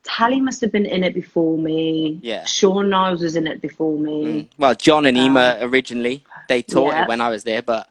Tally 0.02 0.40
must 0.40 0.60
have 0.62 0.72
been 0.72 0.86
in 0.86 1.04
it 1.04 1.14
before 1.14 1.56
me. 1.58 2.18
Yeah. 2.22 2.44
Sean 2.44 2.88
Niles 2.90 3.22
was 3.22 3.36
in 3.36 3.46
it 3.46 3.60
before 3.60 3.96
me. 3.98 4.24
Mm. 4.24 4.48
Well, 4.58 4.74
John 4.74 5.06
and 5.06 5.16
Ema 5.16 5.58
originally 5.60 6.24
they 6.48 6.62
taught 6.62 6.92
yeah. 6.92 7.02
it 7.02 7.08
when 7.08 7.20
I 7.20 7.28
was 7.28 7.44
there, 7.44 7.62
but 7.62 7.88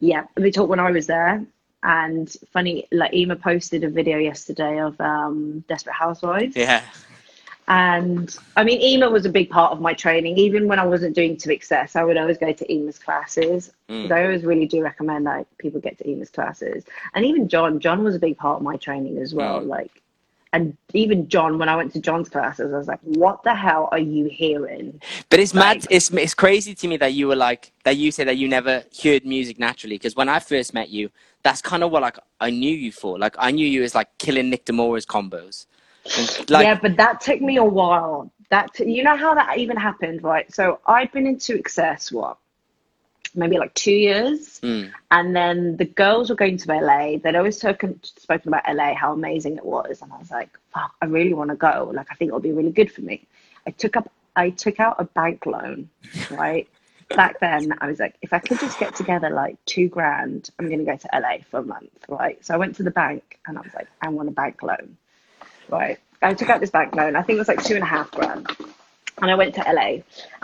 Yeah, 0.00 0.24
they 0.36 0.50
taught 0.50 0.68
when 0.68 0.80
I 0.80 0.90
was 0.90 1.06
there. 1.06 1.44
And 1.82 2.34
funny, 2.52 2.86
like 2.90 3.14
Ema 3.14 3.36
posted 3.36 3.84
a 3.84 3.88
video 3.88 4.18
yesterday 4.18 4.80
of 4.80 5.00
um, 5.00 5.64
Desperate 5.68 5.94
Housewives. 5.94 6.56
yeah, 6.56 6.82
And 7.68 8.36
I 8.56 8.64
mean, 8.64 8.80
Ema 8.80 9.08
was 9.10 9.26
a 9.26 9.28
big 9.28 9.48
part 9.48 9.72
of 9.72 9.80
my 9.80 9.94
training. 9.94 10.38
Even 10.38 10.66
when 10.66 10.78
I 10.78 10.86
wasn't 10.86 11.14
doing 11.14 11.36
2XS, 11.36 11.94
I 11.94 12.02
would 12.02 12.16
always 12.16 12.38
go 12.38 12.52
to 12.52 12.72
Ema's 12.72 12.98
classes. 12.98 13.72
Mm. 13.88 14.08
So 14.08 14.14
I 14.14 14.24
always 14.24 14.42
really 14.42 14.66
do 14.66 14.82
recommend 14.82 15.26
that 15.26 15.46
people 15.58 15.80
get 15.80 15.98
to 15.98 16.08
Ema's 16.08 16.30
classes. 16.30 16.84
And 17.14 17.24
even 17.24 17.48
John, 17.48 17.78
John 17.78 18.02
was 18.02 18.16
a 18.16 18.18
big 18.18 18.38
part 18.38 18.56
of 18.56 18.62
my 18.62 18.76
training 18.76 19.18
as 19.18 19.34
well. 19.34 19.60
Mm. 19.60 19.68
Like, 19.68 20.02
and 20.52 20.76
even 20.94 21.28
John, 21.28 21.58
when 21.58 21.68
I 21.68 21.76
went 21.76 21.92
to 21.92 22.00
John's 22.00 22.28
classes, 22.28 22.72
I 22.72 22.78
was 22.78 22.88
like, 22.88 23.00
"What 23.02 23.42
the 23.42 23.54
hell 23.54 23.88
are 23.92 23.98
you 23.98 24.26
hearing?" 24.26 25.00
But 25.28 25.40
it's 25.40 25.52
mad. 25.52 25.86
It's 25.90 26.10
it's 26.10 26.34
crazy 26.34 26.74
to 26.74 26.88
me 26.88 26.96
that 26.98 27.12
you 27.12 27.28
were 27.28 27.36
like 27.36 27.72
that. 27.84 27.96
You 27.96 28.10
say 28.10 28.24
that 28.24 28.36
you 28.36 28.48
never 28.48 28.84
heard 29.02 29.26
music 29.26 29.58
naturally. 29.58 29.96
Because 29.96 30.16
when 30.16 30.28
I 30.28 30.38
first 30.38 30.72
met 30.72 30.88
you, 30.88 31.10
that's 31.42 31.60
kind 31.60 31.82
of 31.84 31.90
what 31.90 32.02
like 32.02 32.18
I 32.40 32.50
knew 32.50 32.74
you 32.74 32.92
for. 32.92 33.18
Like 33.18 33.36
I 33.38 33.50
knew 33.50 33.66
you 33.66 33.82
as 33.82 33.94
like 33.94 34.08
killing 34.18 34.48
Nick 34.48 34.64
DeMoura's 34.64 35.06
combos. 35.06 35.66
And, 36.16 36.50
like 36.50 36.64
yeah, 36.64 36.78
but 36.80 36.96
that 36.96 37.20
took 37.20 37.40
me 37.40 37.56
a 37.56 37.64
while. 37.64 38.30
That 38.50 38.72
t- 38.72 38.90
you 38.90 39.04
know 39.04 39.16
how 39.16 39.34
that 39.34 39.58
even 39.58 39.76
happened, 39.76 40.22
right? 40.22 40.52
So 40.54 40.80
I'd 40.86 41.12
been 41.12 41.26
into 41.26 41.58
excess 41.58 42.10
what, 42.10 42.38
maybe 43.34 43.58
like 43.58 43.74
two 43.74 43.92
years, 43.92 44.60
mm, 44.60 44.90
and 45.10 45.34
then 45.34 45.76
the 45.76 45.84
girls 45.84 46.30
were 46.30 46.36
going 46.36 46.56
to 46.58 46.72
LA. 46.72 47.16
They'd 47.18 47.36
always 47.36 47.58
spoken 47.58 48.02
spoken 48.02 48.48
about 48.48 48.64
LA, 48.72 48.94
how 48.94 49.12
amazing 49.12 49.56
it 49.56 49.64
was, 49.64 50.02
and 50.02 50.12
I 50.12 50.18
was 50.18 50.30
like, 50.30 50.50
"Fuck, 50.72 50.94
I 51.02 51.06
really 51.06 51.34
want 51.34 51.50
to 51.50 51.56
go. 51.56 51.90
Like, 51.94 52.08
I 52.10 52.14
think 52.14 52.28
it'll 52.28 52.40
be 52.40 52.52
really 52.52 52.70
good 52.72 52.92
for 52.92 53.02
me." 53.02 53.26
I 53.66 53.70
took 53.70 53.96
up, 53.96 54.10
I 54.36 54.50
took 54.50 54.80
out 54.80 54.96
a 54.98 55.04
bank 55.04 55.46
loan, 55.46 55.90
right? 56.30 56.68
Back 57.10 57.40
then, 57.40 57.72
I 57.80 57.86
was 57.86 57.98
like, 57.98 58.16
if 58.20 58.32
I 58.32 58.38
could 58.38 58.60
just 58.60 58.78
get 58.78 58.94
together 58.94 59.30
like 59.30 59.56
two 59.64 59.88
grand, 59.88 60.50
I'm 60.58 60.68
gonna 60.68 60.84
go 60.84 60.96
to 60.96 61.08
LA 61.12 61.38
for 61.50 61.60
a 61.60 61.62
month, 61.62 61.90
right? 62.08 62.44
So 62.44 62.54
I 62.54 62.56
went 62.58 62.76
to 62.76 62.82
the 62.82 62.90
bank 62.90 63.38
and 63.46 63.56
I 63.58 63.62
was 63.62 63.72
like, 63.74 63.88
I 64.02 64.08
want 64.08 64.28
a 64.28 64.32
bank 64.32 64.62
loan, 64.62 64.96
right? 65.68 65.98
I 66.20 66.34
took 66.34 66.50
out 66.50 66.60
this 66.60 66.70
bank 66.70 66.94
loan. 66.94 67.16
I 67.16 67.22
think 67.22 67.36
it 67.36 67.40
was 67.40 67.48
like 67.48 67.62
two 67.62 67.74
and 67.74 67.82
a 67.82 67.86
half 67.86 68.10
grand, 68.10 68.50
and 69.20 69.30
I 69.30 69.34
went 69.34 69.54
to 69.54 69.64
LA, 69.66 70.02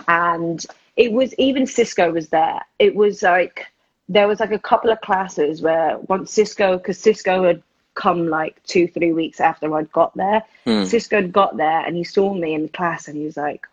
and 0.08 0.64
it 0.96 1.12
was 1.12 1.34
even 1.38 1.66
Cisco 1.66 2.12
was 2.12 2.28
there. 2.28 2.60
It 2.78 2.94
was 2.94 3.22
like 3.22 3.66
there 4.08 4.28
was 4.28 4.40
like 4.40 4.52
a 4.52 4.58
couple 4.58 4.90
of 4.90 5.00
classes 5.00 5.62
where 5.62 5.98
once 6.08 6.30
Cisco, 6.30 6.76
because 6.76 6.98
Cisco 6.98 7.44
had 7.44 7.62
come 7.94 8.28
like 8.28 8.62
two, 8.64 8.86
three 8.88 9.12
weeks 9.12 9.40
after 9.40 9.72
I'd 9.74 9.90
got 9.92 10.14
there. 10.16 10.42
Hmm. 10.64 10.84
Cisco 10.84 11.16
had 11.16 11.32
got 11.32 11.56
there 11.56 11.80
and 11.80 11.96
he 11.96 12.04
saw 12.04 12.34
me 12.34 12.54
in 12.54 12.62
the 12.64 12.68
class 12.68 13.08
and 13.08 13.16
he 13.16 13.24
was 13.24 13.36
like, 13.36 13.66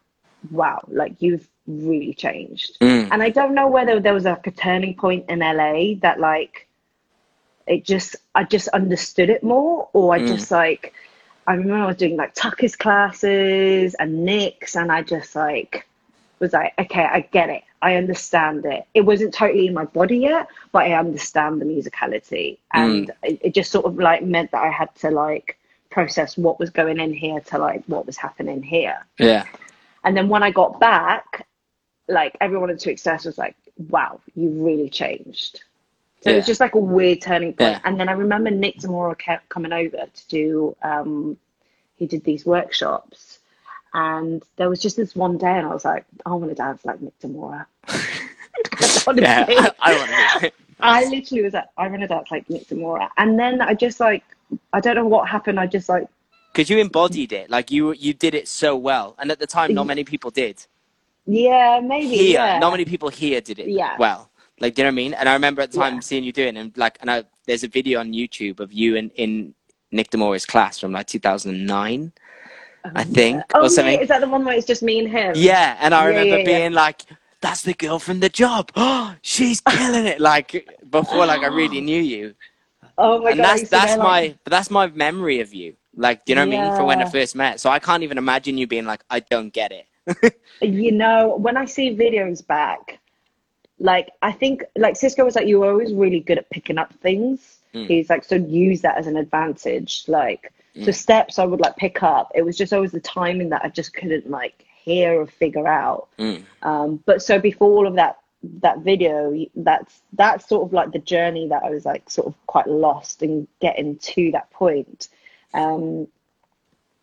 wow, 0.50 0.80
like 0.88 1.22
you've 1.22 1.48
really 1.68 2.14
changed. 2.14 2.80
mm, 2.80 3.08
And 3.12 3.22
I 3.22 3.30
don't 3.30 3.54
know 3.54 3.68
whether 3.68 4.00
there 4.00 4.14
was 4.14 4.24
like 4.26 4.48
a 4.48 4.52
turning 4.52 4.96
point 4.96 5.26
in 5.30 5.40
LA 5.40 5.96
that 6.02 6.20
like 6.20 6.68
it 7.68 7.86
just 7.86 8.16
I 8.34 8.44
just 8.44 8.68
understood 8.70 9.30
it 9.30 9.44
more 9.44 9.90
or 9.94 10.14
I 10.14 10.20
Mm. 10.20 10.28
just 10.28 10.50
like 10.52 10.94
I 11.48 11.54
remember 11.54 11.84
I 11.84 11.88
was 11.88 11.98
doing 11.98 12.18
like 12.18 12.34
Tucker's 12.34 12.76
classes 12.76 13.96
and 13.96 14.26
Nick's 14.26 14.76
and 14.76 14.92
I 14.92 15.02
just 15.04 15.36
like 15.36 15.88
was 16.42 16.54
like, 16.54 16.74
okay, 16.78 17.04
I 17.04 17.22
get 17.22 17.50
it. 17.50 17.64
I 17.82 17.96
understand 17.96 18.66
it. 18.66 18.86
It 18.94 19.02
wasn't 19.02 19.34
totally 19.34 19.68
in 19.68 19.74
my 19.74 19.86
body 19.86 20.18
yet, 20.18 20.48
but 20.72 20.84
I 20.84 20.94
understand 20.94 21.62
the 21.62 21.66
musicality. 21.66 22.58
And 22.74 23.12
it, 23.24 23.40
it 23.42 23.54
just 23.54 23.72
sort 23.72 23.86
of 23.86 23.96
like 23.96 24.24
meant 24.24 24.52
that 24.52 24.64
I 24.64 24.70
had 24.70 24.94
to 24.96 25.12
like 25.12 25.58
process 25.90 26.38
what 26.38 26.60
was 26.60 26.70
going 26.70 27.00
in 27.00 27.14
here 27.14 27.40
to 27.40 27.58
like 27.58 27.84
what 27.86 28.06
was 28.06 28.18
happening 28.18 28.62
here. 28.64 29.06
yeah, 29.20 29.46
And 30.04 30.18
then 30.18 30.28
when 30.28 30.44
I 30.44 30.52
got 30.52 30.80
back, 30.80 31.48
like 32.08 32.36
everyone 32.42 32.70
at 32.70 32.78
2XS 32.78 33.26
was 33.26 33.38
like, 33.38 33.56
wow, 33.78 34.20
you 34.36 34.50
really 34.50 34.90
changed. 34.90 35.62
So 36.24 36.30
it 36.32 36.36
was 36.36 36.46
just 36.46 36.60
like 36.60 36.76
a 36.76 36.80
weird 36.80 37.22
turning 37.22 37.54
point. 37.54 37.72
Yeah. 37.72 37.80
And 37.84 38.00
then 38.00 38.08
I 38.08 38.14
remember 38.14 38.52
Nick 38.52 38.78
DeMoura 38.78 39.18
kept 39.18 39.50
coming 39.50 39.74
over 39.74 40.06
to 40.14 40.28
do, 40.28 40.76
um, 40.84 41.38
he 41.96 42.06
did 42.06 42.24
these 42.24 42.46
workshops. 42.46 43.40
And 43.94 44.44
there 44.56 44.70
was 44.70 44.82
just 44.82 44.96
this 44.98 45.16
one 45.16 45.38
day, 45.38 45.52
and 45.58 45.68
I 45.68 45.74
was 45.74 45.84
like, 45.84 46.06
I 46.26 46.30
want 46.30 46.50
to 46.50 46.56
dance 46.56 46.86
like 46.86 47.02
Nick. 47.02 47.14
Honestly, 49.08 49.22
yeah. 49.22 49.46
I, 49.48 49.72
I 49.82 49.96
want 49.96 50.42
to. 50.42 50.52
I 50.80 51.06
literally 51.06 51.44
was 51.44 51.54
like, 51.54 51.68
I 51.78 51.88
want 51.88 52.02
to 52.02 52.08
dance 52.08 52.32
like 52.32 52.50
Nick 52.50 52.68
DeMoura. 52.68 53.10
And 53.18 53.38
then 53.38 53.62
I 53.62 53.74
just 53.74 54.00
like, 54.00 54.24
I 54.74 54.80
don't 54.80 54.96
know 54.96 55.06
what 55.06 55.28
happened. 55.28 55.60
I 55.60 55.68
just 55.68 55.90
like, 55.90 56.08
because 56.52 56.70
you 56.70 56.78
embodied 56.80 57.32
it 57.32 57.50
like 57.50 57.72
you 57.72 57.94
you 57.94 58.14
did 58.14 58.36
it 58.36 58.48
so 58.48 58.76
well 58.76 59.16
and 59.20 59.32
at 59.32 59.40
the 59.40 59.48
time 59.48 59.74
not 59.74 59.86
mm. 59.86 59.90
many 59.90 60.04
people 60.04 60.32
did 60.32 60.66
yeah, 61.26 61.80
maybe. 61.84 62.08
here 62.08 62.34
yeah. 62.34 62.60
not 62.60 62.72
many 62.72 62.86
people 62.86 63.10
here 63.10 63.40
did 63.42 63.60
it 63.60 63.68
Yeah. 63.68 63.96
well 63.98 64.30
like 64.60 64.76
do 64.76 64.82
you 64.82 64.84
know 64.84 64.90
what 64.90 64.94
i 64.94 64.96
mean 64.96 65.14
and 65.14 65.30
i 65.30 65.34
remember 65.34 65.62
at 65.62 65.72
the 65.72 65.78
time 65.78 65.96
Yeah. 65.96 66.00
seeing 66.02 66.24
you 66.24 66.32
doing 66.32 66.58
it 66.58 66.60
and 66.60 66.78
like 66.78 66.98
and 67.02 67.10
I, 67.10 67.24
there's 67.46 67.64
a 67.64 67.68
video 67.68 68.00
on 68.00 68.12
youtube 68.12 68.60
of 68.60 68.74
you 68.74 68.96
in 68.96 69.10
in 69.12 69.54
Nick 69.94 70.10
DeMoura's 70.10 70.46
class 70.46 70.80
from 70.80 70.94
like 70.94 71.08
2009 71.08 72.14
i 72.96 73.04
think 73.04 73.54
Oh, 73.54 73.68
or 73.68 73.70
yeah, 73.70 74.00
is 74.00 74.10
that 74.10 74.22
the 74.22 74.28
one 74.30 74.46
where 74.46 74.56
it's 74.56 74.68
just 74.68 74.84
me 74.84 75.00
and 75.00 75.10
him? 75.10 75.36
yeah 75.36 75.78
and 75.80 75.94
i 75.94 76.04
Yeah, 76.04 76.06
remember 76.06 76.38
yeah, 76.38 76.44
being 76.44 76.74
like 76.74 77.04
that's 77.42 77.64
the 77.64 77.74
girl 77.74 78.00
from 78.00 78.20
the 78.20 78.30
job. 78.30 78.72
Oh 78.76 79.16
she's 79.22 79.62
killing 79.62 80.06
it 80.06 80.20
like 80.20 80.70
before 80.90 81.26
like 81.26 81.44
i 81.44 81.48
really 81.48 81.82
knew 81.82 82.02
you. 82.02 82.36
Oh 82.98 83.22
my 83.22 83.32
and 83.32 83.36
god. 83.36 83.44
That's 83.44 83.64
that's 83.70 83.98
my 83.98 84.22
like, 84.22 84.38
but 84.44 84.52
that's 84.52 84.70
my 84.72 84.88
memory 84.88 85.40
of 85.42 85.54
you. 85.54 85.76
Like 85.96 86.26
do 86.26 86.32
you 86.32 86.36
know 86.36 86.42
what 86.42 86.48
i 86.48 86.50
mean? 86.50 86.72
From 86.72 86.88
when 86.88 87.02
i 87.02 87.06
first 87.06 87.36
met. 87.36 87.60
So 87.60 87.70
i 87.70 87.80
can't 87.80 88.04
even 88.04 88.18
imagine 88.18 88.58
you 88.58 88.68
being 88.68 88.86
like 88.86 89.04
i 89.10 89.20
don't 89.20 89.52
get 89.54 89.72
it. 89.72 89.88
You 90.62 90.92
know, 90.92 91.36
when 91.38 91.58
I 91.58 91.66
see 91.66 91.96
videos 91.96 92.46
back, 92.46 93.00
like 93.80 94.12
I 94.22 94.32
think 94.32 94.64
like 94.78 94.96
Cisco 94.96 95.26
was 95.26 95.36
like, 95.36 95.48
you 95.48 95.60
were 95.60 95.72
always 95.72 95.94
really 95.94 96.20
good 96.20 96.38
at 96.38 96.50
picking 96.52 96.78
up 96.78 96.94
things. 96.96 97.60
Mm. 97.74 97.88
He's 97.88 98.10
like, 98.10 98.24
so 98.24 98.36
use 98.36 98.82
that 98.82 98.98
as 98.98 99.08
an 99.08 99.18
advantage. 99.18 100.04
Like 100.08 100.54
the 100.76 100.94
steps 100.94 101.38
I 101.40 101.46
would 101.46 101.60
like 101.60 101.76
pick 101.76 102.02
up. 102.04 102.32
It 102.36 102.44
was 102.44 102.58
just 102.58 102.74
always 102.74 102.92
the 102.92 103.00
timing 103.02 103.50
that 103.50 103.62
I 103.64 103.70
just 103.70 103.94
couldn't 103.94 104.30
like 104.30 104.66
hear 104.84 105.20
or 105.20 105.28
figure 105.28 105.68
out. 105.68 106.08
Mm. 106.18 106.44
Um, 106.64 107.04
but 107.06 107.22
so 107.22 107.40
before 107.40 107.70
all 107.72 107.88
of 107.88 107.96
that 107.96 108.18
that 108.62 108.80
video, 108.80 109.46
that's 109.56 110.02
that's 110.14 110.48
sort 110.48 110.66
of 110.68 110.74
like 110.74 110.92
the 110.92 111.00
journey 111.00 111.48
that 111.50 111.64
I 111.64 111.70
was 111.70 111.86
like 111.86 112.10
sort 112.10 112.28
of 112.28 112.36
quite 112.48 112.68
lost 112.68 113.22
in 113.22 113.48
getting 113.60 113.98
to 113.98 114.32
that 114.32 114.50
point. 114.52 115.10
Um, 115.54 116.08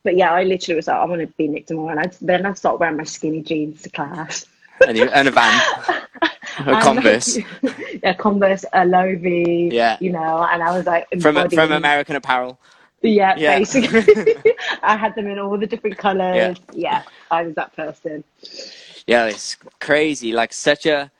but 0.02 0.16
yeah, 0.16 0.32
I 0.32 0.44
literally 0.44 0.76
was 0.76 0.86
like, 0.88 0.96
I 0.96 1.04
want 1.04 1.20
to 1.20 1.26
be 1.26 1.48
Nick 1.48 1.66
DeMoura, 1.66 1.90
and 1.92 2.00
I, 2.00 2.10
then 2.20 2.46
I 2.46 2.54
started 2.54 2.78
wearing 2.80 2.96
my 2.96 3.04
skinny 3.04 3.42
jeans 3.42 3.82
to 3.82 3.90
class. 3.90 4.46
and, 4.86 4.96
you, 4.96 5.04
and 5.10 5.28
a 5.28 5.30
van 5.30 5.60
a 6.22 6.30
And, 6.60 6.82
converse 6.82 7.38
yeah, 8.02 8.14
Converse, 8.14 8.64
a 8.72 8.80
Lovi, 8.80 9.70
Yeah. 9.72 9.96
you 10.00 10.10
know, 10.12 10.46
and 10.50 10.62
I 10.62 10.76
was 10.76 10.86
like 10.86 11.06
from 11.20 11.34
from 11.50 11.72
american 11.72 12.16
apparel 12.16 12.58
yeah, 13.02 13.36
Yeah. 13.36 13.58
basically. 13.58 14.36
I 14.82 14.96
had 14.96 15.14
them 15.14 15.28
in 15.28 15.38
all 15.38 15.56
the 15.58 15.66
different 15.66 15.98
colors. 15.98 16.56
Yeah. 16.72 17.02
I 17.30 17.42
was 17.42 17.54
that 17.54 17.74
person. 17.76 18.24
Yeah, 19.06 19.26
it's 19.26 19.56
crazy. 19.80 20.32
Like 20.32 20.52
such 20.52 20.86
a 20.86 21.10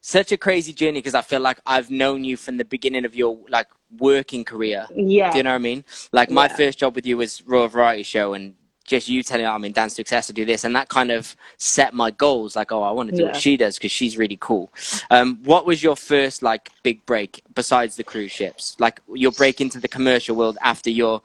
such 0.00 0.32
a 0.32 0.36
crazy 0.36 0.72
journey 0.72 0.98
because 1.00 1.14
I 1.14 1.22
feel 1.22 1.40
like 1.40 1.60
I've 1.66 1.90
known 1.90 2.24
you 2.24 2.36
from 2.36 2.56
the 2.56 2.64
beginning 2.64 3.04
of 3.04 3.14
your 3.14 3.38
like 3.48 3.66
working 3.98 4.44
career. 4.44 4.86
Yeah, 4.94 5.30
Do 5.32 5.38
you 5.38 5.42
know 5.42 5.50
what 5.50 5.56
I 5.56 5.58
mean? 5.58 5.84
Like 6.12 6.30
my 6.30 6.46
Yeah. 6.46 6.56
first 6.56 6.78
job 6.78 6.94
with 6.94 7.06
you 7.06 7.16
was 7.18 7.42
Royal 7.46 7.68
Variety 7.68 8.02
Show 8.04 8.34
and 8.34 8.54
just 8.88 9.08
you 9.08 9.22
telling 9.22 9.46
I'm 9.46 9.64
in 9.64 9.72
Dance 9.72 9.94
Success 9.94 10.26
to 10.26 10.32
do 10.32 10.44
this 10.44 10.64
and 10.64 10.74
that 10.74 10.88
kind 10.88 11.10
of 11.10 11.36
set 11.58 11.94
my 11.94 12.10
goals 12.10 12.56
like 12.56 12.72
oh 12.72 12.82
I 12.82 12.90
want 12.90 13.10
to 13.10 13.16
do 13.16 13.24
what 13.26 13.36
she 13.36 13.56
does 13.56 13.76
because 13.76 13.92
she's 13.92 14.16
really 14.16 14.38
cool. 14.40 14.72
Um, 15.10 15.38
what 15.44 15.66
was 15.66 15.82
your 15.82 15.94
first 15.94 16.42
like 16.42 16.70
big 16.82 17.04
break 17.06 17.42
besides 17.54 17.96
the 17.96 18.04
cruise 18.04 18.32
ships? 18.32 18.76
Like 18.80 19.00
your 19.12 19.32
break 19.32 19.60
into 19.60 19.78
the 19.78 19.88
commercial 19.88 20.34
world 20.34 20.58
after 20.62 20.90
your 20.90 21.22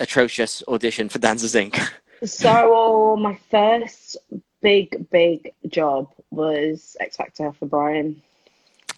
atrocious 0.00 0.62
audition 0.66 1.08
for 1.08 1.18
Dancers 1.18 1.54
Inc. 1.54 1.80
So 2.24 3.16
my 3.16 3.38
first 3.50 4.16
big, 4.62 5.10
big 5.10 5.52
job 5.68 6.08
was 6.30 6.96
X 6.98 7.16
Factor 7.16 7.52
for 7.52 7.66
Brian. 7.66 8.22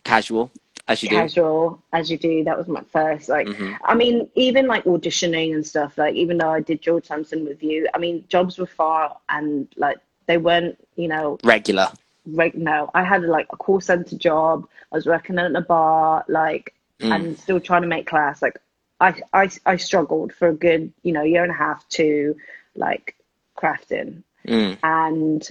Casual, 0.05 0.51
as 0.89 1.03
you 1.03 1.09
do. 1.09 1.79
As 1.93 2.11
you 2.11 2.17
do. 2.19 2.45
That 2.45 2.57
was 2.59 2.69
my 2.69 2.83
first. 2.93 3.29
Like, 3.29 3.47
Mhm. 3.47 3.77
I 3.85 3.95
mean, 3.95 4.29
even 4.35 4.67
like 4.67 4.85
auditioning 4.85 5.55
and 5.55 5.67
stuff. 5.67 5.99
Like, 5.99 6.15
even 6.15 6.39
though 6.39 6.51
I 6.51 6.61
did 6.61 6.81
George 6.81 7.07
Thompson 7.09 7.45
with 7.45 7.63
you, 7.63 7.89
I 7.95 7.99
mean, 7.99 8.25
jobs 8.29 8.59
were 8.59 8.67
far 8.67 9.17
and 9.29 9.67
like 9.77 9.99
they 10.27 10.39
weren't, 10.39 10.77
you 10.97 11.09
know, 11.09 11.39
Regular. 11.45 11.89
right 12.27 12.55
now. 12.57 12.91
I 12.95 13.03
had 13.05 13.23
like 13.23 13.47
a 13.53 13.57
call 13.57 13.81
center 13.81 14.17
job. 14.17 14.69
I 14.93 14.97
was 14.97 15.07
working 15.07 15.39
at 15.39 15.55
a 15.55 15.61
bar, 15.61 16.25
like, 16.29 16.73
Mm. 17.01 17.15
and 17.15 17.39
still 17.39 17.61
trying 17.61 17.83
to 17.83 17.89
make 17.89 18.07
class. 18.07 18.41
Like, 18.41 18.57
I, 19.01 19.21
I, 19.35 19.51
I 19.67 19.77
struggled 19.77 20.33
for 20.33 20.49
a 20.49 20.55
good, 20.55 20.93
you 21.03 21.13
know, 21.13 21.23
year 21.23 21.43
and 21.43 21.53
a 21.53 21.55
half 21.55 21.87
to 21.91 22.35
like 22.75 23.15
crafting. 23.59 24.23
Mm. 24.49 24.79
And 24.83 25.47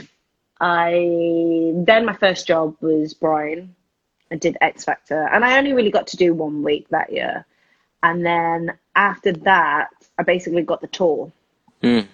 I 0.59 1.73
then 1.75 2.05
my 2.05 2.13
first 2.13 2.47
job 2.47 2.75
was 2.81 3.13
Brian. 3.13 3.74
I 4.31 4.35
did 4.35 4.57
X 4.61 4.83
Factor, 4.83 5.27
and 5.27 5.45
I 5.45 5.57
only 5.57 5.73
really 5.73 5.91
got 5.91 6.07
to 6.07 6.17
do 6.17 6.33
one 6.33 6.63
week 6.63 6.87
that 6.89 7.11
year. 7.11 7.45
And 8.03 8.25
then 8.25 8.77
after 8.95 9.31
that, 9.31 9.89
I 10.17 10.23
basically 10.23 10.63
got 10.63 10.81
the 10.81 10.87
tour. 10.87 11.31
Mm. 11.81 12.07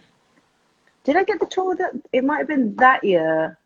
Did 1.04 1.16
I 1.18 1.24
get 1.24 1.40
the 1.40 1.46
tour? 1.46 1.76
That 1.76 1.92
it 2.12 2.24
might 2.24 2.40
have 2.40 2.48
been 2.48 2.76
that 2.78 3.04
year. 3.04 3.58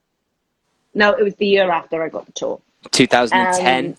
No, 0.94 1.12
it 1.12 1.24
was 1.24 1.36
the 1.36 1.48
year 1.48 1.70
after 1.72 2.02
I 2.04 2.10
got 2.10 2.26
the 2.26 2.32
tour. 2.32 2.62
2010. 2.92 3.86
Um, 3.88 3.96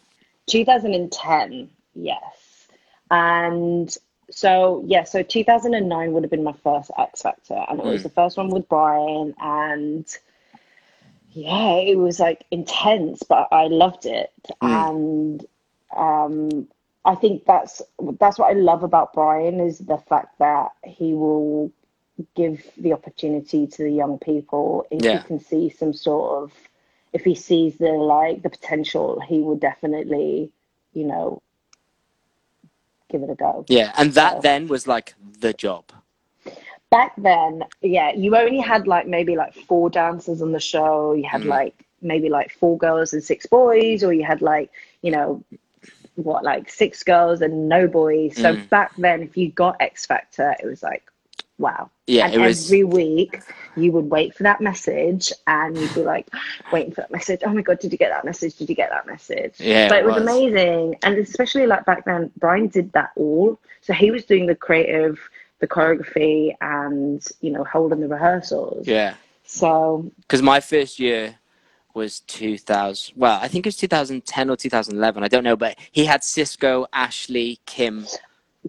2010, 0.46 1.68
yes. 1.94 2.68
And 3.10 3.94
so, 4.30 4.82
yeah, 4.86 5.04
so 5.04 5.22
2009 5.22 6.12
would 6.12 6.22
have 6.22 6.30
been 6.30 6.42
my 6.44 6.54
first 6.64 6.90
X 6.98 7.22
Factor, 7.22 7.64
and 7.68 7.78
it 7.78 7.84
was 7.84 8.00
Mm. 8.00 8.04
the 8.04 8.10
first 8.10 8.36
one 8.36 8.48
with 8.48 8.68
Brian. 8.68 9.34
And 9.40 10.06
yeah, 11.36 11.74
it 11.74 11.98
was 11.98 12.18
like 12.18 12.46
intense, 12.50 13.22
but 13.22 13.48
I 13.52 13.66
loved 13.66 14.06
it. 14.06 14.32
Mm. 14.62 14.88
And 14.88 15.46
um, 15.94 16.68
I 17.04 17.14
think 17.14 17.44
that's 17.44 17.82
that's 18.18 18.38
what 18.38 18.50
I 18.50 18.54
love 18.58 18.82
about 18.82 19.12
Brian 19.12 19.60
is 19.60 19.78
the 19.78 19.98
fact 19.98 20.38
that 20.38 20.70
he 20.82 21.12
will 21.12 21.70
give 22.34 22.64
the 22.78 22.94
opportunity 22.94 23.66
to 23.66 23.82
the 23.84 23.90
young 23.90 24.18
people 24.18 24.86
if 24.90 25.04
Yeah. 25.04 25.18
he 25.18 25.24
can 25.26 25.38
see 25.38 25.68
some 25.68 25.92
sort 25.92 26.42
of 26.42 26.52
if 27.12 27.22
he 27.24 27.34
sees 27.34 27.76
the 27.76 27.92
like 27.92 28.42
the 28.42 28.48
potential 28.48 29.20
he 29.20 29.40
will 29.40 29.56
definitely 29.56 30.50
you 30.94 31.04
know 31.04 31.42
give 33.10 33.22
it 33.22 33.28
a 33.28 33.34
go 33.34 33.66
yeah, 33.68 33.92
and 33.98 34.12
that 34.14 34.36
So- 34.36 34.40
then 34.40 34.66
was 34.68 34.86
like 34.86 35.14
the 35.40 35.52
job. 35.52 35.84
Back 36.90 37.12
then 37.18 37.62
yeah 37.82 38.12
you 38.12 38.36
only 38.36 38.58
had 38.60 38.86
like 38.86 39.06
maybe 39.06 39.36
like 39.36 39.54
four 39.54 39.90
dancers 39.90 40.40
on 40.42 40.52
the 40.52 40.60
show 40.60 41.12
you 41.14 41.24
had 41.24 41.42
Mm. 41.42 41.46
like 41.48 41.84
maybe 42.02 42.28
like 42.28 42.50
four 42.50 42.78
girls 42.78 43.12
and 43.12 43.22
six 43.22 43.46
boys 43.46 44.04
or 44.04 44.12
you 44.12 44.24
had 44.24 44.42
like 44.42 44.70
you 45.02 45.10
know 45.10 45.42
what 46.14 46.44
like 46.44 46.68
six 46.70 47.02
girls 47.02 47.40
and 47.42 47.68
no 47.68 47.86
boys 47.88 48.36
so 48.36 48.54
Mm. 48.54 48.68
back 48.70 48.92
then 48.96 49.22
if 49.22 49.36
you 49.36 49.50
got 49.50 49.76
x 49.80 50.06
factor 50.06 50.54
it 50.60 50.66
was 50.66 50.82
like 50.82 51.04
wow 51.58 51.90
Yeah, 52.06 52.26
and 52.26 52.34
it 52.34 52.38
was. 52.38 52.64
every 52.66 52.84
week 52.84 53.40
you 53.74 53.92
would 53.92 54.08
wait 54.10 54.34
for 54.34 54.42
that 54.44 54.60
message 54.60 55.32
and 55.46 55.80
you'd 55.80 55.94
be 55.94 56.02
like 56.04 56.28
waiting 56.70 56.92
for 56.92 57.00
that 57.02 57.10
message 57.10 57.40
oh 57.44 57.52
my 57.52 57.62
god 57.62 57.78
did 57.80 57.92
you 57.92 57.98
get 57.98 58.10
that 58.10 58.24
message 58.24 58.54
did 58.56 58.68
you 58.68 58.74
get 58.76 58.90
that 58.90 59.06
message 59.06 59.54
Yeah, 59.60 59.88
but 59.88 59.98
it 59.98 60.00
it 60.02 60.06
was, 60.06 60.14
was. 60.14 60.22
amazing 60.22 60.96
and 61.02 61.18
especially 61.18 61.66
like 61.66 61.84
back 61.84 62.04
then 62.04 62.30
brian 62.38 62.68
did 62.68 62.92
that 62.92 63.10
all 63.16 63.58
so 63.82 63.92
he 63.92 64.10
was 64.10 64.24
doing 64.24 64.46
the 64.46 64.54
creative 64.54 65.18
the 65.60 65.66
choreography 65.66 66.54
and 66.60 67.24
you 67.40 67.50
know 67.50 67.64
holding 67.64 68.00
the 68.00 68.08
rehearsals 68.08 68.86
Yeah, 68.86 69.14
so 69.44 70.10
because 70.20 70.42
my 70.42 70.60
first 70.60 70.98
year 70.98 71.36
was 71.94 72.20
2000. 72.20 73.14
Well, 73.16 73.38
I 73.40 73.48
think 73.48 73.64
it 73.64 73.68
was 73.68 73.76
2010 73.76 74.50
or 74.50 74.56
2011. 74.56 75.22
I 75.24 75.28
don't 75.28 75.44
know, 75.44 75.56
but 75.56 75.78
he 75.92 76.04
had 76.04 76.22
Cisco, 76.22 76.86
Ashley, 76.92 77.58
Kim. 77.64 78.06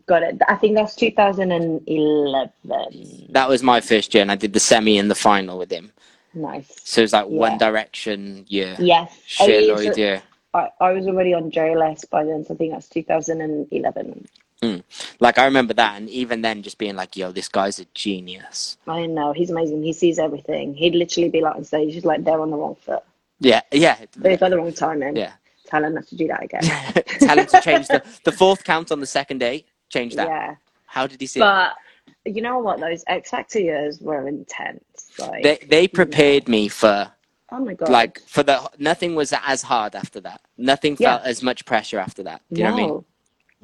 got 0.05 0.23
it 0.23 0.39
i 0.47 0.55
think 0.55 0.75
that's 0.75 0.95
2011 0.95 3.27
That 3.31 3.49
was 3.49 3.63
my 3.63 3.81
first 3.81 4.13
year, 4.13 4.21
and 4.21 4.31
I 4.31 4.35
did 4.35 4.53
the 4.53 4.59
semi 4.59 4.97
and 4.97 5.09
the 5.11 5.15
final 5.15 5.57
with 5.57 5.71
him. 5.71 5.91
nice 6.33 6.71
So 6.83 7.01
it 7.01 7.05
was 7.05 7.13
like 7.13 7.27
One 7.27 7.57
Direction 7.57 8.45
year. 8.47 8.75
yes 8.79 9.11
yeah, 9.39 9.73
Lloyd 9.73 9.95
so 9.95 10.01
year. 10.01 10.21
I, 10.53 10.69
I 10.79 10.91
was 10.93 11.07
already 11.07 11.33
on 11.33 11.51
jls 11.51 12.09
by 12.09 12.23
then 12.23 12.45
so 12.45 12.53
i 12.53 12.57
think 12.57 12.71
that's 12.73 12.87
2011 12.89 14.27
Mm. 14.63 14.83
Like 15.19 15.37
I 15.37 15.45
remember 15.45 15.73
that, 15.75 15.97
and 15.97 16.09
even 16.09 16.41
then, 16.41 16.63
just 16.63 16.77
being 16.79 16.95
like, 16.95 17.15
"Yo, 17.15 17.31
this 17.31 17.47
guy's 17.47 17.79
a 17.79 17.85
genius." 17.93 18.77
I 18.87 19.05
know 19.05 19.31
he's 19.33 19.51
amazing. 19.51 19.83
He 19.83 19.93
sees 19.93 20.17
everything. 20.17 20.73
He'd 20.73 20.95
literally 20.95 21.29
be 21.29 21.41
like 21.41 21.55
on 21.55 21.63
stage, 21.63 21.93
he's 21.93 22.05
like 22.05 22.23
they're 22.23 22.39
on 22.41 22.49
the 22.49 22.57
wrong 22.57 22.75
foot. 22.75 23.03
Yeah, 23.39 23.61
yeah, 23.71 23.97
They've 24.15 24.39
got 24.39 24.49
the 24.49 24.57
wrong 24.57 24.73
timing. 24.73 25.15
yeah. 25.15 25.33
Tell 25.67 25.83
him 25.83 25.93
not 25.93 26.07
to 26.07 26.15
do 26.15 26.27
that 26.29 26.43
again. 26.43 26.61
Tell 27.19 27.37
him 27.37 27.45
to 27.45 27.61
change 27.61 27.87
the 27.87 28.03
the 28.23 28.31
fourth 28.31 28.63
count 28.63 28.91
on 28.91 28.99
the 28.99 29.05
second 29.05 29.37
day. 29.39 29.65
Change 29.89 30.15
that. 30.15 30.27
yeah, 30.27 30.55
How 30.85 31.05
did 31.05 31.21
he 31.21 31.27
see 31.27 31.39
it? 31.39 31.43
but 31.43 31.73
you 32.25 32.41
know 32.41 32.57
what? 32.59 32.79
Those 32.79 33.03
X 33.05 33.29
Factor 33.29 33.59
years 33.59 33.99
were 34.01 34.27
intense. 34.27 35.11
Like, 35.19 35.43
They 35.43 35.57
they 35.69 35.87
prepared 35.87 36.47
me 36.47 36.67
for 36.67 37.11
oh 37.51 37.59
my 37.63 37.75
god, 37.75 37.89
like 37.89 38.21
for 38.27 38.41
the 38.43 38.67
nothing 38.79 39.13
was 39.13 39.33
as 39.45 39.61
hard 39.61 39.93
after 39.95 40.19
that. 40.21 40.41
Nothing 40.57 40.97
Yeah. 40.99 41.17
felt 41.17 41.27
as 41.27 41.43
much 41.43 41.63
pressure 41.65 41.99
after 41.99 42.23
that. 42.23 42.41
Do 42.51 42.59
you 42.61 42.65
know 42.65 42.73
what 42.73 42.79
I 42.79 42.87
mean? 42.87 43.05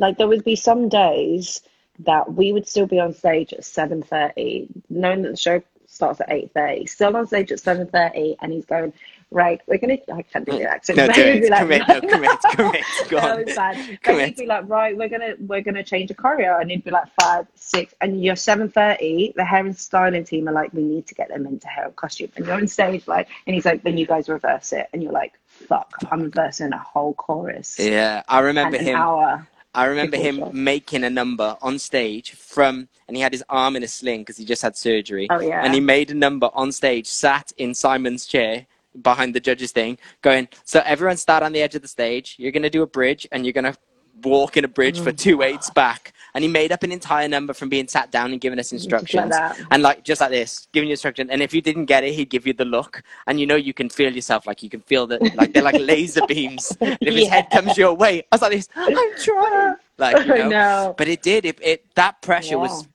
Like 0.03 0.17
there 0.17 0.27
would 0.27 0.43
be 0.43 0.57
some 0.57 0.89
days 0.89 1.61
that 1.99 2.33
we 2.33 2.51
would 2.51 2.67
still 2.67 2.87
be 2.87 2.99
on 2.99 3.13
stage 3.13 3.53
at 3.53 3.63
seven 3.63 4.03
thirty, 4.03 4.67
knowing 4.89 5.21
that 5.21 5.29
the 5.31 5.37
show 5.37 5.61
starts 5.87 6.19
at 6.19 6.29
eight 6.29 6.51
thirty. 6.53 6.85
Still 6.87 7.15
on 7.15 7.25
stage 7.25 7.53
at 7.53 7.61
seven 7.61 7.87
thirty, 7.87 8.35
and 8.41 8.51
he's 8.51 8.65
going, 8.65 8.91
right, 9.31 9.61
we're 9.65 9.77
gonna. 9.77 9.97
I 10.13 10.21
can't 10.23 10.45
do 10.45 10.57
the 10.57 10.69
accent. 10.69 10.97
No, 10.97 11.07
do 11.07 11.21
it. 11.21 11.41
be 11.43 11.49
like, 11.49 11.61
Commit, 11.61 11.87
no, 11.87 12.01
commit, 12.01 12.39
commit. 12.51 12.83
Go 13.07 13.15
that 13.21 13.31
on. 13.31 13.45
was 13.45 13.55
bad. 13.55 13.77
In. 13.77 14.25
he'd 14.25 14.35
be 14.35 14.45
like, 14.45 14.67
right, 14.67 14.97
we're 14.97 15.07
gonna 15.07 15.35
we're 15.39 15.61
gonna 15.61 15.85
change 15.85 16.11
a 16.11 16.15
choreo, 16.15 16.59
and 16.59 16.69
he'd 16.69 16.83
be 16.83 16.91
like 16.91 17.07
five, 17.21 17.47
six, 17.55 17.93
and 18.01 18.21
you're 18.21 18.35
seven 18.35 18.69
thirty. 18.69 19.31
The 19.37 19.45
hair 19.45 19.65
and 19.65 19.77
styling 19.77 20.25
team 20.25 20.49
are 20.49 20.53
like, 20.53 20.73
we 20.73 20.83
need 20.83 21.07
to 21.07 21.15
get 21.15 21.29
them 21.29 21.45
into 21.45 21.67
hair 21.67 21.85
and 21.85 21.95
costume, 21.95 22.29
and 22.35 22.45
you're 22.45 22.55
on 22.55 22.67
stage 22.67 23.07
like, 23.07 23.29
and 23.47 23.53
he's 23.55 23.63
like, 23.65 23.83
then 23.83 23.97
you 23.97 24.05
guys 24.05 24.27
reverse 24.27 24.73
it, 24.73 24.89
and 24.91 25.01
you're 25.01 25.13
like, 25.13 25.39
fuck, 25.47 25.93
I'm 26.11 26.23
reversing 26.23 26.73
a 26.73 26.77
whole 26.77 27.13
chorus. 27.13 27.79
Yeah, 27.79 28.23
I 28.27 28.39
remember 28.39 28.75
an 28.77 28.85
him. 28.85 28.95
hour. 28.97 29.47
I 29.75 29.85
remember 29.85 30.17
him 30.17 30.37
show. 30.37 30.51
making 30.51 31.03
a 31.03 31.09
number 31.09 31.57
on 31.61 31.79
stage 31.79 32.31
from, 32.33 32.87
and 33.07 33.17
he 33.17 33.23
had 33.23 33.31
his 33.31 33.43
arm 33.49 33.75
in 33.75 33.83
a 33.83 33.87
sling 33.87 34.21
because 34.21 34.37
he 34.37 34.45
just 34.45 34.61
had 34.61 34.77
surgery. 34.77 35.27
Oh, 35.29 35.39
yeah. 35.39 35.63
And 35.63 35.73
he 35.73 35.79
made 35.79 36.11
a 36.11 36.13
number 36.13 36.49
on 36.53 36.71
stage, 36.71 37.07
sat 37.07 37.51
in 37.57 37.73
Simon's 37.73 38.25
chair 38.25 38.67
behind 39.01 39.33
the 39.33 39.39
judges 39.39 39.71
thing, 39.71 39.97
going, 40.21 40.47
so 40.63 40.81
everyone 40.85 41.17
start 41.17 41.41
on 41.41 41.51
the 41.51 41.61
edge 41.61 41.73
of 41.73 41.81
the 41.81 41.87
stage. 41.87 42.35
You're 42.37 42.51
gonna 42.51 42.69
do 42.69 42.83
a 42.83 42.87
bridge, 42.87 43.27
and 43.31 43.45
you're 43.45 43.53
gonna 43.53 43.75
walk 44.23 44.57
in 44.57 44.63
a 44.63 44.67
bridge 44.67 44.99
Oh, 44.99 45.03
for 45.03 45.11
mm. 45.11 45.17
two 45.17 45.41
eights 45.41 45.69
back. 45.71 46.13
And 46.35 46.43
he 46.43 46.49
made 46.49 46.71
up 46.71 46.83
an 46.83 46.91
entire 46.91 47.27
number 47.27 47.53
from 47.53 47.69
being 47.69 47.87
sat 47.87 48.11
down 48.11 48.31
and 48.31 48.41
giving 48.41 48.57
us 48.59 48.71
instructions. 48.71 49.29
that. 49.31 49.59
And 49.71 49.83
like 49.83 50.03
just 50.03 50.19
like 50.19 50.31
this, 50.31 50.67
giving 50.73 50.89
you 50.89 50.93
instructions. 50.93 51.29
And 51.29 51.41
if 51.41 51.53
you 51.53 51.61
didn't 51.61 51.85
get 51.85 52.03
it, 52.03 52.13
he'd 52.13 52.29
give 52.29 52.47
you 52.47 52.53
the 52.53 52.65
look. 52.65 53.03
And 53.27 53.39
you 53.39 53.45
know 53.45 53.55
you 53.55 53.73
can 53.73 53.89
feel 53.89 54.11
yourself, 54.13 54.47
like 54.47 54.63
you 54.63 54.69
can 54.69 54.81
feel 54.81 55.05
that 55.07 55.21
like 55.35 55.53
they're 55.53 55.63
like 55.63 55.79
laser 55.79 56.25
beams. 56.27 56.75
And 56.81 56.97
if 57.01 57.13
his 57.13 57.27
head 57.27 57.49
comes 57.51 57.77
your 57.77 57.93
way, 57.93 58.23
I 58.31 58.35
was 58.35 58.41
like 58.41 58.51
this, 58.51 58.67
I'm 58.75 58.95
trying. 59.17 59.75
Like, 59.97 60.25
you 60.25 60.33
I 60.35 60.37
know. 60.39 60.49
know. 60.49 60.95
But 60.97 61.07
it 61.07 61.21
did. 61.21 61.45
It, 61.45 61.59
it 61.61 61.85
that 61.95 62.21
pressure 62.21 62.57
was. 62.57 62.87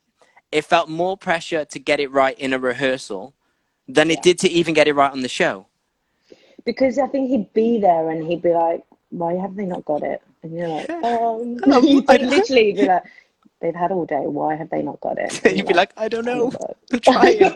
It 0.51 0.65
felt 0.65 0.89
more 0.89 1.17
pressure 1.17 1.65
to 1.67 1.79
get 1.79 2.01
it 2.01 2.11
right 2.11 2.37
in 2.39 2.53
a 2.55 2.59
rehearsal 2.59 3.35
than 3.87 4.11
it 4.11 4.23
did 4.23 4.39
to 4.41 4.49
even 4.51 4.73
get 4.75 4.89
it 4.89 4.95
right 4.95 5.13
on 5.13 5.21
the 5.21 5.29
show. 5.29 5.67
Because 6.65 6.99
I 6.99 7.07
think 7.07 7.31
he'd 7.31 7.53
be 7.53 7.79
there 7.79 8.11
and 8.11 8.27
he'd 8.27 8.43
be 8.43 8.53
like, 8.53 8.83
why 9.11 9.35
have 9.35 9.55
they 9.57 9.65
not 9.65 9.85
got 9.85 10.03
it? 10.03 10.23
And 10.43 10.57
you're 10.57 10.69
like, 10.69 10.91
um, 11.05 11.59
you'd 11.85 12.09
I- 12.11 12.17
literally 12.17 12.73
be 12.73 12.87
like, 12.87 13.03
they've 13.61 13.75
had 13.75 13.91
all 13.93 14.05
day. 14.07 14.23
Why 14.27 14.55
have 14.55 14.71
they 14.71 14.83
not 14.83 15.01
got 15.01 15.19
it? 15.19 15.41
You'd 15.57 15.67
be 15.67 15.75
like, 15.75 15.93
I 15.97 16.09
don't 16.09 16.25
know. 16.25 16.53
"Oh 16.61 16.75
I'm 16.93 17.01
trying. 17.01 17.55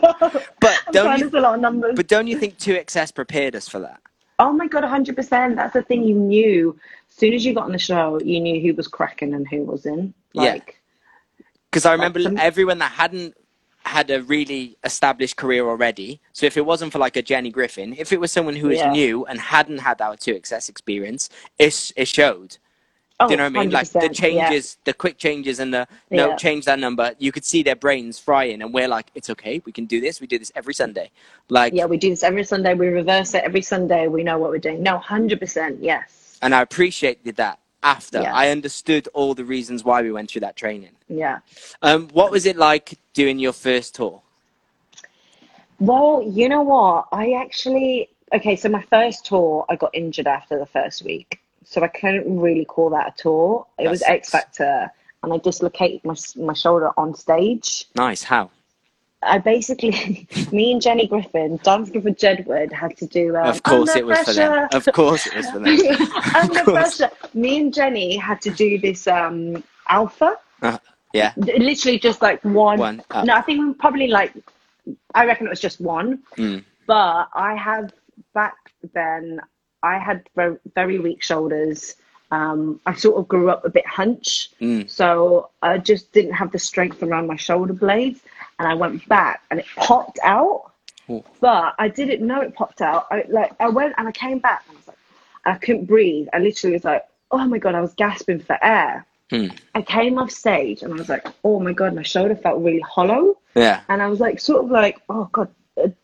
But 0.59 0.79
don't 0.91 1.19
you? 1.19 1.29
a 1.33 1.39
lot 1.39 1.55
of 1.55 1.61
numbers. 1.61 1.93
But 1.95 2.07
don't 2.07 2.27
you 2.27 2.37
think 2.37 2.57
2XS 2.57 3.13
prepared 3.15 3.55
us 3.55 3.67
for 3.67 3.79
that? 3.79 3.99
Oh 4.39 4.51
my 4.51 4.67
god, 4.67 4.83
hundred 4.83 5.15
percent. 5.15 5.55
That's 5.55 5.73
the 5.73 5.83
thing 5.83 6.03
you 6.03 6.15
knew. 6.15 6.77
As 7.09 7.15
soon 7.15 7.33
as 7.33 7.45
you 7.45 7.53
got 7.53 7.65
on 7.65 7.71
the 7.71 7.77
show, 7.77 8.19
you 8.23 8.39
knew 8.39 8.59
who 8.61 8.75
was 8.75 8.87
cracking 8.87 9.33
and 9.33 9.47
who 9.47 9.63
wasn't. 9.63 10.15
Yeah. 10.33 10.53
Like, 10.53 10.81
Because 11.69 11.85
I 11.85 11.91
remember 11.93 12.19
everyone 12.39 12.79
that 12.79 12.91
hadn't 12.91 13.35
had 13.85 14.09
a 14.09 14.23
really 14.23 14.77
established 14.83 15.35
career 15.37 15.67
already. 15.67 16.19
So 16.31 16.45
if 16.45 16.57
it 16.57 16.65
wasn't 16.65 16.91
for 16.91 16.99
like 16.99 17.15
a 17.15 17.21
Jenny 17.21 17.51
Griffin, 17.51 17.93
if 17.97 18.11
it 18.11 18.19
was 18.19 18.31
someone 18.31 18.55
who 18.55 18.69
was 18.69 18.79
Yeah. 18.79 18.91
new 18.91 19.25
and 19.25 19.39
hadn't 19.39 19.79
had 19.79 19.99
that 19.99 20.19
2XS 20.19 20.69
experience, 20.69 21.29
it, 21.59 21.91
it 21.95 22.07
showed. 22.07 22.57
Oh, 23.19 23.27
Do 23.27 23.33
you 23.33 23.37
know 23.37 23.43
what 23.43 23.55
I 23.57 23.59
mean? 23.61 23.69
Like 23.71 23.89
the 23.89 23.99
100%, 23.99 24.03
yeah. 24.03 24.49
changes, 24.49 24.77
the 24.83 24.93
quick 24.93 25.17
changes, 25.17 25.59
and 25.59 25.73
the 25.73 25.87
no 26.11 26.29
Yeah. 26.29 26.35
change 26.35 26.65
that 26.65 26.79
number. 26.79 27.13
You 27.19 27.31
could 27.31 27.45
see 27.45 27.63
their 27.63 27.75
brains 27.75 28.19
frying, 28.19 28.61
and 28.61 28.73
we're 28.73 28.87
like, 28.87 29.11
it's 29.15 29.29
okay, 29.29 29.61
we 29.65 29.71
can 29.71 29.85
do 29.85 30.01
this. 30.01 30.19
We 30.21 30.27
do 30.27 30.39
this 30.39 30.51
every 30.55 30.73
Sunday. 30.73 31.11
Like, 31.49 31.73
Yeah, 31.73 31.85
we 31.85 31.97
do 31.97 32.09
this 32.09 32.23
every 32.23 32.43
Sunday. 32.43 32.73
We 32.73 32.87
reverse 32.87 33.33
it 33.33 33.43
every 33.43 33.61
Sunday. 33.61 34.07
We 34.07 34.23
know 34.23 34.37
what 34.37 34.49
we're 34.51 34.57
doing. 34.59 34.81
No, 34.83 34.97
hundred 34.97 35.39
percent. 35.39 35.81
Yes. 35.81 36.37
and 36.41 36.53
I 36.53 36.61
appreciated 36.61 37.35
that 37.37 37.59
after. 37.83 38.21
Yeah. 38.21 38.33
I 38.35 38.49
understood 38.49 39.07
all 39.13 39.33
the 39.33 39.45
reasons 39.45 39.83
why 39.83 40.01
we 40.01 40.11
went 40.11 40.29
through 40.31 40.41
that 40.41 40.55
training. 40.55 40.91
Yeah. 41.09 41.39
Um, 41.81 42.09
what 42.13 42.31
was 42.31 42.45
it 42.45 42.57
like 42.57 42.97
doing 43.13 43.39
your 43.39 43.53
first 43.53 43.95
tour? 43.95 44.21
Well, 45.79 46.21
you 46.25 46.49
know 46.49 46.61
what? 46.61 47.07
I 47.11 47.33
actually 47.33 48.09
okay. 48.33 48.55
So 48.55 48.69
my 48.69 48.81
first 48.83 49.25
tour, 49.25 49.65
I 49.69 49.75
got 49.75 49.91
injured 49.93 50.27
after 50.27 50.57
the 50.59 50.65
first 50.65 51.03
week, 51.03 51.39
so 51.65 51.81
I 51.81 51.87
couldn't 51.87 52.39
really 52.39 52.65
call 52.65 52.89
that 52.91 53.07
a 53.07 53.21
tour. 53.21 53.65
It 53.79 53.89
was. 53.89 54.01
X 54.03 54.29
Factor, 54.29 54.91
and 55.23 55.33
I 55.33 55.37
dislocated 55.37 56.03
my 56.03 56.15
my 56.37 56.53
shoulder 56.53 56.91
on 56.97 57.15
stage. 57.15 57.85
Nice. 57.95 58.23
How? 58.23 58.49
I 59.25 59.37
basically, 59.37 60.27
me 60.51 60.73
and 60.73 60.81
Jenny 60.81 61.07
Griffin, 61.07 61.59
dancing 61.63 62.01
for 62.01 62.11
Jedward, 62.11 62.71
had 62.71 62.97
to 62.97 63.07
do. 63.07 63.35
Um, 63.35 63.47
of 63.47 63.63
course, 63.63 63.95
it 63.95 64.05
was 64.05 64.19
for 64.19 64.33
them. 64.33 64.67
Of 64.73 64.85
course, 64.93 65.27
it 65.27 65.35
was 65.35 65.49
for 65.49 65.59
them. 65.59 65.77
Under 66.35 66.63
pressure. 66.63 67.09
Me 67.33 67.59
and 67.59 67.73
Jenny 67.73 68.17
had 68.17 68.41
to 68.41 68.51
do 68.51 68.77
this 68.77 69.07
um, 69.07 69.63
alpha. 69.87 70.37
Uh, 70.61 70.77
yeah. 71.13 71.33
Literally 71.37 71.99
just 71.99 72.21
like 72.21 72.43
one. 72.43 72.79
One 72.79 73.03
up. 73.11 73.25
No, 73.25 73.35
I 73.35 73.41
think 73.41 73.77
probably 73.77 74.07
like, 74.07 74.33
I 75.13 75.25
reckon 75.25 75.47
it 75.47 75.51
was 75.51 75.61
just 75.61 75.79
one. 75.79 76.23
Mm. 76.37 76.63
But 76.87 77.29
I 77.33 77.55
had 77.55 77.93
back 78.33 78.55
then, 78.93 79.39
I 79.83 79.97
had 79.99 80.27
very, 80.35 80.57
very 80.73 80.97
weak 80.99 81.21
shoulders. 81.21 81.95
Um, 82.31 82.79
I 82.87 82.93
sort 82.95 83.17
of 83.19 83.27
grew 83.27 83.49
up 83.51 83.63
a 83.63 83.69
bit 83.69 83.85
hunch, 83.85 84.49
Mm. 84.59 84.89
so 84.89 85.49
I 85.61 85.77
just 85.77 86.11
didn't 86.13 86.33
have 86.33 86.51
the 86.51 86.57
strength 86.59 87.03
around 87.03 87.27
my 87.27 87.35
shoulder 87.35 87.73
blades, 87.73 88.21
and 88.57 88.67
I 88.67 88.73
went 88.73 89.07
back 89.07 89.41
and 89.51 89.59
it 89.59 89.65
popped 89.75 90.17
out. 90.23 90.71
Ooh. 91.09 91.23
But 91.41 91.75
I 91.77 91.89
didn't 91.89 92.25
know 92.25 92.41
it 92.41 92.55
popped 92.55 92.81
out. 92.81 93.07
I 93.11 93.25
like 93.29 93.51
I 93.59 93.67
went 93.69 93.93
and 93.97 94.07
I 94.07 94.11
came 94.13 94.39
back 94.39 94.63
and 94.67 94.77
I 94.77 94.79
was 94.79 94.87
like, 94.87 94.97
I 95.45 95.55
couldn't 95.55 95.85
breathe. 95.85 96.27
I 96.33 96.39
literally 96.39 96.73
was 96.75 96.85
like, 96.85 97.05
oh 97.29 97.45
my 97.45 97.57
god, 97.59 97.75
I 97.75 97.81
was 97.81 97.93
gasping 97.93 98.39
for 98.39 98.57
air. 98.63 99.05
Hmm. 99.29 99.47
I 99.75 99.81
came 99.81 100.17
off 100.17 100.31
stage 100.31 100.81
and 100.81 100.93
I 100.93 100.95
was 100.97 101.09
like, 101.09 101.27
oh 101.43 101.59
my 101.59 101.73
god, 101.73 101.93
my 101.93 102.03
shoulder 102.03 102.35
felt 102.35 102.61
really 102.63 102.79
hollow 102.79 103.37
Yeah. 103.55 103.81
and 103.89 104.01
I 104.01 104.07
was 104.07 104.19
like, 104.21 104.39
sort 104.39 104.63
of 104.63 104.71
like, 104.71 104.97
oh 105.09 105.27
god, 105.31 105.49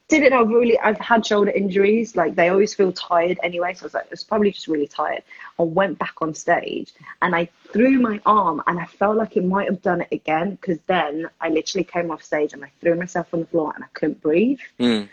didn't 0.07 0.31
know 0.31 0.43
really. 0.43 0.77
I've 0.79 0.99
had 0.99 1.25
shoulder 1.25 1.51
injuries, 1.51 2.15
like 2.15 2.35
they 2.35 2.49
always 2.49 2.73
feel 2.73 2.91
tired 2.91 3.39
anyway. 3.43 3.73
So 3.73 3.83
I 3.83 3.85
was 3.85 3.93
like, 3.93 4.07
it's 4.11 4.23
probably 4.23 4.51
just 4.51 4.67
really 4.67 4.87
tired. 4.87 5.23
I 5.59 5.63
went 5.63 5.99
back 5.99 6.15
on 6.21 6.33
stage 6.33 6.93
and 7.21 7.35
I 7.35 7.49
threw 7.71 7.99
my 7.99 8.19
arm, 8.25 8.63
and 8.67 8.79
I 8.79 8.85
felt 8.85 9.17
like 9.17 9.37
it 9.37 9.45
might 9.45 9.69
have 9.69 9.81
done 9.81 10.01
it 10.01 10.07
again 10.11 10.51
because 10.55 10.79
then 10.87 11.29
I 11.39 11.49
literally 11.49 11.83
came 11.83 12.09
off 12.09 12.23
stage 12.23 12.53
and 12.53 12.63
I 12.63 12.71
threw 12.81 12.95
myself 12.95 13.27
on 13.33 13.41
the 13.41 13.45
floor 13.45 13.71
and 13.75 13.83
I 13.83 13.87
couldn't 13.93 14.21
breathe. 14.21 14.59
Mm. 14.79 15.07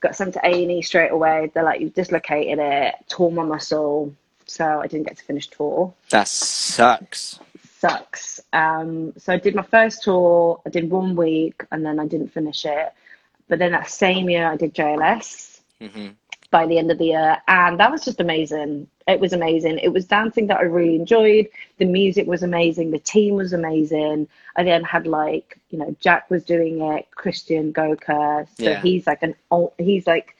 Got 0.00 0.16
sent 0.16 0.34
to 0.34 0.40
A 0.46 0.62
and 0.62 0.70
E 0.70 0.80
straight 0.82 1.10
away. 1.10 1.50
They're 1.52 1.64
like, 1.64 1.80
you've 1.80 1.94
dislocated 1.94 2.58
it, 2.60 2.94
tore 3.08 3.32
my 3.32 3.42
muscle, 3.42 4.14
so 4.46 4.64
I 4.80 4.86
didn't 4.86 5.06
get 5.06 5.18
to 5.18 5.24
finish 5.24 5.48
tour 5.48 5.92
That 6.10 6.28
sucks. 6.28 7.40
sucks. 7.78 8.40
Um, 8.52 9.12
so 9.18 9.34
I 9.34 9.38
did 9.38 9.54
my 9.54 9.62
first 9.62 10.04
tour, 10.04 10.60
I 10.64 10.70
did 10.70 10.88
one 10.90 11.14
week, 11.16 11.64
and 11.70 11.84
then 11.84 12.00
I 12.00 12.06
didn't 12.06 12.28
finish 12.28 12.64
it. 12.64 12.92
But 13.48 13.58
then 13.58 13.72
that 13.72 13.88
same 13.90 14.28
year, 14.30 14.46
I 14.50 14.56
did 14.56 14.74
JLS 14.74 15.60
hmm 15.80 16.08
by 16.50 16.66
the 16.66 16.78
end 16.78 16.90
of 16.90 16.98
the 16.98 17.06
year, 17.06 17.38
and 17.48 17.78
that 17.80 17.90
was 17.90 18.04
just 18.04 18.20
amazing. 18.20 18.88
It 19.06 19.20
was 19.20 19.32
amazing. 19.32 19.78
It 19.78 19.92
was 19.92 20.06
dancing 20.06 20.46
that 20.48 20.58
I 20.58 20.62
really 20.62 20.94
enjoyed. 20.96 21.48
The 21.78 21.84
music 21.86 22.26
was 22.26 22.42
amazing. 22.42 22.90
The 22.90 22.98
team 22.98 23.34
was 23.34 23.52
amazing. 23.52 24.28
I 24.56 24.62
then 24.64 24.82
had 24.84 25.06
like, 25.06 25.58
you 25.70 25.78
know, 25.78 25.94
Jack 26.00 26.30
was 26.30 26.44
doing 26.44 26.80
it, 26.82 27.06
Christian 27.14 27.72
Goka. 27.72 28.48
So 28.48 28.74
Yeah. 28.74 28.80
he's 28.80 29.06
like 29.06 29.22
an 29.22 29.34
old, 29.50 29.72
he's 29.78 30.06
like 30.06 30.34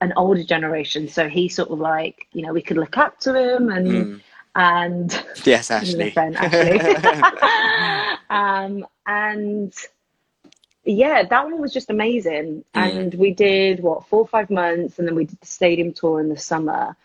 an 0.00 0.12
older 0.16 0.42
generation. 0.44 1.08
So 1.08 1.28
he 1.28 1.48
sort 1.48 1.70
of 1.70 1.78
like, 1.78 2.26
you 2.32 2.42
know, 2.42 2.52
we 2.52 2.62
could 2.62 2.76
look 2.78 2.96
up 2.98 3.18
to 3.20 3.34
him 3.34 3.70
and 3.70 4.08
Mm. 4.08 4.20
and 4.54 5.12
Yes, 5.44 5.70
Ashley. 5.70 6.14
friend, 6.14 6.36
actually. 6.36 6.80
um, 8.30 8.86
and 9.06 9.72
yeah, 10.84 11.24
that 11.24 11.44
one 11.44 11.60
was 11.60 11.72
just 11.72 11.90
amazing. 11.90 12.64
Mm. 12.74 12.96
And 12.96 13.14
we 13.14 13.32
did 13.32 13.80
what 13.80 14.06
four 14.06 14.20
or 14.20 14.28
five 14.28 14.50
months, 14.50 14.98
and 14.98 15.06
then 15.06 15.14
we 15.14 15.24
did 15.24 15.40
the 15.40 15.46
stadium 15.46 15.92
tour 15.92 16.20
in 16.20 16.28
the 16.28 16.36
summer. 16.36 16.96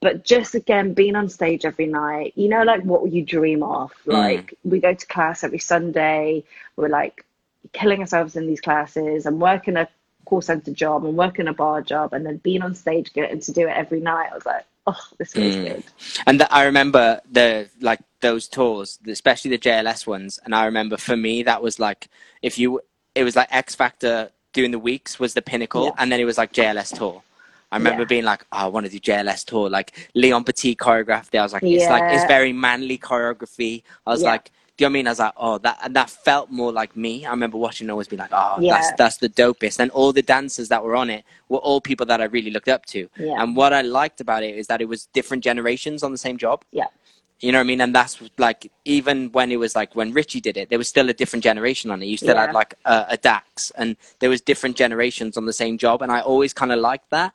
But 0.00 0.24
just 0.24 0.54
again, 0.54 0.94
being 0.94 1.14
on 1.14 1.28
stage 1.28 1.64
every 1.64 1.86
night, 1.86 2.32
you 2.34 2.48
know, 2.48 2.62
like 2.64 2.82
what 2.82 3.10
you 3.12 3.22
dream 3.24 3.62
of. 3.62 3.92
Mm. 4.06 4.12
Like 4.12 4.54
we 4.64 4.80
go 4.80 4.94
to 4.94 5.06
class 5.06 5.44
every 5.44 5.60
Sunday. 5.60 6.44
We're 6.76 6.88
like 6.88 7.24
killing 7.72 8.00
ourselves 8.00 8.36
in 8.36 8.46
these 8.46 8.60
classes. 8.60 9.26
I'm 9.26 9.38
working 9.38 9.76
a 9.76 9.88
call 10.24 10.42
center 10.42 10.72
job. 10.72 11.04
I'm 11.04 11.16
working 11.16 11.48
a 11.48 11.54
bar 11.54 11.82
job, 11.82 12.12
and 12.12 12.26
then 12.26 12.38
being 12.38 12.62
on 12.62 12.74
stage, 12.74 13.12
getting 13.12 13.40
to 13.40 13.52
do 13.52 13.68
it 13.68 13.76
every 13.76 14.00
night. 14.00 14.28
I 14.32 14.34
was 14.34 14.46
like, 14.46 14.64
oh, 14.86 15.00
this 15.18 15.32
feels 15.32 15.56
Mm. 15.56 15.64
good. 15.64 15.84
And 16.26 16.40
that 16.40 16.52
I 16.52 16.64
remember 16.64 17.20
the 17.30 17.70
like 17.80 18.00
those 18.20 18.48
tours, 18.48 18.98
especially 19.06 19.50
the 19.52 19.58
JLS 19.58 20.06
ones. 20.06 20.38
And 20.44 20.54
I 20.54 20.66
remember 20.66 20.96
for 20.96 21.16
me 21.16 21.42
that 21.44 21.62
was 21.62 21.78
like 21.78 22.08
if 22.42 22.58
you, 22.58 22.80
it 23.14 23.24
was 23.24 23.36
like 23.36 23.48
X 23.50 23.74
Factor 23.74 24.30
doing 24.52 24.70
the 24.70 24.78
weeks 24.78 25.18
was 25.18 25.34
the 25.34 25.42
pinnacle, 25.42 25.86
Yeah. 25.86 25.90
and 25.98 26.10
then 26.12 26.20
it 26.20 26.24
was 26.24 26.38
like 26.38 26.52
JLS 26.52 26.96
tour. 26.96 27.22
I 27.70 27.76
remember 27.76 28.02
Yeah. 28.02 28.06
being 28.06 28.24
like, 28.24 28.44
oh, 28.52 28.58
I 28.58 28.66
want 28.66 28.84
to 28.86 28.92
do 28.92 28.98
JLS 29.00 29.44
tour. 29.46 29.70
Like 29.70 30.10
Leon 30.14 30.44
Petit 30.44 30.76
choreographed 30.76 31.28
it. 31.32 31.38
I 31.38 31.42
was 31.42 31.52
like, 31.54 31.62
it's 31.62 31.88
like 31.88 32.12
it's 32.12 32.24
very 32.26 32.52
manly 32.52 32.98
choreography. 32.98 33.82
I 34.06 34.10
was 34.10 34.22
like, 34.22 34.50
do 34.76 34.84
you 34.84 34.88
know 34.88 34.90
what 34.90 34.92
I 34.92 34.98
mean? 34.98 35.06
I 35.06 35.10
was 35.10 35.18
like, 35.20 35.32
oh, 35.38 35.58
that 35.58 35.78
and 35.82 35.96
that 35.96 36.10
felt 36.10 36.50
more 36.50 36.70
like 36.72 36.94
me. 36.96 37.24
I 37.24 37.30
remember 37.30 37.56
watching 37.56 37.88
it 37.88 37.90
always 37.90 38.08
be 38.08 38.16
like, 38.18 38.30
oh, 38.32 38.56
that's 38.60 38.92
that's 38.98 39.16
the 39.18 39.28
dopest. 39.30 39.78
And 39.80 39.90
all 39.92 40.12
the 40.12 40.22
dancers 40.22 40.68
that 40.68 40.84
were 40.84 40.96
on 40.96 41.08
it 41.08 41.24
were 41.48 41.58
all 41.58 41.80
people 41.80 42.04
that 42.06 42.20
I 42.20 42.24
really 42.24 42.50
looked 42.50 42.68
up 42.68 42.84
to. 42.86 43.08
And 43.18 43.56
what 43.56 43.72
I 43.72 43.80
liked 43.82 44.20
about 44.20 44.42
it 44.42 44.54
is 44.56 44.66
that 44.66 44.82
it 44.82 44.88
was 44.88 45.06
different 45.14 45.42
generations 45.42 46.02
on 46.02 46.12
the 46.12 46.18
same 46.18 46.36
job. 46.36 46.64
Yeah. 46.72 46.86
You 47.42 47.50
know 47.50 47.58
what 47.58 47.64
I 47.64 47.66
mean? 47.66 47.80
And 47.80 47.94
that's 47.94 48.22
like 48.38 48.70
even 48.84 49.30
when 49.32 49.50
it 49.50 49.56
was 49.58 49.74
like 49.74 49.96
when 49.96 50.12
Richie 50.12 50.40
did 50.40 50.56
it, 50.56 50.68
there 50.70 50.78
was 50.78 50.86
still 50.88 51.10
a 51.10 51.12
different 51.12 51.42
generation 51.42 51.90
on 51.90 52.00
it. 52.02 52.06
You 52.06 52.16
still 52.16 52.36
Yeah. 52.36 52.46
had 52.46 52.54
like 52.54 52.74
a, 52.84 53.06
a 53.10 53.16
Dax, 53.16 53.72
and 53.72 53.96
there 54.20 54.30
was 54.30 54.40
different 54.40 54.76
generations 54.76 55.36
on 55.36 55.44
the 55.46 55.52
same 55.52 55.76
job. 55.76 56.02
And 56.02 56.12
I 56.12 56.20
always 56.20 56.52
kind 56.54 56.70
of 56.72 56.78
liked 56.78 57.10
that 57.10 57.34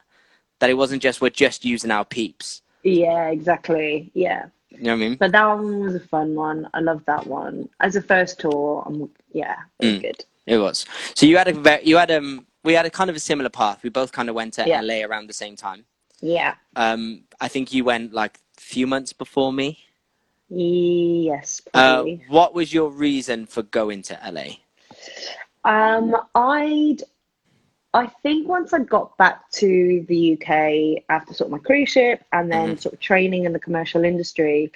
that 0.60 0.70
it 0.70 0.76
wasn't 0.76 1.03
just 1.03 1.20
we're 1.22 1.30
just 1.30 1.66
using 1.66 1.91
our 1.91 2.05
peeps. 2.05 2.62
Yeah, 2.84 3.28
exactly. 3.28 4.10
Yeah. 4.14 4.45
You 4.70 4.84
know 4.84 4.91
what 4.91 4.95
I 5.03 5.08
mean? 5.10 5.16
But 5.16 5.32
that 5.34 5.45
one 5.45 5.80
was 5.82 5.95
a 5.95 5.99
fun 5.99 6.36
one. 6.36 6.70
I 6.74 6.80
love 6.80 7.03
that 7.05 7.28
one. 7.28 7.68
As 7.82 7.95
a 7.97 8.01
first 8.01 8.39
tour, 8.39 8.84
um, 8.88 9.10
yeah, 9.34 9.58
it 9.80 9.86
was 9.86 9.95
Mm. 9.95 10.01
good. 10.01 10.26
It 10.45 10.58
was. 10.58 10.86
So 11.16 11.26
you 11.26 11.38
had 11.38 11.49
a 11.49 11.53
ve- 11.53 11.84
you 11.84 11.97
had 11.97 12.12
um 12.12 12.45
we 12.64 12.74
had 12.74 12.86
a 12.86 12.89
kind 12.89 13.10
of 13.10 13.16
a 13.16 13.20
similar 13.20 13.49
path. 13.49 13.84
We 13.84 13.89
both 13.89 14.14
kind 14.14 14.30
of 14.30 14.36
went 14.36 14.53
to 14.53 14.68
Yeah. 14.68 14.82
LA 14.82 15.03
around 15.03 15.28
the 15.28 15.34
same 15.34 15.58
time. 15.58 15.84
Yeah. 16.22 16.55
Um, 16.78 17.24
I 17.41 17.49
think 17.49 17.74
you 17.74 17.84
went 17.84 18.14
like 18.14 18.39
a 18.58 18.62
few 18.62 18.88
months 18.88 19.12
before 19.14 19.51
me. 19.51 19.80
Yes, 20.50 21.62
Uh, 21.74 22.04
what 22.30 22.54
was 22.54 22.74
your 22.74 22.89
reason 22.89 23.45
for 23.45 23.64
going 23.64 24.02
to 24.04 24.20
LA? 24.32 24.58
um, 25.66 26.16
I'd, 26.36 27.04
I 27.93 28.08
think 28.24 28.48
once 28.48 28.74
I 28.74 28.80
got 28.80 29.18
back 29.18 29.50
to 29.52 30.06
the 30.08 30.34
UK 30.34 31.04
after 31.10 31.34
sort 31.34 31.48
of 31.48 31.52
my 31.52 31.58
cruise 31.60 31.89
ship 31.89 32.24
and 32.32 32.50
then 32.52 32.76
Mhm. 32.76 32.80
sort 32.80 32.93
of 32.93 33.00
training 33.02 33.43
in 33.45 33.52
the 33.54 33.60
commercial 33.60 34.06
industry, 34.06 34.72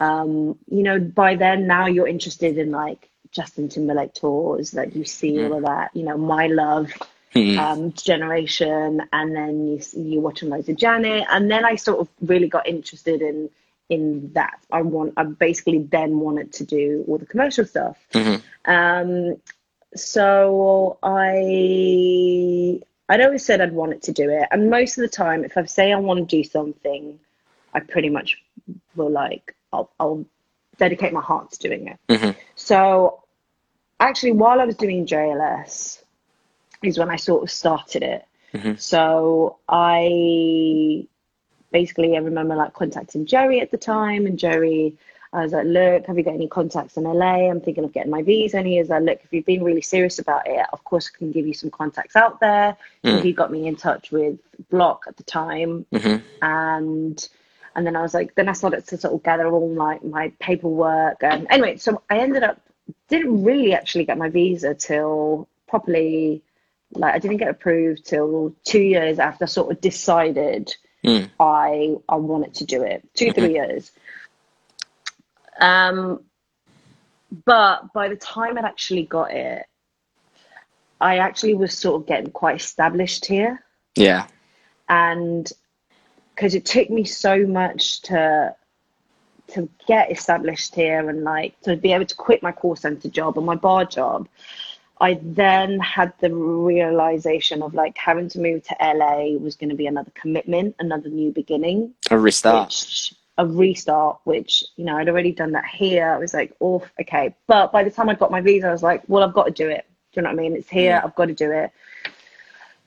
um, 0.00 0.58
you 0.68 0.82
know, 0.82 0.98
by 0.98 1.36
then 1.36 1.66
now 1.66 1.86
you're 1.86 2.08
interested 2.08 2.58
in 2.58 2.70
like 2.70 3.08
Justin 3.30 3.68
Timberlake 3.68 4.12
tours, 4.12 4.74
like 4.74 4.94
you 4.94 5.04
see 5.04 5.38
all 5.38 5.54
of 5.54 5.62
that, 5.64 5.90
you 5.94 6.02
know, 6.04 6.18
My 6.18 6.46
Love, 6.48 6.92
Hmm. 7.32 7.58
um, 7.58 7.92
generation, 7.94 9.02
and 9.12 9.34
then 9.34 9.66
you 9.66 9.80
you 9.96 10.20
watching 10.20 10.50
loads 10.50 10.68
of 10.68 10.76
Janet, 10.76 11.26
and 11.30 11.50
then 11.50 11.64
I 11.64 11.76
sort 11.76 11.98
of 12.00 12.08
really 12.20 12.48
got 12.48 12.66
interested 12.66 13.22
in 13.22 13.50
in 13.88 14.32
that. 14.32 14.58
I 14.72 14.82
want 14.82 15.14
I 15.16 15.24
basically 15.24 15.78
then 15.78 16.18
wanted 16.20 16.52
to 16.54 16.64
do 16.64 17.04
all 17.06 17.18
the 17.18 17.26
commercial 17.26 17.64
stuff. 17.64 17.98
Mhm. 18.12 18.42
Um, 18.64 19.36
so 19.94 20.98
I 21.02 22.80
I'd 23.08 23.20
always 23.20 23.44
said 23.44 23.60
I'd 23.60 23.72
wanted 23.72 24.02
to 24.02 24.12
do 24.12 24.30
it, 24.30 24.48
and 24.50 24.70
most 24.70 24.96
of 24.96 25.02
the 25.02 25.08
time, 25.08 25.44
if 25.44 25.56
I 25.56 25.64
say 25.66 25.92
I 25.92 25.96
want 25.96 26.28
to 26.28 26.36
do 26.36 26.42
something, 26.42 27.18
I 27.74 27.80
pretty 27.80 28.08
much 28.08 28.42
will 28.96 29.10
like 29.10 29.54
I'll, 29.72 29.90
I'll 30.00 30.24
dedicate 30.78 31.12
my 31.12 31.20
heart 31.20 31.52
to 31.52 31.58
doing 31.58 31.88
it. 31.88 31.98
Mhm. 32.08 32.34
So 32.54 33.22
actually, 34.00 34.32
while 34.32 34.60
I 34.60 34.64
was 34.64 34.76
doing 34.76 35.06
JLS, 35.06 36.02
is 36.82 36.98
when 36.98 37.10
I 37.10 37.16
sort 37.16 37.42
of 37.42 37.50
started 37.50 38.02
it. 38.02 38.24
Mhm. 38.54 38.78
So 38.78 39.58
I 39.68 41.06
basically 41.74 42.16
I 42.16 42.20
remember 42.20 42.54
like 42.54 42.72
contacting 42.72 43.26
Jerry 43.26 43.60
at 43.60 43.70
the 43.70 43.76
time, 43.76 44.24
and 44.26 44.38
Jerry. 44.38 44.96
I 45.32 45.42
was 45.42 45.50
like, 45.52 45.66
look, 45.66 46.06
have 46.06 46.16
you 46.16 46.22
got 46.22 46.34
any 46.34 46.46
contacts 46.46 46.96
in 46.96 47.02
LA? 47.02 47.50
I'm 47.50 47.60
thinking 47.60 47.82
of 47.82 47.92
getting 47.92 48.12
my 48.12 48.22
visa. 48.22 48.58
And 48.58 48.68
he 48.68 48.78
was 48.78 48.88
like, 48.88 49.02
look, 49.02 49.18
if 49.24 49.32
you've 49.32 49.44
been 49.44 49.64
really 49.64 49.80
serious 49.80 50.20
about 50.20 50.42
it, 50.46 50.64
of 50.72 50.84
course 50.84 51.10
I 51.12 51.18
can 51.18 51.32
give 51.32 51.44
you 51.44 51.52
some 51.52 51.72
contacts 51.72 52.14
out 52.14 52.38
there. 52.38 52.76
Mm. 53.02 53.20
he 53.20 53.32
got 53.32 53.50
me 53.50 53.66
in 53.66 53.74
touch 53.74 54.12
with 54.12 54.38
Block 54.70 55.06
at 55.08 55.16
the 55.16 55.24
time, 55.24 55.86
Mhm. 55.92 56.22
and 56.40 57.28
and 57.74 57.84
then 57.84 57.96
I 57.96 58.02
was 58.02 58.14
like, 58.14 58.36
then 58.36 58.48
I 58.48 58.52
started 58.52 58.86
to 58.86 58.96
sort 58.96 59.12
of 59.14 59.24
gather 59.24 59.48
all 59.48 59.70
like 59.74 60.04
my 60.04 60.32
paperwork. 60.38 61.16
And 61.24 61.48
anyway, 61.50 61.78
so 61.78 62.00
I 62.08 62.18
ended 62.18 62.44
up 62.44 62.60
didn't 63.08 63.42
really 63.42 63.74
actually 63.74 64.04
get 64.04 64.16
my 64.18 64.28
visa 64.28 64.72
till 64.74 65.48
properly, 65.66 66.42
like 66.92 67.14
I 67.14 67.18
didn't 67.18 67.38
get 67.38 67.48
approved 67.48 68.04
till 68.06 68.54
two 68.62 68.84
years 68.94 69.18
after 69.18 69.46
I 69.46 69.48
sort 69.48 69.72
of 69.72 69.80
decided 69.80 70.72
Mm. 71.04 71.30
I 71.38 71.96
I 72.08 72.16
wanted 72.16 72.54
to 72.54 72.64
do 72.64 72.82
it. 72.82 73.06
2 73.14 73.32
three 73.32 73.52
years. 73.54 73.92
Um, 75.60 76.20
but 77.44 77.92
by 77.92 78.08
the 78.08 78.16
time 78.16 78.58
I'd 78.58 78.64
actually 78.64 79.04
got 79.04 79.30
it, 79.32 79.66
I 81.00 81.18
actually 81.18 81.54
was 81.54 81.76
sort 81.76 82.00
of 82.00 82.08
getting 82.08 82.30
quite 82.30 82.56
established 82.56 83.26
here. 83.26 83.62
Yeah. 83.96 84.26
and 84.88 85.52
because 86.34 86.54
it 86.54 86.64
took 86.64 86.90
me 86.90 87.04
so 87.04 87.46
much 87.46 88.02
to 88.02 88.54
to 89.46 89.68
get 89.86 90.10
established 90.10 90.74
here 90.74 91.08
and 91.08 91.22
like 91.22 91.58
to 91.60 91.76
be 91.76 91.92
able 91.92 92.06
to 92.06 92.14
quit 92.14 92.42
my 92.42 92.50
call 92.50 92.74
center 92.74 93.08
job 93.08 93.36
and 93.36 93.46
my 93.46 93.54
bar 93.54 93.84
job 93.84 94.26
i 95.04 95.18
then 95.22 95.78
had 95.80 96.12
the 96.20 96.32
realization 96.34 97.62
of 97.62 97.74
like 97.74 97.96
having 97.96 98.28
to 98.28 98.38
move 98.40 98.62
to 98.68 98.74
la 98.80 99.16
was 99.46 99.56
going 99.56 99.68
to 99.74 99.76
be 99.82 99.86
another 99.86 100.12
commitment 100.22 100.74
another 100.78 101.08
new 101.08 101.30
beginning. 101.30 101.92
A 102.10 102.18
restart. 102.18 102.68
which 102.68 103.14
a 103.36 103.46
restart 103.46 104.18
which 104.24 104.64
you 104.76 104.84
know 104.84 104.96
i'd 104.96 105.08
already 105.08 105.32
done 105.32 105.52
that 105.52 105.66
here. 105.66 106.08
I 106.16 106.18
was 106.18 106.32
like 106.34 106.54
oh 106.60 106.82
okay. 107.00 107.34
But 107.46 107.72
by 107.76 107.84
the 107.84 107.90
time 107.90 108.08
i 108.08 108.14
got 108.14 108.30
my 108.30 108.40
visa 108.40 108.68
i 108.68 108.72
was 108.72 108.82
like 108.82 109.02
well 109.08 109.22
i've 109.24 109.34
got 109.34 109.44
to 109.44 109.56
do 109.64 109.68
it. 109.68 109.84
Do 110.12 110.20
you 110.20 110.22
know 110.22 110.30
what 110.30 110.38
i 110.38 110.42
mean? 110.42 110.56
It's 110.56 110.68
here. 110.68 110.94
Yeah. 110.96 111.02
i've 111.04 111.14
got 111.20 111.26
to 111.26 111.34
do 111.34 111.50
it. 111.52 111.70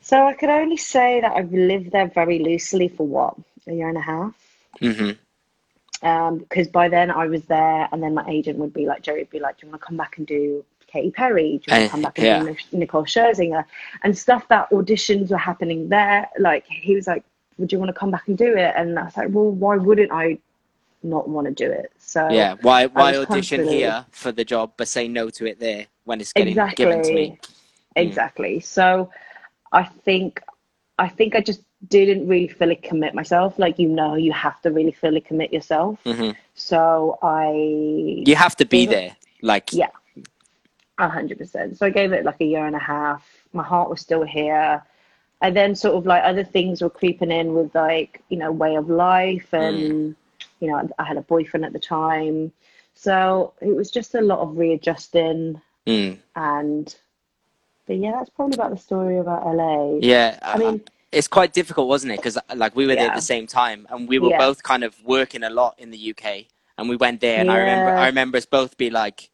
So 0.01 0.25
i 0.25 0.33
could 0.33 0.49
only 0.49 0.77
say 0.77 1.21
that 1.21 1.33
i've 1.37 1.51
lived 1.51 1.91
there 1.91 2.07
very 2.07 2.39
loosely 2.39 2.87
for 2.87 3.05
what? 3.05 3.35
A 3.67 3.73
year 3.73 3.89
and 3.89 3.97
a 3.97 4.07
half? 4.13 4.33
Hmm 4.79 5.11
um 6.03 6.37
because 6.37 6.67
by 6.67 6.87
then 6.87 7.09
i 7.09 7.25
was 7.25 7.43
there 7.45 7.89
and 7.91 8.03
then 8.03 8.13
my 8.13 8.23
agent 8.29 8.59
would 8.59 8.71
be 8.71 8.85
like 8.85 9.01
jerry 9.01 9.21
would 9.21 9.31
be 9.31 9.39
like 9.39 9.57
do 9.57 9.65
you 9.65 9.71
want 9.71 9.81
to 9.81 9.87
come 9.87 9.97
back 9.97 10.17
and 10.19 10.27
do 10.27 10.63
Katy 10.97 11.11
Perry? 11.11 11.61
Do 11.65 11.71
you 11.73 11.73
want 11.73 11.83
Eh, 11.83 11.85
to 11.85 11.89
come 11.91 12.01
back 12.01 12.17
and 12.17 12.25
yeah. 12.27 12.43
do 12.71 12.77
Nicole 12.77 13.05
Scherzinger? 13.05 13.63
And 14.03 14.17
stuff 14.17 14.47
that 14.49 14.69
auditions 14.71 15.29
were 15.29 15.37
happening 15.37 15.89
there. 15.89 16.27
Like 16.39 16.65
he 16.67 16.95
was 16.95 17.07
like, 17.07 17.23
"Would 17.57 17.71
you 17.71 17.79
want 17.79 17.89
to 17.89 17.99
come 18.01 18.11
back 18.11 18.27
and 18.27 18.37
do 18.37 18.55
it?" 18.55 18.73
And 18.75 18.97
I 18.97 19.03
was 19.03 19.15
like, 19.17 19.29
"Well, 19.31 19.51
why 19.51 19.77
wouldn't 19.77 20.11
I 20.11 20.37
not 21.03 21.29
want 21.29 21.45
to 21.47 21.53
do 21.53 21.69
it?" 21.71 21.91
So 21.99 22.27
Yeah. 22.29 22.55
Why 22.61 22.87
why 22.87 23.09
audition 23.15 23.27
constantly- 23.27 23.77
here 23.77 24.05
for 24.11 24.31
the 24.31 24.43
job 24.53 24.73
but 24.77 24.87
say 24.87 25.07
no 25.07 25.29
to 25.37 25.45
it 25.45 25.59
there 25.59 25.85
when 26.05 26.19
it's 26.21 26.33
getting 26.33 26.55
given 26.75 27.01
to 27.03 27.13
me? 27.13 27.39
exactly 27.95 28.59
so 28.59 29.09
i 29.71 29.83
think 30.05 30.39
i 30.99 31.07
think 31.17 31.33
i 31.33 31.41
just 31.41 31.61
didn't 31.87 32.27
really 32.27 32.47
fully 32.47 32.75
commit 32.75 33.15
myself 33.15 33.57
like 33.57 33.79
you 33.79 33.89
know 33.89 34.13
you 34.13 34.31
have 34.31 34.61
to 34.61 34.69
really 34.69 34.91
fully 34.91 35.19
commit 35.29 35.51
yourself 35.51 35.97
hmm 36.03 36.29
so 36.53 37.17
i 37.23 37.47
You 38.31 38.35
have 38.35 38.55
to 38.57 38.65
be 38.65 38.85
there. 38.85 39.15
Like 39.41 39.67
yeah 39.73 39.89
hundred 40.97 41.37
percent. 41.37 41.77
So 41.77 41.85
i 41.85 41.89
gave 41.89 42.11
it 42.11 42.25
like 42.25 42.41
a 42.41 42.45
year 42.45 42.65
and 42.65 42.75
a 42.75 42.79
half. 42.79 43.23
My 43.53 43.63
heart 43.63 43.89
was 43.89 44.01
still 44.01 44.23
here. 44.23 44.83
And 45.41 45.55
then 45.55 45.75
sort 45.75 45.95
of 45.95 46.05
like 46.07 46.23
other 46.23 46.43
things 46.43 46.81
were 46.81 46.89
creeping 46.89 47.31
in 47.31 47.53
with 47.53 47.75
like 47.75 48.21
you 48.29 48.37
know 48.37 48.51
way 48.51 48.75
of 48.75 48.89
life 48.89 49.53
and 49.53 50.15
you 50.59 50.67
know 50.67 50.89
i 50.97 51.03
had 51.03 51.17
a 51.17 51.21
boyfriend 51.21 51.65
at 51.65 51.73
the 51.73 51.79
time. 51.79 52.51
So 52.95 53.53
it 53.61 53.75
was 53.75 53.91
just 53.91 54.15
a 54.15 54.21
lot 54.21 54.39
of 54.39 54.57
readjusting. 54.57 55.61
Mm, 55.85 56.17
and 56.35 56.95
but 57.85 57.97
yeah 57.97 58.11
that's 58.11 58.29
probably 58.31 58.55
about 58.55 58.71
the 58.71 58.77
story 58.77 59.17
about 59.19 59.45
la 59.45 59.97
yeah. 60.01 60.39
I 60.41 60.57
mean, 60.57 60.81
it's 61.11 61.27
quite 61.27 61.53
difficult, 61.53 61.87
wasn't 61.87 62.13
it? 62.13 62.17
Because 62.17 62.37
like 62.55 62.75
we 62.75 62.85
were 62.85 62.95
there 62.95 63.09
at 63.09 63.15
the 63.15 63.21
same 63.21 63.47
time, 63.47 63.87
and 63.89 64.09
we 64.09 64.19
were 64.19 64.29
Yeah. 64.29 64.37
both 64.37 64.63
kind 64.63 64.83
of 64.83 64.95
working 65.05 65.43
a 65.43 65.49
lot 65.49 65.75
in 65.77 65.91
the 65.91 66.11
UK, 66.11 66.45
and 66.77 66.89
we 66.89 66.95
went 66.95 67.21
there, 67.21 67.39
and 67.39 67.49
I 67.49 67.57
remember 67.59 67.91
I 67.91 68.07
remember 68.07 68.37
us 68.37 68.45
both 68.45 68.77
be 68.77 68.89
like, 68.89 69.29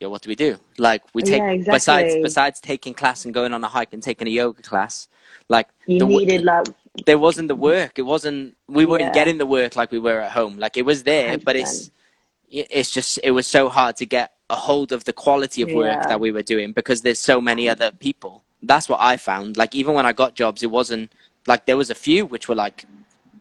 "Yo, 0.00 0.10
what 0.10 0.22
do 0.22 0.28
we 0.28 0.34
do?" 0.36 0.58
Like 0.78 1.02
we 1.14 1.22
take 1.22 1.40
Yeah, 1.42 1.56
besides 1.72 2.04
exactly. 2.14 2.22
besides 2.22 2.60
taking 2.60 2.94
class 2.94 3.24
and 3.24 3.32
going 3.34 3.52
on 3.54 3.62
a 3.64 3.68
hike 3.68 3.92
and 3.92 4.02
taking 4.02 4.26
a 4.28 4.30
yoga 4.30 4.62
class, 4.62 5.08
like 5.48 5.68
you 5.86 5.98
the 6.00 6.06
needed 6.06 6.44
like 6.44 6.66
there 7.06 7.18
wasn't 7.18 7.48
the 7.48 7.56
work. 7.56 7.98
It 7.98 8.02
wasn't 8.02 8.56
we 8.68 8.86
weren't 8.86 9.12
getting 9.14 9.38
the 9.38 9.46
work 9.46 9.76
like 9.76 9.90
we 9.92 9.98
were 9.98 10.20
at 10.20 10.32
home. 10.32 10.58
Like 10.58 10.76
it 10.76 10.84
was 10.84 11.02
there, 11.02 11.38
but 11.38 11.56
it's 11.56 11.90
it's 12.50 12.90
just 12.90 13.18
it 13.24 13.32
was 13.32 13.46
so 13.46 13.68
hard 13.68 13.96
to 13.96 14.06
get 14.06 14.32
a 14.50 14.56
hold 14.56 14.92
of 14.92 15.04
the 15.04 15.12
quality 15.12 15.62
of 15.62 15.72
work 15.72 15.98
Yeah. 16.02 16.06
that 16.08 16.20
we 16.20 16.30
were 16.30 16.42
doing 16.42 16.72
because 16.72 17.02
there's 17.02 17.18
so 17.18 17.40
many 17.40 17.68
other 17.68 17.90
people. 17.90 18.44
That's 18.62 18.88
what 18.88 19.00
I 19.00 19.16
found. 19.16 19.56
Like 19.56 19.74
even 19.74 19.94
when 19.94 20.06
I 20.06 20.12
got 20.12 20.34
jobs, 20.34 20.62
it 20.62 20.70
wasn't 20.70 21.12
like 21.46 21.66
there 21.66 21.76
was 21.76 21.90
a 21.90 21.94
few 21.94 22.26
which 22.26 22.48
were 22.48 22.54
like 22.54 22.84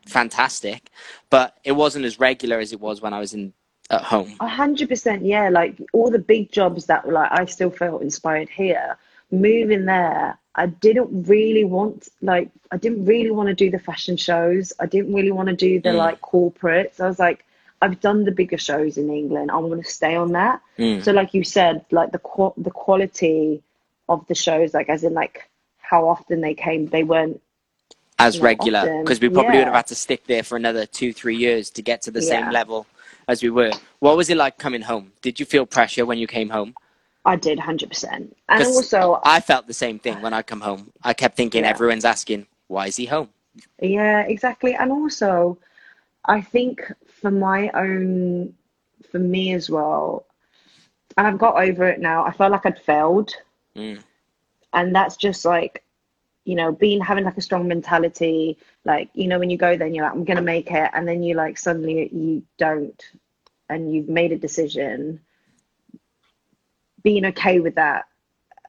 fantastic, 0.07 0.89
but 1.29 1.57
it 1.63 1.73
wasn't 1.73 2.05
as 2.05 2.19
regular 2.19 2.59
as 2.59 2.71
it 2.73 2.79
was 2.79 3.01
when 3.01 3.13
I 3.13 3.19
was 3.19 3.33
in 3.33 3.53
at 3.89 4.01
home. 4.01 4.36
A 4.39 4.47
hundred 4.47 4.89
percent, 4.89 5.25
yeah. 5.25 5.49
Like 5.49 5.79
all 5.93 6.09
the 6.09 6.19
big 6.19 6.51
jobs 6.51 6.86
that 6.88 7.05
were 7.05 7.13
like 7.13 7.31
I 7.31 7.45
still 7.45 7.69
felt 7.69 8.01
inspired 8.01 8.49
here. 8.49 8.97
Moving 9.31 9.86
there, 9.86 10.38
I 10.55 10.67
didn't 10.67 11.23
really 11.23 11.63
want 11.65 12.09
like 12.21 12.49
I 12.71 12.77
didn't 12.77 13.05
really 13.05 13.31
want 13.31 13.47
to 13.47 13.55
do 13.55 13.69
the 13.69 13.79
fashion 13.79 14.17
shows. 14.17 14.73
I 14.79 14.86
didn't 14.86 15.13
really 15.13 15.31
want 15.31 15.49
to 15.49 15.55
do 15.55 15.79
the 15.81 15.89
Mm. 15.89 15.97
like 15.97 16.21
corporates. 16.21 16.99
I 16.99 17.07
was 17.07 17.19
like, 17.19 17.45
I've 17.81 17.99
done 17.99 18.23
the 18.23 18.31
bigger 18.31 18.57
shows 18.57 18.97
in 18.97 19.09
England. 19.09 19.51
I 19.51 19.57
want 19.57 19.83
to 19.83 19.89
stay 19.89 20.15
on 20.15 20.31
that. 20.33 20.61
Mm. 20.77 21.03
So 21.03 21.11
like 21.11 21.33
you 21.33 21.43
said, 21.43 21.86
like 21.91 22.11
the 22.11 22.19
qu- 22.19 22.53
the 22.57 22.71
quality 22.71 23.63
of 24.07 24.25
the 24.27 24.36
shows, 24.36 24.73
like 24.73 24.89
as 24.89 25.03
in 25.03 25.13
like 25.13 25.49
how 25.79 26.07
often 26.07 26.41
they 26.41 26.53
came, 26.53 26.88
they 26.88 27.03
weren't 27.03 27.41
as 28.17 28.39
regular 28.39 29.01
because 29.01 29.19
we 29.19 29.27
probably 29.29 29.57
would 29.57 29.65
have 29.65 29.73
had 29.73 29.88
to 29.88 29.95
stick 29.95 30.25
there 30.25 30.41
for 30.41 30.55
another 30.55 30.86
two 30.86 31.11
three 31.11 31.36
years 31.36 31.69
to 31.69 31.81
get 31.81 32.01
to 32.03 32.11
the 32.11 32.21
same 32.21 32.49
level 32.49 32.88
as 33.28 33.41
we 33.43 33.49
were 33.49 33.71
what 33.99 34.15
was 34.17 34.30
it 34.30 34.38
like 34.38 34.57
coming 34.57 34.82
home 34.82 35.11
did 35.21 35.39
you 35.39 35.45
feel 35.45 35.65
pressure 35.65 36.05
when 36.05 36.17
you 36.17 36.28
came 36.28 36.49
home 36.49 36.73
I 37.28 37.36
did 37.36 37.57
hundred 37.57 37.89
percent. 37.89 38.38
And 38.49 38.63
also 38.63 39.19
i 39.23 39.39
felt 39.39 39.65
the 39.67 39.73
same 39.73 39.97
thing 39.99 40.21
when 40.21 40.34
i 40.34 40.41
come 40.41 40.61
home 40.61 40.91
i 41.03 41.13
kept 41.13 41.36
thinking 41.36 41.63
Yeah. 41.63 41.71
everyone's 41.71 42.05
asking 42.05 42.45
why 42.67 42.88
is 42.88 42.95
he 42.95 43.05
home 43.05 43.30
Yeah, 43.82 44.21
exactly. 44.28 44.76
And 44.76 44.91
also, 44.91 45.57
I 46.26 46.41
think 46.41 46.82
for 47.21 47.32
my 47.32 47.69
own, 47.73 48.53
for 49.09 49.19
me 49.19 49.53
as 49.53 49.69
well, 49.69 50.26
and 51.15 51.26
I've 51.26 51.38
got 51.38 51.55
over 51.55 51.88
it 51.88 52.01
now, 52.01 52.26
I 52.26 52.32
felt 52.32 52.51
like 52.51 52.65
I'd 52.65 52.82
failed. 52.82 53.32
Mm. 53.78 54.03
And 54.73 54.93
that's 54.93 55.15
just 55.15 55.45
like, 55.45 55.84
you 56.45 56.55
know, 56.55 56.71
being 56.71 57.01
having 57.01 57.25
like 57.25 57.37
a 57.37 57.41
strong 57.41 57.67
mentality, 57.67 58.57
like, 58.85 59.09
you 59.13 59.27
know, 59.27 59.39
when 59.39 59.49
you 59.49 59.57
go 59.57 59.75
there 59.75 59.87
and 59.87 59.95
you're 59.95 60.05
like, 60.05 60.13
I'm 60.13 60.23
gonna 60.23 60.41
make 60.41 60.71
it, 60.71 60.91
and 60.93 61.07
then 61.07 61.23
you 61.23 61.35
like 61.35 61.57
suddenly 61.57 62.09
you 62.13 62.43
don't, 62.57 63.03
and 63.67 63.93
you've 63.93 64.07
made 64.07 64.31
a 64.31 64.37
decision. 64.37 65.19
Being 67.03 67.25
okay 67.25 67.59
with 67.59 67.75
that 67.75 68.05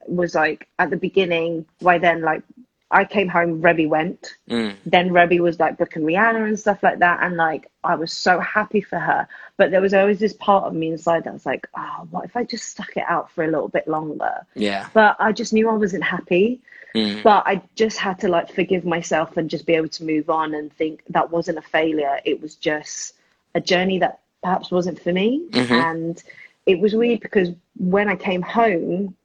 was 0.08 0.34
like 0.34 0.68
at 0.78 0.90
the 0.90 0.96
beginning, 0.96 1.66
by 1.80 1.98
then, 1.98 2.22
like 2.22 2.42
I 2.90 3.04
came 3.04 3.28
home, 3.28 3.60
Rebby 3.60 3.86
went 3.86 4.36
Mm. 4.48 4.76
then 4.86 5.12
Rebby 5.12 5.40
was 5.40 5.58
like 5.58 5.76
booking 5.76 6.02
Rihanna 6.02 6.46
and 6.46 6.58
stuff 6.58 6.82
like 6.84 7.00
that. 7.00 7.18
And 7.22 7.36
like, 7.36 7.68
I 7.82 7.96
was 7.96 8.12
so 8.12 8.38
happy 8.38 8.80
for 8.80 8.98
her. 8.98 9.26
But 9.56 9.70
there 9.72 9.80
was 9.80 9.92
always 9.92 10.20
this 10.20 10.34
part 10.34 10.64
of 10.64 10.74
me 10.74 10.92
inside 10.92 11.24
that 11.24 11.32
was 11.32 11.46
like, 11.46 11.66
oh, 11.76 12.06
what 12.10 12.24
if 12.24 12.36
I 12.36 12.44
just 12.44 12.68
stuck 12.68 12.96
it 12.96 13.04
out 13.08 13.30
for 13.32 13.42
a 13.42 13.48
little 13.48 13.68
bit 13.68 13.88
longer? 13.88 14.46
yeah 14.54 14.88
But 14.94 15.16
I 15.18 15.32
just 15.32 15.52
knew 15.52 15.68
I 15.68 15.74
wasn't 15.74 16.04
happy. 16.04 16.60
Mm. 16.94 17.22
But 17.24 17.42
I 17.46 17.60
just 17.74 17.98
had 17.98 18.20
to 18.20 18.28
like 18.28 18.52
forgive 18.54 18.84
myself 18.84 19.36
and 19.36 19.50
just 19.50 19.66
be 19.66 19.74
able 19.74 19.88
to 19.88 20.04
move 20.04 20.30
on 20.30 20.54
and 20.54 20.72
think 20.72 21.02
that 21.10 21.30
wasn't 21.30 21.58
a 21.58 21.62
failure. 21.62 22.20
It 22.24 22.40
was 22.40 22.54
just 22.54 23.14
a 23.56 23.60
journey 23.60 23.98
that 23.98 24.20
perhaps 24.42 24.70
wasn't 24.70 25.00
for 25.02 25.12
me. 25.12 25.44
Mhm. 25.50 25.70
And 25.70 26.22
it 26.66 26.78
was 26.78 26.94
weird 26.94 27.18
because 27.20 27.48
when 27.78 28.08
I 28.08 28.14
came 28.16 28.42
home, 28.42 29.16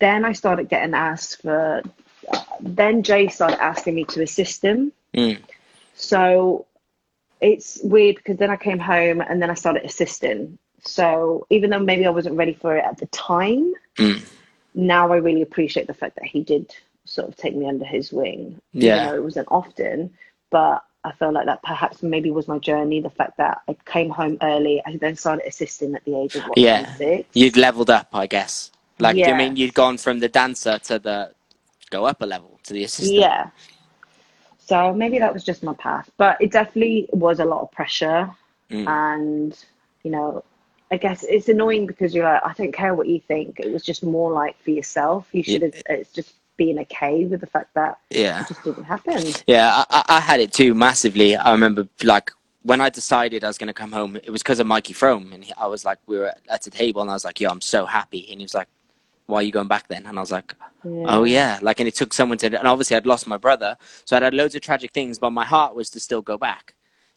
then 0.00 0.24
I 0.24 0.32
started 0.32 0.68
getting 0.68 0.94
asked 0.94 1.42
for. 1.42 1.82
Then 2.60 3.02
Jay 3.02 3.28
started 3.28 3.62
asking 3.62 3.94
me 3.94 4.04
to 4.06 4.22
assist 4.22 4.62
him. 4.62 4.92
Mm. 5.14 5.38
So 5.94 6.66
it's 7.40 7.80
weird 7.82 8.16
because 8.16 8.36
then 8.38 8.50
I 8.50 8.56
came 8.56 8.78
home 8.78 9.20
and 9.20 9.40
then 9.42 9.50
I 9.50 9.54
started 9.54 9.84
assisting. 9.84 10.58
So 10.82 11.46
even 11.50 11.70
though 11.70 11.78
maybe 11.80 12.06
I 12.06 12.10
wasn't 12.10 12.36
ready 12.36 12.54
for 12.54 12.76
it 12.76 12.84
at 12.84 12.98
the 12.98 13.06
time, 13.06 13.74
Mm. 13.98 14.22
now 14.74 15.12
I 15.12 15.16
really 15.16 15.42
appreciate 15.42 15.86
the 15.86 15.94
fact 15.94 16.16
that 16.16 16.24
he 16.26 16.42
did 16.42 16.74
sort 17.04 17.28
of 17.28 17.36
take 17.36 17.54
me 17.54 17.68
under 17.68 17.84
his 17.84 18.12
wing. 18.12 18.60
Yeah. 18.72 19.14
It 19.14 19.22
wasn't 19.22 19.48
often, 19.50 20.12
but 20.50 20.82
I 21.04 21.12
felt 21.12 21.34
like 21.34 21.46
that 21.46 21.62
perhaps 21.62 22.02
maybe 22.02 22.30
was 22.30 22.48
my 22.48 22.58
journey. 22.58 23.00
The 23.00 23.10
fact 23.10 23.36
that 23.38 23.62
I 23.68 23.76
came 23.86 24.10
home 24.10 24.38
early, 24.42 24.82
I 24.84 24.96
then 24.96 25.14
started 25.16 25.46
assisting 25.46 25.94
at 25.94 26.04
the 26.04 26.16
age 26.18 26.34
of 26.34 26.42
what, 26.44 26.58
Yeah. 26.58 26.84
26? 26.96 27.28
you'd 27.34 27.56
leveled 27.56 27.90
up 27.90 28.08
i 28.12 28.26
guess 28.26 28.70
like 28.98 29.14
do 29.14 29.20
you 29.20 29.34
mean 29.34 29.56
you'd 29.56 29.74
gone 29.74 29.98
from 29.98 30.18
the 30.20 30.28
dancer 30.28 30.78
to 30.80 30.98
the 30.98 31.30
go 31.90 32.04
up 32.04 32.22
a 32.22 32.26
level 32.26 32.58
to 32.64 32.72
the 32.72 32.84
assistant 32.84 33.18
Yeah. 33.18 33.50
So 34.58 34.92
maybe 34.92 35.18
that 35.20 35.32
was 35.32 35.44
just 35.44 35.62
my 35.62 35.74
path, 35.74 36.10
but 36.16 36.36
it 36.40 36.50
definitely 36.50 37.08
was 37.12 37.38
a 37.38 37.44
lot 37.44 37.62
of 37.62 37.70
pressure. 37.70 38.30
Mm. 38.70 38.88
And, 38.88 39.64
you 40.02 40.10
know, 40.10 40.42
I 40.90 40.96
guess 40.96 41.24
it's 41.24 41.48
annoying 41.48 41.86
because 41.86 42.14
you're 42.14 42.24
like, 42.24 42.42
I 42.44 42.52
don't 42.52 42.72
care 42.72 42.94
what 42.94 43.06
you 43.06 43.20
think. 43.20 43.60
It 43.60 43.72
was 43.72 43.84
just 43.84 44.02
more 44.02 44.32
like 44.32 44.60
for 44.62 44.70
yourself. 44.70 45.28
You 45.32 45.42
should 45.42 45.62
have, 45.62 45.82
it's 45.88 46.12
just 46.12 46.34
being 46.56 46.78
okay 46.78 47.24
with 47.26 47.40
the 47.40 47.46
fact 47.46 47.74
that 47.74 47.98
yeah 48.10 48.40
it 48.40 48.48
just 48.48 48.64
didn't 48.64 48.84
happen. 48.84 49.22
Yeah, 49.46 49.84
I, 49.90 50.04
I 50.08 50.20
had 50.20 50.40
it 50.40 50.52
too 50.52 50.74
massively. 50.74 51.36
I 51.36 51.52
remember 51.52 51.88
like 52.02 52.30
when 52.62 52.80
I 52.80 52.88
decided 52.88 53.44
I 53.44 53.46
was 53.46 53.58
going 53.58 53.68
to 53.68 53.74
come 53.74 53.92
home, 53.92 54.16
it 54.16 54.30
was 54.30 54.42
because 54.42 54.58
of 54.58 54.66
Mikey 54.66 54.92
Frome, 54.92 55.32
and 55.32 55.44
he, 55.44 55.52
I 55.56 55.66
was 55.66 55.84
like, 55.84 55.98
we 56.06 56.18
were 56.18 56.28
at, 56.28 56.40
at 56.48 56.62
the 56.62 56.70
table, 56.70 57.00
and 57.02 57.10
I 57.10 57.14
was 57.14 57.24
like, 57.24 57.40
"Yo, 57.40 57.48
I'm 57.48 57.60
so 57.60 57.86
happy," 57.86 58.26
and 58.30 58.40
he 58.40 58.44
was 58.44 58.54
like, 58.54 58.68
"Why 59.26 59.38
are 59.40 59.42
you 59.42 59.52
going 59.52 59.68
back 59.68 59.88
then?" 59.88 60.06
And 60.06 60.16
I 60.18 60.20
was 60.20 60.30
like, 60.32 60.54
"Oh 60.84 61.24
yeah," 61.24 61.58
like, 61.62 61.80
and 61.80 61.88
it 61.88 61.96
took 61.96 62.14
someone 62.14 62.38
to, 62.38 62.46
and 62.46 62.68
obviously 62.68 62.96
I'd 62.96 63.06
lost 63.06 63.26
my 63.26 63.36
brother, 63.36 63.76
so 64.04 64.16
I'd 64.16 64.22
had 64.22 64.34
loads 64.34 64.54
of 64.54 64.62
tragic 64.62 64.92
things, 64.92 65.18
but 65.18 65.30
my 65.30 65.44
heart 65.44 65.74
was 65.74 65.90
to 65.90 66.00
still 66.00 66.22
go 66.22 66.38
back. 66.38 66.75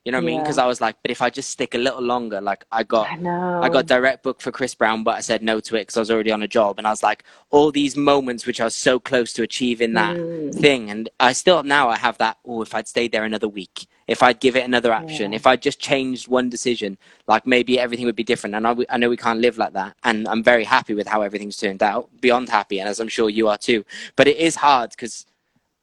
You 0.10 0.14
know 0.14 0.18
what 0.18 0.24
I 0.24 0.26
mean? 0.26 0.42
Because 0.42 0.58
I 0.58 0.66
was 0.66 0.82
like, 0.82 0.96
but 1.04 1.12
if 1.12 1.22
I 1.22 1.30
just 1.30 1.52
stick 1.52 1.76
a 1.76 1.78
little 1.78 2.02
longer, 2.02 2.42
like 2.42 2.66
I 2.72 2.82
got 2.82 3.08
I. 3.12 3.16
I 3.62 3.70
got 3.70 3.86
direct 3.86 4.24
book 4.24 4.42
for 4.42 4.52
Chris 4.52 4.74
Brown, 4.74 5.04
but 5.04 5.16
I 5.16 5.20
said 5.20 5.44
no 5.44 5.60
to 5.60 5.76
it 5.76 5.82
because 5.82 5.98
I 5.98 6.00
was 6.00 6.10
already 6.10 6.32
on 6.32 6.42
a 6.42 6.48
job. 6.48 6.80
And 6.80 6.88
I 6.88 6.90
was 6.90 7.04
like, 7.04 7.24
all 7.52 7.72
these 7.72 7.96
moments 7.96 8.48
which 8.48 8.60
I 8.60 8.64
was 8.64 8.74
so 8.74 9.00
close 9.00 9.34
to 9.34 9.44
achieving 9.44 9.94
that 9.94 10.16
Mm. 10.18 10.60
thing. 10.60 10.90
And 10.90 11.10
I 11.20 11.34
still 11.34 11.62
now 11.62 11.90
I 11.90 11.98
have 11.98 12.18
that. 12.18 12.38
Oh, 12.44 12.64
if 12.64 12.74
I'd 12.74 12.88
stayed 12.88 13.12
there 13.12 13.24
another 13.24 13.48
week, 13.48 13.86
if 14.08 14.24
I'd 14.24 14.40
give 14.40 14.56
it 14.56 14.66
another 14.66 14.92
action, 14.92 15.32
Yeah. 15.32 15.36
if 15.36 15.46
I'd 15.46 15.62
just 15.62 15.80
changed 15.80 16.28
one 16.28 16.50
decision, 16.50 16.98
like 17.28 17.46
maybe 17.46 17.80
everything 17.80 18.08
would 18.08 18.16
be 18.16 18.24
different. 18.24 18.56
And 18.56 18.66
I, 18.68 18.76
I 18.90 18.98
know 18.98 19.10
we 19.10 19.18
can't 19.18 19.42
live 19.42 19.60
like 19.60 19.74
that. 19.74 19.96
And 20.04 20.28
I'm 20.28 20.42
very 20.44 20.64
happy 20.64 20.96
with 20.96 21.08
how 21.08 21.22
everything's 21.22 21.58
turned 21.58 21.84
out, 21.84 22.10
beyond 22.20 22.50
happy. 22.50 22.80
And 22.80 22.90
as 22.90 23.00
I'm 23.00 23.10
sure 23.10 23.30
you 23.30 23.48
are 23.48 23.60
too. 23.60 23.86
But 24.16 24.28
it 24.28 24.38
is 24.38 24.56
hard 24.56 24.90
because 24.90 25.28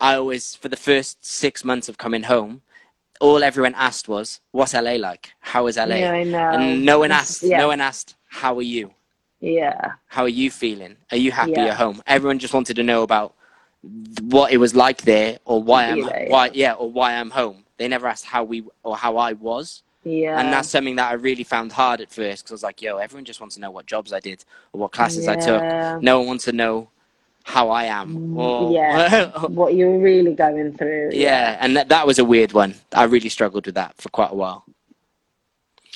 I 0.00 0.16
always, 0.16 0.56
for 0.56 0.68
the 0.68 0.76
first 0.76 1.24
six 1.24 1.64
months 1.64 1.88
of 1.88 1.96
coming 1.96 2.24
home, 2.24 2.62
all 3.20 3.42
everyone 3.44 3.74
asked 3.74 4.08
was, 4.08 4.40
"What's 4.52 4.74
LA 4.74 4.96
like? 4.96 5.32
How 5.40 5.66
is 5.66 5.76
LA?" 5.76 5.96
Yeah, 5.96 6.12
I 6.12 6.24
know. 6.24 6.50
and 6.50 6.84
no 6.84 6.98
one 7.00 7.12
asked 7.12 7.42
yeah. 7.42 7.58
no 7.58 7.68
one 7.68 7.80
asked 7.80 8.14
how 8.28 8.56
are 8.56 8.62
you 8.62 8.92
Yeah. 9.40 9.92
how 10.08 10.22
are 10.24 10.28
you 10.42 10.50
feeling 10.50 10.96
are 11.10 11.16
you 11.16 11.30
happy 11.32 11.52
Yeah. 11.52 11.66
at 11.72 11.76
home 11.76 12.02
everyone 12.06 12.38
just 12.38 12.52
wanted 12.54 12.76
to 12.76 12.82
know 12.82 13.02
about 13.02 13.34
what 14.22 14.52
it 14.52 14.58
was 14.58 14.74
like 14.74 15.02
there 15.02 15.38
or 15.44 15.62
why 15.62 15.86
i'm 15.86 16.04
Really? 16.04 16.26
why 16.28 16.50
yeah 16.52 16.72
or 16.72 16.90
why 16.90 17.14
i'm 17.14 17.30
home 17.30 17.64
they 17.78 17.88
never 17.88 18.06
asked 18.08 18.24
how 18.24 18.42
we 18.44 18.64
or 18.82 18.96
how 18.96 19.16
i 19.16 19.32
was 19.34 19.82
Yeah. 20.04 20.38
and 20.40 20.52
that's 20.52 20.68
something 20.68 20.96
that 20.96 21.10
i 21.10 21.14
really 21.14 21.44
found 21.44 21.72
hard 21.72 22.00
at 22.00 22.10
first 22.10 22.42
because 22.44 22.50
i 22.52 22.54
was 22.54 22.62
like 22.62 22.82
yo 22.82 22.96
everyone 22.98 23.24
just 23.24 23.40
wants 23.40 23.54
to 23.54 23.60
know 23.60 23.70
what 23.70 23.86
jobs 23.86 24.12
i 24.12 24.20
did 24.20 24.44
or 24.72 24.80
what 24.80 24.92
classes 24.92 25.28
i 25.28 25.36
took 25.36 25.62
no 26.02 26.18
one 26.18 26.26
wants 26.28 26.44
to 26.46 26.52
know 26.52 26.88
how 27.54 27.70
i 27.70 27.84
am 27.84 28.36
or 28.36 28.70
Mm, 28.70 28.74
yeah. 28.74 29.46
what 29.60 29.74
you're 29.76 29.98
really 30.00 30.34
going 30.34 30.76
through. 30.76 31.10
yeah 31.12 31.56
and 31.60 31.76
that, 31.76 31.88
that 31.88 32.04
was 32.06 32.18
a 32.18 32.24
weird 32.24 32.52
one 32.52 32.74
i 32.92 33.04
really 33.04 33.28
struggled 33.28 33.64
with 33.66 33.76
that 33.76 33.94
for 34.02 34.08
quite 34.10 34.32
a 34.32 34.34
while 34.34 34.64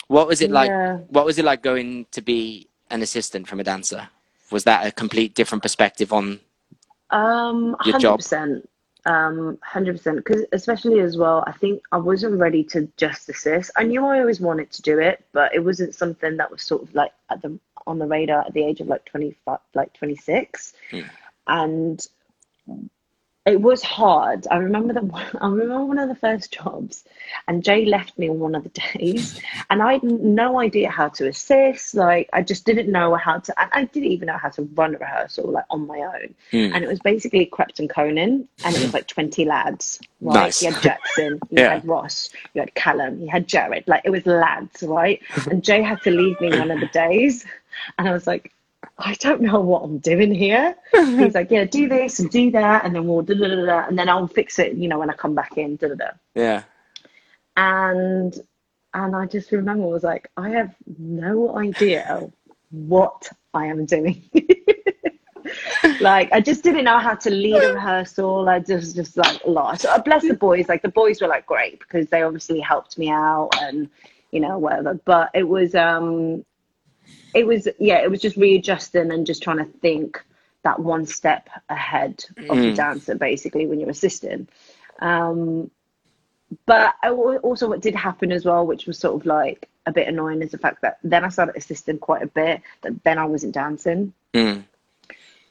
what 0.08 0.26
was 0.26 0.40
it 0.40 0.50
like 0.50 0.68
Yeah. 0.70 0.96
what 1.08 1.24
was 1.24 1.38
it 1.38 1.44
like 1.44 1.62
going 1.62 2.06
to 2.12 2.20
be 2.22 2.68
an 2.90 3.02
assistant 3.02 3.48
from 3.48 3.58
a 3.60 3.64
dancer 3.64 4.08
was 4.50 4.64
that 4.64 4.86
a 4.86 4.92
complete 4.92 5.34
different 5.34 5.62
perspective 5.62 6.12
on 6.12 6.40
Um, 7.10 7.76
Your 7.84 7.94
hundred 7.94 8.00
job? 8.00 8.18
percent. 8.20 8.68
Um, 9.06 9.58
hundred 9.62 9.94
percent. 9.96 10.16
Because 10.22 10.42
especially 10.52 11.00
as 11.00 11.16
well, 11.16 11.42
I 11.46 11.52
think 11.52 11.82
I 11.90 11.96
wasn't 12.10 12.38
ready 12.38 12.62
to 12.72 12.78
just 12.96 13.28
assist. 13.28 13.70
I 13.80 13.82
knew 13.84 14.04
I 14.04 14.20
always 14.20 14.40
wanted 14.40 14.70
to 14.76 14.82
do 14.82 14.98
it, 15.00 15.16
but 15.32 15.48
it 15.56 15.62
wasn't 15.68 15.94
something 15.94 16.36
that 16.36 16.50
was 16.50 16.62
sort 16.62 16.82
of 16.84 16.94
like 16.94 17.12
at 17.32 17.40
the 17.42 17.50
on 17.86 17.98
the 17.98 18.06
radar 18.06 18.40
at 18.46 18.52
the 18.54 18.62
age 18.62 18.80
of 18.80 18.88
like 18.88 19.04
twenty 19.06 19.30
five, 19.44 19.58
like 19.74 19.90
twenty 19.94 20.16
six, 20.16 20.74
Hmm. 20.90 21.00
And 21.50 22.00
it 23.46 23.60
was 23.60 23.82
hard. 23.82 24.46
I 24.50 24.56
remember 24.58 24.92
that. 24.92 25.34
I 25.40 25.48
remember 25.48 25.84
one 25.84 25.98
of 25.98 26.08
the 26.08 26.14
first 26.14 26.52
jobs, 26.52 27.04
and 27.48 27.64
Jay 27.64 27.86
left 27.86 28.18
me 28.18 28.28
on 28.28 28.38
one 28.38 28.54
of 28.54 28.62
the 28.64 28.68
days, 28.94 29.40
and 29.70 29.82
I 29.82 29.94
had 29.94 30.02
no 30.02 30.60
idea 30.60 30.90
how 30.90 31.08
to 31.08 31.26
assist. 31.26 31.94
Like 31.94 32.28
I 32.34 32.42
just 32.42 32.64
didn't 32.66 32.92
know 32.92 33.14
how 33.14 33.38
to. 33.38 33.54
I 33.74 33.84
didn't 33.84 34.10
even 34.10 34.26
know 34.26 34.36
how 34.36 34.50
to 34.50 34.62
run 34.74 34.94
a 34.94 34.98
rehearsal 34.98 35.50
like 35.50 35.64
on 35.70 35.86
my 35.86 35.98
own. 35.98 36.34
Hmm. 36.50 36.74
And 36.74 36.84
it 36.84 36.88
was 36.88 37.00
basically 37.00 37.46
Krept 37.46 37.78
and 37.80 37.88
Konan, 37.90 38.46
and 38.64 38.76
it 38.76 38.82
was 38.82 38.92
like 38.94 39.06
twenty 39.08 39.44
lads. 39.46 40.00
Right? 40.20 40.34
Nice. 40.34 40.62
You 40.62 40.72
had 40.72 40.82
Jackson, 40.82 41.40
you 41.50 41.62
Yeah. 41.62 41.70
had 41.74 41.88
Ross, 41.88 42.28
you 42.54 42.60
had 42.60 42.74
Callum, 42.74 43.20
you 43.22 43.28
had 43.30 43.48
Jared. 43.48 43.84
Like 43.88 44.02
it 44.04 44.10
was 44.10 44.26
lads, 44.26 44.82
right? 44.82 45.20
And 45.50 45.64
Jay 45.64 45.82
had 45.82 46.02
to 46.02 46.10
leave 46.10 46.38
me 46.42 46.52
on 46.52 46.58
one 46.60 46.70
of 46.70 46.80
the 46.80 46.86
days, 46.88 47.44
and 47.98 48.06
I 48.06 48.12
was 48.12 48.26
like. 48.26 48.52
I 48.98 49.14
don't 49.14 49.42
know 49.42 49.60
what 49.60 49.82
I'm 49.82 49.98
doing 49.98 50.34
here. 50.34 50.74
He's 50.92 51.34
like, 51.34 51.50
yeah, 51.50 51.64
do 51.64 51.88
this 51.88 52.18
and 52.18 52.30
do 52.30 52.50
that, 52.52 52.84
and 52.84 52.94
then 52.94 53.06
we'll 53.06 53.22
da 53.22 53.34
da 53.34 53.48
da 53.48 53.66
da, 53.66 53.86
and 53.88 53.98
then 53.98 54.08
I'll 54.08 54.26
fix 54.26 54.58
it, 54.58 54.74
you 54.74 54.88
know, 54.88 54.98
when 54.98 55.10
I 55.10 55.14
come 55.14 55.34
back 55.34 55.56
in, 55.58 55.76
da 55.76 55.88
da 55.88 55.94
da. 55.94 56.10
yeah 56.34 56.62
And 57.56 58.38
and 58.94 59.14
I 59.16 59.26
just 59.26 59.52
remember 59.52 59.84
I 59.84 59.88
was 59.88 60.02
like, 60.02 60.30
I 60.36 60.50
have 60.50 60.74
no 60.98 61.56
idea 61.56 62.30
what 62.70 63.28
I 63.54 63.66
am 63.66 63.84
doing. 63.84 64.22
like 66.00 66.32
I 66.32 66.40
just 66.40 66.62
didn't 66.62 66.84
know 66.84 66.98
how 66.98 67.14
to 67.14 67.30
lead 67.30 67.62
a 67.62 67.74
rehearsal. 67.74 68.48
I 68.48 68.60
just 68.60 68.96
just 68.96 69.16
like 69.16 69.40
lost. 69.46 69.86
Uh, 69.86 70.00
Bless 70.02 70.22
the 70.26 70.34
boys. 70.34 70.68
Like 70.68 70.82
the 70.82 70.88
boys 70.88 71.20
were 71.20 71.28
like 71.28 71.46
great 71.46 71.80
because 71.80 72.08
they 72.08 72.22
obviously 72.22 72.60
helped 72.60 72.98
me 72.98 73.10
out 73.10 73.50
and 73.60 73.88
you 74.30 74.40
know 74.40 74.58
whatever. 74.58 74.94
But 75.04 75.30
it 75.34 75.44
was 75.48 75.74
um 75.74 76.44
it 77.34 77.46
was 77.46 77.68
yeah 77.78 77.98
it 77.98 78.10
was 78.10 78.20
just 78.20 78.36
readjusting 78.36 79.10
and 79.10 79.26
just 79.26 79.42
trying 79.42 79.58
to 79.58 79.64
think 79.64 80.22
that 80.62 80.78
one 80.78 81.06
step 81.06 81.48
ahead 81.68 82.24
of 82.36 82.56
the 82.58 82.72
Mm. 82.72 82.76
dancer 82.76 83.14
basically 83.14 83.66
when 83.66 83.80
you're 83.80 83.90
assisting. 83.90 84.46
Um, 84.98 85.70
but 86.66 86.94
also 87.04 87.68
what 87.68 87.80
did 87.80 87.94
happen 87.94 88.32
as 88.32 88.44
well, 88.44 88.66
which 88.66 88.86
was 88.86 88.98
sort 88.98 89.14
of 89.14 89.24
like 89.24 89.68
a 89.86 89.92
bit 89.92 90.08
annoying, 90.08 90.42
is 90.42 90.50
the 90.50 90.58
fact 90.58 90.82
that 90.82 90.98
then 91.02 91.24
I 91.24 91.28
started 91.28 91.56
assisting 91.56 91.98
quite 91.98 92.22
a 92.22 92.26
bit, 92.26 92.60
that 92.82 93.02
then 93.04 93.18
I 93.18 93.24
wasn't 93.24 93.54
dancing. 93.54 94.12
Mm. 94.34 94.64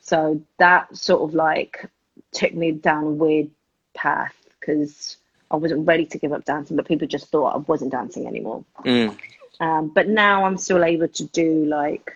So 0.01 0.41
that 0.57 0.95
sort 0.95 1.22
of 1.22 1.34
like 1.34 1.89
took 2.32 2.53
me 2.53 2.72
down 2.74 3.03
a 3.05 3.12
weird 3.12 3.49
path 3.95 4.36
because 4.60 5.18
I 5.49 5.55
wasn't 5.55 5.88
ready 5.88 6.05
to 6.05 6.18
give 6.20 6.34
up 6.34 6.45
dancing, 6.45 6.76
but 6.78 6.88
people 6.88 7.07
just 7.07 7.28
thought 7.28 7.55
I 7.55 7.57
wasn't 7.57 7.91
dancing 7.91 8.28
anymore. 8.28 8.64
Mm. 8.86 9.18
Um, 9.60 9.89
but 9.89 10.07
now 10.07 10.45
I'm 10.45 10.57
still 10.57 10.84
able 10.84 11.07
to 11.10 11.24
do 11.26 11.66
like 11.66 12.16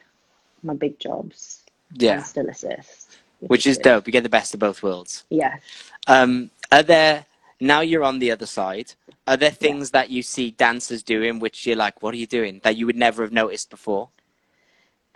my 0.64 0.74
big 0.74 0.98
jobs 1.00 1.64
yeah 1.96 2.16
and 2.16 2.26
still 2.26 2.48
assist. 2.50 3.18
which 3.40 3.68
is 3.68 3.78
dope 3.78 4.08
you 4.08 4.14
get 4.14 4.24
the 4.24 4.30
best 4.30 4.54
of 4.54 4.60
both 4.60 4.82
worlds 4.82 5.26
Yeah. 5.30 5.58
um 6.08 6.50
are 6.72 6.84
there 6.84 7.26
now 7.60 7.82
you're 7.82 8.04
on 8.04 8.20
the 8.20 8.32
other 8.32 8.46
side 8.46 8.94
are 9.28 9.36
there 9.38 9.52
things 9.52 9.92
that 9.92 10.10
you 10.10 10.22
see 10.24 10.52
dancers 10.52 11.04
doing 11.04 11.40
which 11.40 11.68
you're 11.68 11.76
like 11.76 12.02
what 12.02 12.14
are 12.14 12.18
you 12.18 12.26
doing 12.28 12.62
that 12.64 12.78
you 12.78 12.86
would 12.88 12.96
never 12.96 13.24
have 13.24 13.34
noticed 13.34 13.70
before 13.70 14.08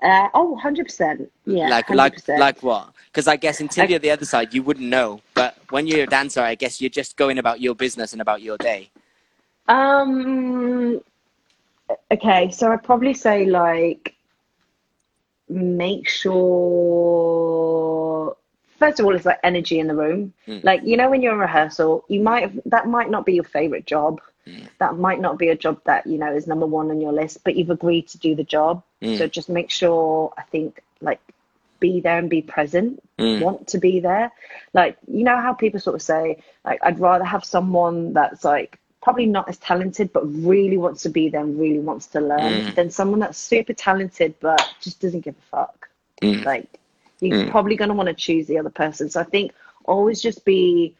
Uh, 0.01 0.27
oh, 0.35 0.59
100%. 0.61 1.27
Yeah. 1.45 1.69
like 1.69 1.87
100%. 1.87 1.95
like 1.95 2.27
like 2.45 2.61
what 2.63 2.91
because 3.09 3.27
i 3.27 3.37
guess 3.37 3.59
until 3.61 3.85
I- 3.85 3.87
you're 3.87 3.99
the 4.07 4.11
other 4.11 4.25
side 4.33 4.53
you 4.53 4.61
wouldn't 4.67 4.89
know 4.97 5.21
but 5.33 5.51
when 5.69 5.87
you're 5.87 6.03
a 6.03 6.07
dancer 6.19 6.41
i 6.41 6.55
guess 6.55 6.79
you're 6.81 6.97
just 7.01 7.15
going 7.15 7.37
about 7.39 7.57
your 7.65 7.73
business 7.73 8.11
and 8.13 8.21
about 8.21 8.41
your 8.47 8.57
day 8.57 8.81
Um. 9.69 11.01
Okay, 12.11 12.51
so 12.51 12.71
I'd 12.71 12.83
probably 12.83 13.13
say 13.13 13.45
like 13.45 14.15
make 15.49 16.09
sure 16.09 16.35
first 18.77 18.99
of 18.99 19.05
all 19.05 19.15
it's 19.15 19.25
like 19.25 19.39
energy 19.43 19.79
in 19.79 19.87
the 19.87 19.95
room. 19.95 20.33
Mm. 20.47 20.63
Like 20.63 20.83
you 20.83 20.97
know 20.97 21.09
when 21.09 21.21
you're 21.21 21.33
in 21.33 21.39
rehearsal, 21.39 22.03
you 22.07 22.21
might 22.21 22.43
have, 22.43 22.59
that 22.65 22.87
might 22.87 23.09
not 23.09 23.25
be 23.25 23.33
your 23.33 23.43
favorite 23.43 23.85
job. 23.85 24.21
Mm. 24.45 24.67
That 24.79 24.97
might 24.97 25.19
not 25.21 25.37
be 25.37 25.49
a 25.49 25.55
job 25.55 25.81
that 25.85 26.05
you 26.07 26.17
know 26.17 26.33
is 26.33 26.47
number 26.47 26.65
one 26.65 26.89
on 26.89 26.99
your 27.01 27.13
list, 27.13 27.43
but 27.43 27.55
you've 27.55 27.69
agreed 27.69 28.07
to 28.09 28.17
do 28.17 28.35
the 28.35 28.43
job. 28.43 28.83
Mm. 29.01 29.17
So 29.17 29.27
just 29.27 29.49
make 29.49 29.69
sure 29.69 30.33
I 30.37 30.43
think 30.43 30.81
like 31.01 31.19
be 31.79 32.01
there 32.01 32.17
and 32.17 32.29
be 32.29 32.41
present 32.41 33.01
Mm. 33.19 33.41
want 33.41 33.67
to 33.69 33.79
be 33.79 33.99
there. 33.99 34.31
Like, 34.73 34.97
you 35.07 35.23
know 35.23 35.37
how 35.37 35.53
people 35.53 35.79
sort 35.79 35.95
of 35.95 36.01
say, 36.01 36.43
like, 36.63 36.79
I'd 36.83 36.99
rather 36.99 37.23
have 37.23 37.43
someone 37.43 38.13
that's 38.13 38.43
like 38.43 38.79
probably 39.01 39.25
not 39.25 39.47
as 39.47 39.57
talented, 39.57 40.11
but 40.13 40.25
really 40.25 40.77
wants 40.77 41.03
to 41.03 41.09
be 41.09 41.29
there 41.29 41.41
and 41.41 41.59
really 41.59 41.79
wants 41.79 42.07
to 42.07 42.19
learn 42.19 42.53
Mm. 42.63 42.75
than 42.75 42.89
someone 42.89 43.19
that's 43.19 43.37
super 43.37 43.73
talented, 43.73 44.33
but 44.39 44.73
just 44.81 44.99
doesn't 44.99 45.21
give 45.21 45.35
a 45.37 45.41
fuck. 45.55 45.89
Mm. 46.21 46.43
Like, 46.45 46.79
you're 47.21 47.45
Mm. 47.45 47.51
probably 47.51 47.75
going 47.75 47.89
to 47.89 47.95
want 47.95 48.07
to 48.07 48.13
choose 48.13 48.47
the 48.47 48.57
other 48.57 48.69
person. 48.69 49.09
So 49.09 49.19
I 49.21 49.23
think 49.23 49.51
always 49.85 50.21
just 50.21 50.43
be 50.45 50.95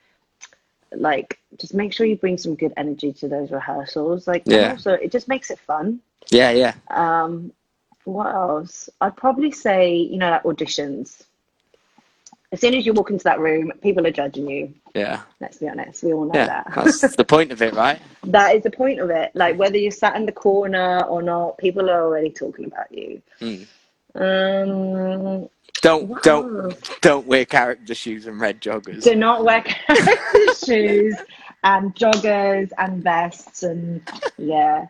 like, 0.93 1.39
just 1.57 1.73
make 1.73 1.91
sure 1.93 2.05
you 2.05 2.15
bring 2.15 2.37
some 2.37 2.55
good 2.55 2.73
energy 2.77 3.11
to 3.13 3.27
those 3.27 3.51
rehearsals. 3.51 4.27
Like, 4.27 4.43
Yeah. 4.45 4.71
also, 4.71 4.93
it 4.93 5.11
just 5.11 5.27
makes 5.27 5.49
it 5.51 5.59
fun. 5.59 5.99
yeah 6.29 6.51
yeah 6.51 6.73
Um, 6.89 7.51
what 8.03 8.33
else? 8.33 8.89
I'd 9.01 9.15
probably 9.17 9.51
say, 9.51 9.95
you 9.95 10.17
know, 10.17 10.29
like 10.29 10.43
auditions. 10.43 11.23
As 12.51 12.61
soon 12.61 12.73
as 12.75 12.85
you 12.85 12.93
walk 12.93 13.09
into 13.09 13.25
that 13.25 13.39
room, 13.39 13.73
people 13.81 14.07
are 14.07 14.11
judging 14.11 14.49
you. 14.49 14.73
yeah 14.95 15.21
Let's 15.41 15.57
be 15.57 15.67
honest, 15.67 16.03
we 16.03 16.13
all 16.13 16.25
know 16.25 16.31
yeah 16.33 16.63
that. 16.63 16.73
that's 16.75 17.15
the 17.15 17.25
point 17.25 17.51
of 17.51 17.61
it 17.61 17.73
right 17.73 17.99
that 18.23 18.55
is 18.55 18.63
the 18.63 18.71
point 18.71 18.99
of 18.99 19.09
it. 19.09 19.31
Like 19.33 19.57
whether 19.57 19.77
you're 19.77 19.91
sat 19.91 20.15
in 20.15 20.25
the 20.25 20.31
corner 20.31 21.03
or 21.03 21.21
not, 21.21 21.57
people 21.57 21.89
are 21.89 22.03
already 22.03 22.31
talking 22.31 22.65
about 22.65 22.91
you. 22.91 23.21
Mm. 23.41 23.67
Um, 24.15 25.49
don't 25.81 26.07
what 26.07 26.23
don't 26.23 27.01
don't 27.01 27.27
wear 27.27 27.45
character 27.45 27.93
shoes 27.93 28.25
and 28.25 28.39
red 28.41 28.59
joggers 28.59 29.03
do 29.03 29.13
not 29.15 29.43
wear 29.43 29.61
character 29.87 30.55
shoes 30.65 31.15
and 31.63 31.93
joggers 31.95 32.71
and 32.77 33.03
vests 33.03 33.63
and 33.63 34.01
yeah. 34.37 34.87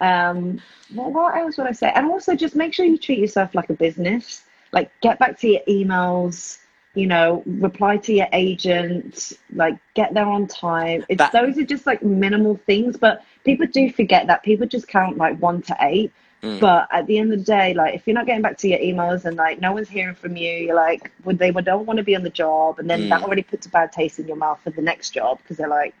Um, 0.00 0.60
what 0.92 1.36
else 1.36 1.56
would 1.56 1.66
I 1.66 1.72
say? 1.72 1.90
And 1.94 2.06
also 2.06 2.34
just 2.34 2.54
make 2.54 2.74
sure 2.74 2.84
you 2.84 2.98
treat 2.98 3.18
yourself 3.18 3.54
like 3.54 3.70
a 3.70 3.74
business. 3.74 4.42
Like 4.72 4.90
get 5.00 5.18
back 5.18 5.38
to 5.40 5.48
your 5.48 5.60
emails, 5.68 6.58
you 6.96 7.06
know, 7.06 7.42
reply 7.46 7.98
to 7.98 8.12
your 8.12 8.26
agent, 8.32 9.34
like 9.54 9.76
get 9.94 10.14
there 10.14 10.26
on 10.26 10.46
time. 10.46 11.04
It's 11.08 11.18
That- 11.18 11.32
those 11.32 11.58
are 11.58 11.64
just 11.64 11.86
like 11.86 12.02
minimal 12.02 12.58
things, 12.66 12.96
but 12.96 13.22
people 13.44 13.66
do 13.66 13.90
forget 13.92 14.26
that. 14.28 14.42
People 14.42 14.66
just 14.66 14.88
count 14.88 15.18
like 15.18 15.36
one 15.38 15.60
to 15.62 15.76
eight. 15.82 16.10
Mm. 16.42 16.58
But 16.60 16.88
at 16.90 17.06
the 17.06 17.18
end 17.18 17.32
of 17.32 17.38
the 17.38 17.44
day, 17.44 17.74
like 17.74 17.94
if 17.94 18.06
you're 18.06 18.14
not 18.14 18.26
getting 18.26 18.42
back 18.42 18.56
to 18.58 18.68
your 18.68 18.78
emails 18.78 19.24
and 19.26 19.36
like 19.36 19.60
no 19.60 19.72
one's 19.72 19.88
hearing 19.88 20.14
from 20.14 20.36
you, 20.36 20.50
you're 20.50 20.74
like, 20.76 21.10
would 21.24 21.38
they 21.38 21.50
would 21.50 21.64
don't 21.66 21.86
want 21.86 21.98
to 21.98 22.02
be 22.02 22.16
on 22.16 22.22
the 22.22 22.30
job, 22.30 22.78
and 22.78 22.88
then 22.90 23.08
that 23.10 23.20
Mm. 23.20 23.24
already 23.24 23.42
puts 23.42 23.66
a 23.66 23.70
bad 23.70 23.92
taste 23.92 24.18
in 24.18 24.26
your 24.26 24.36
mouth 24.36 24.58
for 24.64 24.70
the 24.70 24.82
next 24.82 25.10
job 25.10 25.38
because 25.42 25.56
they're 25.58 25.68
like, 25.68 25.94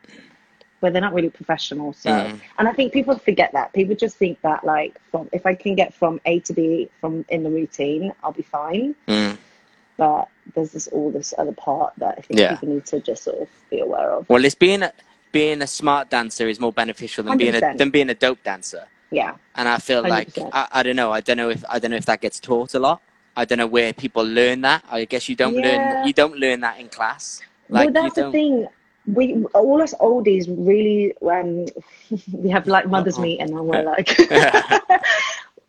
where 0.80 0.92
they're 0.92 1.00
not 1.00 1.14
really 1.14 1.30
professional. 1.30 1.94
So, 1.94 2.10
Mm. 2.10 2.40
and 2.58 2.68
I 2.68 2.72
think 2.72 2.92
people 2.92 3.16
forget 3.18 3.52
that. 3.52 3.72
People 3.72 3.96
just 3.96 4.16
think 4.18 4.40
that 4.42 4.62
like 4.64 4.98
from 5.10 5.28
if 5.32 5.44
I 5.46 5.54
can 5.54 5.74
get 5.74 5.94
from 5.94 6.20
A 6.26 6.40
to 6.40 6.52
B 6.52 6.88
from 7.00 7.24
in 7.30 7.42
the 7.42 7.50
routine, 7.50 8.12
I'll 8.22 8.32
be 8.32 8.42
fine. 8.42 8.94
But 9.96 10.28
there's 10.54 10.72
this 10.72 10.88
all 10.88 11.10
this 11.10 11.32
other 11.38 11.52
part 11.52 11.94
that 11.98 12.16
I 12.18 12.20
think 12.20 12.40
Yeah. 12.40 12.50
people 12.56 12.68
need 12.68 12.86
to 12.86 13.00
just 13.00 13.24
sort 13.24 13.40
of 13.40 13.48
be 13.70 13.80
aware 13.80 14.10
of. 14.12 14.28
Well, 14.28 14.44
it's 14.44 14.54
being 14.54 14.82
a, 14.82 14.92
being 15.32 15.62
a 15.62 15.66
smart 15.66 16.10
dancer 16.10 16.48
is 16.48 16.60
more 16.60 16.72
beneficial 16.72 17.24
than 17.24 17.38
being 17.38 17.54
a 17.54 17.60
than 17.76 17.90
being 17.90 18.10
a 18.10 18.14
dope 18.14 18.42
dancer. 18.44 18.86
Yeah, 19.10 19.36
And 19.54 19.68
I 19.68 19.78
feel 19.78 20.02
like 20.02 20.28
100%. 20.34 20.50
I, 20.52 20.66
I 20.72 20.82
don't 20.82 20.96
know. 20.96 21.12
I 21.12 21.20
don't 21.20 21.36
know 21.36 21.48
if 21.48 21.64
I 21.68 21.78
don't 21.78 21.92
know 21.92 21.96
if 21.96 22.06
that 22.06 22.20
gets 22.20 22.40
taught 22.40 22.74
a 22.74 22.78
lot. 22.78 23.00
I 23.36 23.44
don't 23.44 23.58
know 23.58 23.66
where 23.66 23.92
people 23.92 24.24
learn 24.24 24.62
that. 24.62 24.84
I 24.90 25.04
guess 25.04 25.28
you 25.28 25.36
don't 25.36 25.54
Yeah. 25.54 25.76
learn 25.78 26.06
you 26.06 26.12
don't 26.12 26.36
learn 26.36 26.60
that 26.60 26.78
in 26.80 26.88
class. 26.88 27.40
Like 27.68 27.86
well, 27.94 28.02
that's 28.02 28.16
the 28.16 28.30
thing. 28.32 28.66
We 29.06 29.44
all 29.54 29.80
us 29.80 29.94
oldies 30.00 30.46
really 30.48 31.14
um 31.22 31.66
we 32.32 32.50
have 32.50 32.66
like 32.66 32.88
mothers 32.88 33.16
Uh-uh. 33.16 33.22
meeting 33.22 33.50
and 33.56 33.60
we're 33.66 33.82
like 33.94 34.08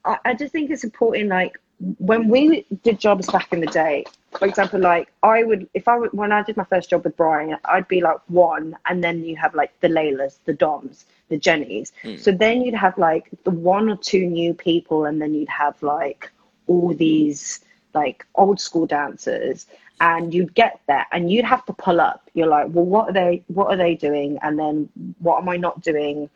I, 0.06 0.18
I 0.26 0.34
just 0.34 0.52
think 0.52 0.72
it's 0.72 0.84
important 0.84 1.30
like 1.30 1.60
when 1.80 2.28
we 2.28 2.66
did 2.84 3.00
jobs 3.00 3.30
back 3.30 3.54
in 3.54 3.60
the 3.60 3.68
day 3.68 4.04
for 4.38 4.48
example 4.48 4.80
like 4.80 5.12
I 5.22 5.44
would 5.44 5.70
if 5.74 5.88
I 5.88 5.98
when 5.98 6.32
I 6.32 6.42
did 6.42 6.58
my 6.58 6.64
first 6.64 6.90
job 6.90 7.04
with 7.04 7.16
Brian 7.16 7.58
I'd 7.66 7.88
be 7.88 8.02
like 8.02 8.18
one 8.28 8.76
and 8.88 9.04
then 9.04 9.24
you 9.24 9.36
have 9.36 9.54
like 9.54 9.80
the 9.82 9.88
Laylas 9.88 10.40
the 10.46 10.54
Doms 10.54 11.06
the 11.30 11.38
Jennies 11.38 11.92
hmm. 12.02 12.16
so 12.16 12.32
then 12.32 12.64
you'd 12.64 12.74
have 12.74 12.98
like 12.98 13.30
the 13.44 13.52
one 13.52 13.90
or 13.90 13.98
two 13.98 14.26
new 14.26 14.54
people 14.54 15.06
and 15.06 15.22
then 15.22 15.34
you'd 15.36 15.50
have 15.50 15.82
like 15.84 16.32
all 16.66 16.94
these 16.96 17.60
like 17.94 18.26
old 18.36 18.60
school 18.60 18.86
dancers 18.86 19.68
and 20.00 20.34
you'd 20.34 20.54
get 20.54 20.80
there 20.88 21.06
and 21.12 21.32
you'd 21.32 21.46
have 21.46 21.66
to 21.66 21.74
pull 21.74 22.00
up. 22.00 22.30
You're 22.34 22.48
like 22.48 22.68
well 22.70 22.86
what 22.86 23.10
are 23.10 23.14
they 23.14 23.44
what 23.48 23.68
are 23.68 23.78
they 23.78 23.96
doing? 23.96 24.38
And 24.42 24.58
then 24.58 24.90
what 25.20 25.42
am 25.42 25.50
i 25.50 25.58
not 25.58 25.82
doing 25.82 26.30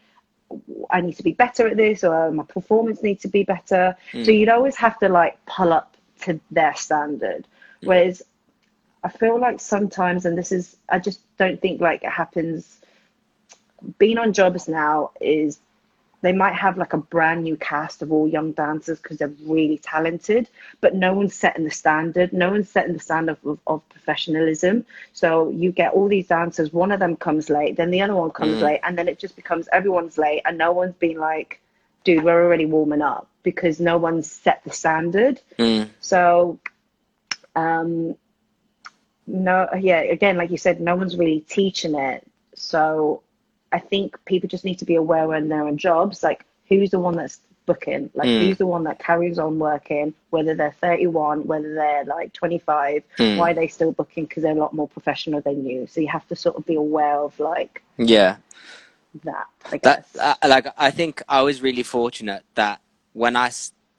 i 0.89 1.01
need 1.01 1.15
to 1.17 1.23
be 1.23 1.31
better 1.31 1.67
at 1.67 1.77
this 1.77 2.03
or 2.03 2.31
my 2.31 2.43
performance 2.43 3.03
needs 3.03 3.21
to 3.21 3.27
be 3.27 3.43
better. 3.43 3.95
So 4.11 4.23
hmm. 4.23 4.29
you'd 4.29 4.49
always 4.49 4.75
have 4.77 4.99
to 4.99 5.09
like 5.09 5.43
pull 5.45 5.73
up 5.73 5.95
to 6.21 6.39
their 6.51 6.75
standard. 6.75 7.47
Hmm. 7.81 7.87
Whereas 7.87 8.21
i 9.03 9.09
feel 9.09 9.39
like 9.39 9.59
sometimes 9.59 10.25
and 10.25 10.37
this 10.37 10.51
is 10.51 10.77
i 10.89 10.99
just 10.99 11.21
don't 11.37 11.61
think 11.61 11.81
like 11.81 12.03
it 12.03 12.11
happens 12.11 12.81
being 13.97 14.17
on 14.17 14.33
jobs 14.33 14.67
now 14.67 15.11
is 15.19 15.59
they 16.21 16.31
might 16.33 16.53
have 16.53 16.77
like 16.77 16.93
a 16.93 16.97
brand 16.97 17.43
new 17.43 17.57
cast 17.57 18.01
of 18.01 18.11
all 18.11 18.27
young 18.27 18.51
dancers 18.51 18.99
because 18.99 19.17
they're 19.17 19.33
really 19.45 19.77
talented, 19.79 20.47
but 20.79 20.95
no 20.95 21.13
one's 21.13 21.33
setting 21.33 21.63
the 21.63 21.71
standard. 21.71 22.31
No 22.31 22.51
one's 22.51 22.69
setting 22.69 22.93
the 22.93 22.99
standard 22.99 23.37
of, 23.43 23.59
of 23.67 23.89
professionalism. 23.89 24.85
So 25.13 25.49
you 25.49 25.71
get 25.71 25.93
all 25.93 26.07
these 26.07 26.27
dancers, 26.27 26.71
one 26.71 26.91
of 26.91 26.99
them 26.99 27.15
comes 27.15 27.49
late, 27.49 27.75
then 27.77 27.91
the 27.91 28.01
other 28.01 28.15
one 28.15 28.31
comes 28.31 28.57
Mm. 28.57 28.61
late, 28.61 28.79
and 28.83 28.97
then 28.97 29.07
it 29.07 29.19
just 29.19 29.35
becomes 29.35 29.67
everyone's 29.71 30.17
late, 30.17 30.41
and 30.45 30.57
no 30.57 30.71
one's 30.71 30.95
been 30.95 31.17
like, 31.17 31.59
dude, 32.03 32.23
we're 32.23 32.43
already 32.43 32.65
warming 32.65 33.01
up 33.01 33.27
because 33.43 33.79
no 33.79 33.97
one's 33.97 34.31
set 34.31 34.61
the 34.63 34.71
standard. 34.71 35.39
Mm. 35.57 35.89
So, 35.99 36.59
um, 37.55 38.15
no, 39.27 39.67
yeah, 39.79 39.99
again, 40.01 40.37
like 40.37 40.51
you 40.51 40.57
said, 40.57 40.79
no 40.81 40.95
one's 40.95 41.15
really 41.17 41.39
teaching 41.41 41.95
it. 41.95 42.25
So, 42.55 43.21
I 43.71 43.79
think 43.79 44.17
people 44.25 44.49
just 44.49 44.65
need 44.65 44.79
to 44.79 44.85
be 44.85 44.95
aware 44.95 45.27
when 45.27 45.47
they're 45.49 45.65
on 45.65 45.77
jobs, 45.77 46.23
like 46.23 46.45
who's 46.67 46.91
the 46.91 46.99
one 46.99 47.15
that's 47.15 47.39
booking, 47.65 48.09
like 48.15 48.27
Mm. 48.29 48.39
who's 48.39 48.57
the 48.57 48.65
one 48.65 48.83
that 48.83 48.99
carries 48.99 49.39
on 49.39 49.59
working, 49.59 50.13
whether 50.31 50.53
they're 50.55 50.75
31, 50.81 51.45
whether 51.45 51.73
they're 51.73 52.05
like 52.05 52.33
25, 52.33 53.03
Mm. 53.17 53.37
why 53.37 53.51
are 53.51 53.53
they 53.53 53.67
still 53.67 53.91
booking? 53.91 54.25
Because 54.25 54.43
they're 54.43 54.51
a 54.53 54.59
lot 54.59 54.73
more 54.73 54.87
professional 54.87 55.41
than 55.41 55.65
you. 55.65 55.87
So, 55.87 56.01
you 56.01 56.07
have 56.07 56.27
to 56.29 56.35
sort 56.35 56.55
of 56.57 56.65
be 56.65 56.75
aware 56.75 57.17
of 57.17 57.39
like 57.39 57.83
Yeah. 57.97 58.37
that, 59.23 59.47
I 59.71 59.77
That 59.77 60.05
uh, 60.19 60.35
like 60.47 60.67
I 60.77 60.91
think 60.91 61.21
I 61.29 61.41
was 61.41 61.61
really 61.61 61.83
fortunate 61.83 62.43
that 62.55 62.81
when 63.13 63.35
I 63.35 63.49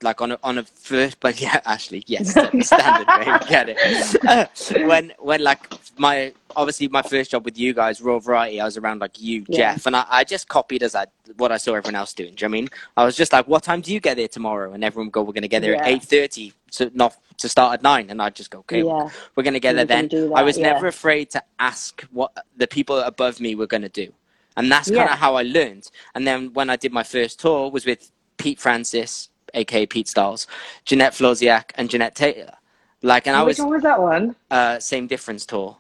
like 0.03 0.21
on 0.21 0.33
a, 0.33 0.39
on 0.43 0.59
a 0.59 0.63
first 0.65 1.19
but 1.25 1.41
yeah 1.41 1.61
Ashley 1.65 2.03
yes 2.07 2.31
standard 2.67 3.07
get 3.49 3.67
it 3.69 4.87
when 4.87 5.13
when 5.19 5.43
like 5.43 5.73
my 5.99 6.33
obviously 6.57 6.89
my 6.89 7.03
first 7.03 7.31
job 7.31 7.45
with 7.45 7.59
you 7.59 7.73
guys 7.75 8.01
raw 8.01 8.19
variety 8.19 8.61
I 8.61 8.65
was 8.65 8.77
around 8.77 9.01
like 9.01 9.21
you 9.21 9.45
Yeah. 9.49 9.75
Jeff 9.75 9.87
and 9.87 9.97
I, 9.97 10.05
I 10.11 10.25
just 10.25 10.49
copied 10.49 10.83
as 10.83 10.95
I 10.95 11.07
what 11.37 11.53
I 11.53 11.57
saw 11.57 11.75
everyone 11.75 11.95
else 11.97 12.13
doing 12.15 12.35
do 12.35 12.45
you 12.45 12.49
know 12.49 12.53
what 12.53 12.59
I 12.59 12.61
mean 12.63 12.69
I 12.97 13.05
was 13.05 13.17
just 13.17 13.33
like 13.33 13.47
what 13.49 13.63
time 13.63 13.81
do 13.81 13.93
you 13.93 14.01
get 14.01 14.17
there 14.17 14.29
tomorrow 14.29 14.73
and 14.73 14.85
everyone 14.85 15.11
go 15.11 15.23
we're 15.23 15.33
gonna 15.33 15.49
get 15.49 15.63
there 15.63 15.77
at 15.77 15.87
eight 15.87 16.03
thirty 16.03 16.53
to 16.73 16.91
not 16.95 17.17
to 17.39 17.49
start 17.49 17.75
at 17.75 17.83
nine 17.83 18.11
and 18.11 18.21
I'd 18.23 18.35
just 18.35 18.51
go 18.51 18.59
okay 18.61 18.83
yeah. 18.83 19.09
we're 19.35 19.43
gonna 19.43 19.61
get 19.61 19.75
there 19.77 19.85
then 19.85 20.09
I 20.35 20.43
was 20.43 20.59
yeah. 20.59 20.73
never 20.73 20.87
afraid 20.87 21.31
to 21.31 21.43
ask 21.59 22.03
what 22.13 22.37
the 22.57 22.67
people 22.67 22.99
above 22.99 23.41
me 23.41 23.55
were 23.55 23.67
gonna 23.67 23.89
do 23.89 24.13
and 24.57 24.71
that's 24.71 24.89
kind 24.89 25.09
Yeah. 25.09 25.13
of 25.15 25.19
how 25.19 25.37
I 25.37 25.43
learned. 25.43 25.91
And 26.15 26.27
then 26.27 26.53
when 26.53 26.69
I 26.71 26.77
did 26.77 26.93
my 26.93 27.03
first 27.03 27.41
tour 27.41 27.71
was 27.71 27.87
with 27.87 28.11
Pete 28.37 28.61
Francis, 28.61 29.31
aka 29.55 29.87
Pete 29.87 30.09
Styles, 30.09 30.47
Jeanette 30.85 31.13
Flosiak, 31.13 31.73
and 31.77 31.91
Jeanette 31.91 32.15
Taylor. 32.15 32.55
Like, 33.03 33.27
and 33.27 33.37
I 33.37 33.43
was. 33.43 33.59
Which 33.59 33.65
one 33.65 33.75
was 33.75 33.83
that 33.83 34.01
one? 34.01 34.37
uh, 34.51 34.79
same 34.79 35.07
difference 35.07 35.47
tour 35.47 35.77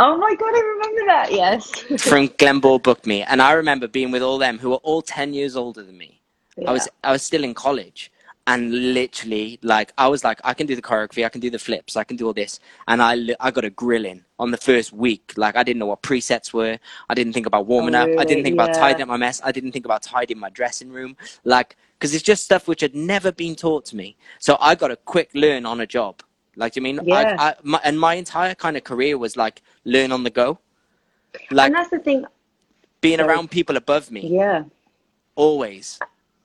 Oh 0.00 0.16
my 0.16 0.32
God, 0.36 0.54
I 0.54 0.60
remember 0.60 1.00
that, 1.06 1.32
yes. 1.32 1.70
from 2.08 2.28
Glenball 2.28 2.80
booked 2.80 3.04
me, 3.04 3.22
and 3.22 3.42
I 3.42 3.52
remember 3.52 3.88
being 3.88 4.12
with 4.12 4.22
all 4.22 4.38
them 4.38 4.58
who 4.58 4.70
were 4.70 4.76
all 4.76 5.02
ten 5.02 5.34
years 5.34 5.56
older 5.56 5.82
than 5.82 5.98
me. 5.98 6.20
I 6.66 6.72
was 6.72 6.88
I 7.02 7.10
was 7.10 7.22
still 7.24 7.42
in 7.42 7.52
college, 7.52 8.12
and 8.46 8.94
literally 8.94 9.58
like 9.62 9.92
I 9.98 10.06
was 10.06 10.22
like 10.22 10.40
I 10.44 10.54
can 10.54 10.68
do 10.68 10.76
the 10.76 10.82
choreography, 10.82 11.24
I 11.24 11.28
can 11.28 11.40
do 11.40 11.50
the 11.50 11.58
flips, 11.58 11.96
I 11.96 12.04
can 12.04 12.16
do 12.16 12.28
all 12.28 12.32
this, 12.32 12.60
and 12.86 13.02
I 13.02 13.34
I 13.40 13.50
got 13.50 13.64
a 13.64 13.70
grilling 13.70 14.24
on 14.38 14.50
the 14.50 14.56
first 14.56 14.92
week. 14.92 15.32
Like 15.36 15.56
I 15.56 15.62
didn't 15.62 15.78
know 15.78 15.86
what 15.86 16.02
presets 16.02 16.52
were. 16.52 16.78
I 17.08 17.14
didn't 17.14 17.32
think 17.32 17.46
about 17.46 17.66
warming 17.66 17.94
Oh, 17.94 18.02
up. 18.02 18.18
I 18.18 18.24
didn't 18.24 18.44
think 18.44 18.54
about 18.54 18.74
tidying 18.74 19.02
up 19.02 19.08
my 19.08 19.16
mess. 19.16 19.40
I 19.44 19.52
didn't 19.52 19.72
think 19.72 19.84
about 19.84 20.02
tidying 20.02 20.38
my 20.38 20.50
dressing 20.50 20.90
room. 20.90 21.16
Like 21.44 21.76
because 21.98 22.14
it's 22.14 22.22
just 22.22 22.44
stuff 22.44 22.68
which 22.68 22.80
had 22.80 22.94
never 22.94 23.32
been 23.32 23.56
taught 23.56 23.84
to 23.86 23.96
me. 23.96 24.16
So 24.38 24.56
I 24.60 24.74
got 24.74 24.90
a 24.90 24.96
quick 24.96 25.30
learn 25.34 25.66
on 25.66 25.80
a 25.80 25.86
job. 25.86 26.22
Like 26.56 26.72
do 26.72 26.80
you 26.80 26.84
mean? 26.84 27.00
Yeah. 27.04 27.36
I, 27.38 27.48
I, 27.48 27.54
my, 27.62 27.80
and 27.84 27.98
my 27.98 28.14
entire 28.14 28.54
kind 28.54 28.76
of 28.76 28.84
career 28.84 29.18
was 29.18 29.36
like 29.36 29.62
learn 29.84 30.12
on 30.12 30.22
the 30.24 30.30
go. 30.30 30.58
Like 31.50 31.66
and 31.66 31.74
that's 31.74 31.90
the 31.90 31.98
thing, 31.98 32.24
being 33.00 33.20
around 33.20 33.50
people 33.50 33.76
above 33.76 34.10
me, 34.10 34.26
yeah. 34.28 34.64
always. 35.34 35.98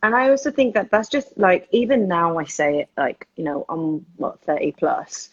And 0.03 0.13
I 0.13 0.29
also 0.29 0.51
think 0.51 0.73
that 0.73 0.91
that's 0.91 1.07
just 1.07 1.37
like, 1.37 1.67
even 1.71 2.07
now 2.09 2.37
I 2.37 2.43
say 2.43 2.79
it, 2.79 2.89
like, 2.97 3.25
you 3.37 3.43
know, 3.45 3.65
I'm 3.69 4.05
what, 4.17 4.41
30 4.41 4.73
plus. 4.73 5.29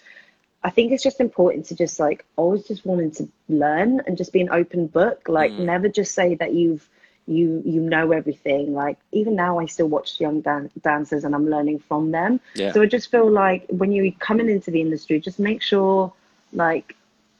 I 0.63 0.71
think 0.71 0.93
it's 0.93 1.03
just 1.03 1.21
important 1.21 1.67
to 1.67 1.75
just 1.75 1.99
like 1.99 2.25
always 2.37 2.65
just 2.67 2.85
wanting 2.85 3.11
to 3.13 3.29
learn 3.49 4.01
and 4.07 4.17
just 4.17 4.33
be 4.33 4.41
an 4.43 4.51
open 4.51 4.87
book. 4.89 5.29
Like, 5.29 5.53
Mm. 5.53 5.61
never 5.61 5.89
just 5.89 6.15
say 6.15 6.35
that 6.35 6.53
you've, 6.53 6.87
you, 7.27 7.63
you 7.65 7.81
know 7.81 8.13
everything. 8.13 8.75
Like, 8.75 8.99
even 9.13 9.35
now 9.37 9.59
I 9.59 9.67
still 9.67 9.89
watch 9.89 10.21
young 10.21 10.41
dan- 10.43 10.71
dancers 10.83 11.25
and 11.25 11.35
I'm 11.35 11.49
learning 11.49 11.79
from 11.79 12.11
them. 12.11 12.41
Yeah. 12.55 12.73
So 12.73 12.83
I 12.83 12.87
just 12.87 13.11
feel 13.11 13.31
like 13.31 13.65
when 13.69 13.91
you're 13.93 14.13
coming 14.19 14.51
into 14.51 14.71
the 14.71 14.81
industry, 14.83 15.19
just 15.21 15.39
make 15.39 15.63
sure, 15.63 16.13
like, 16.53 16.95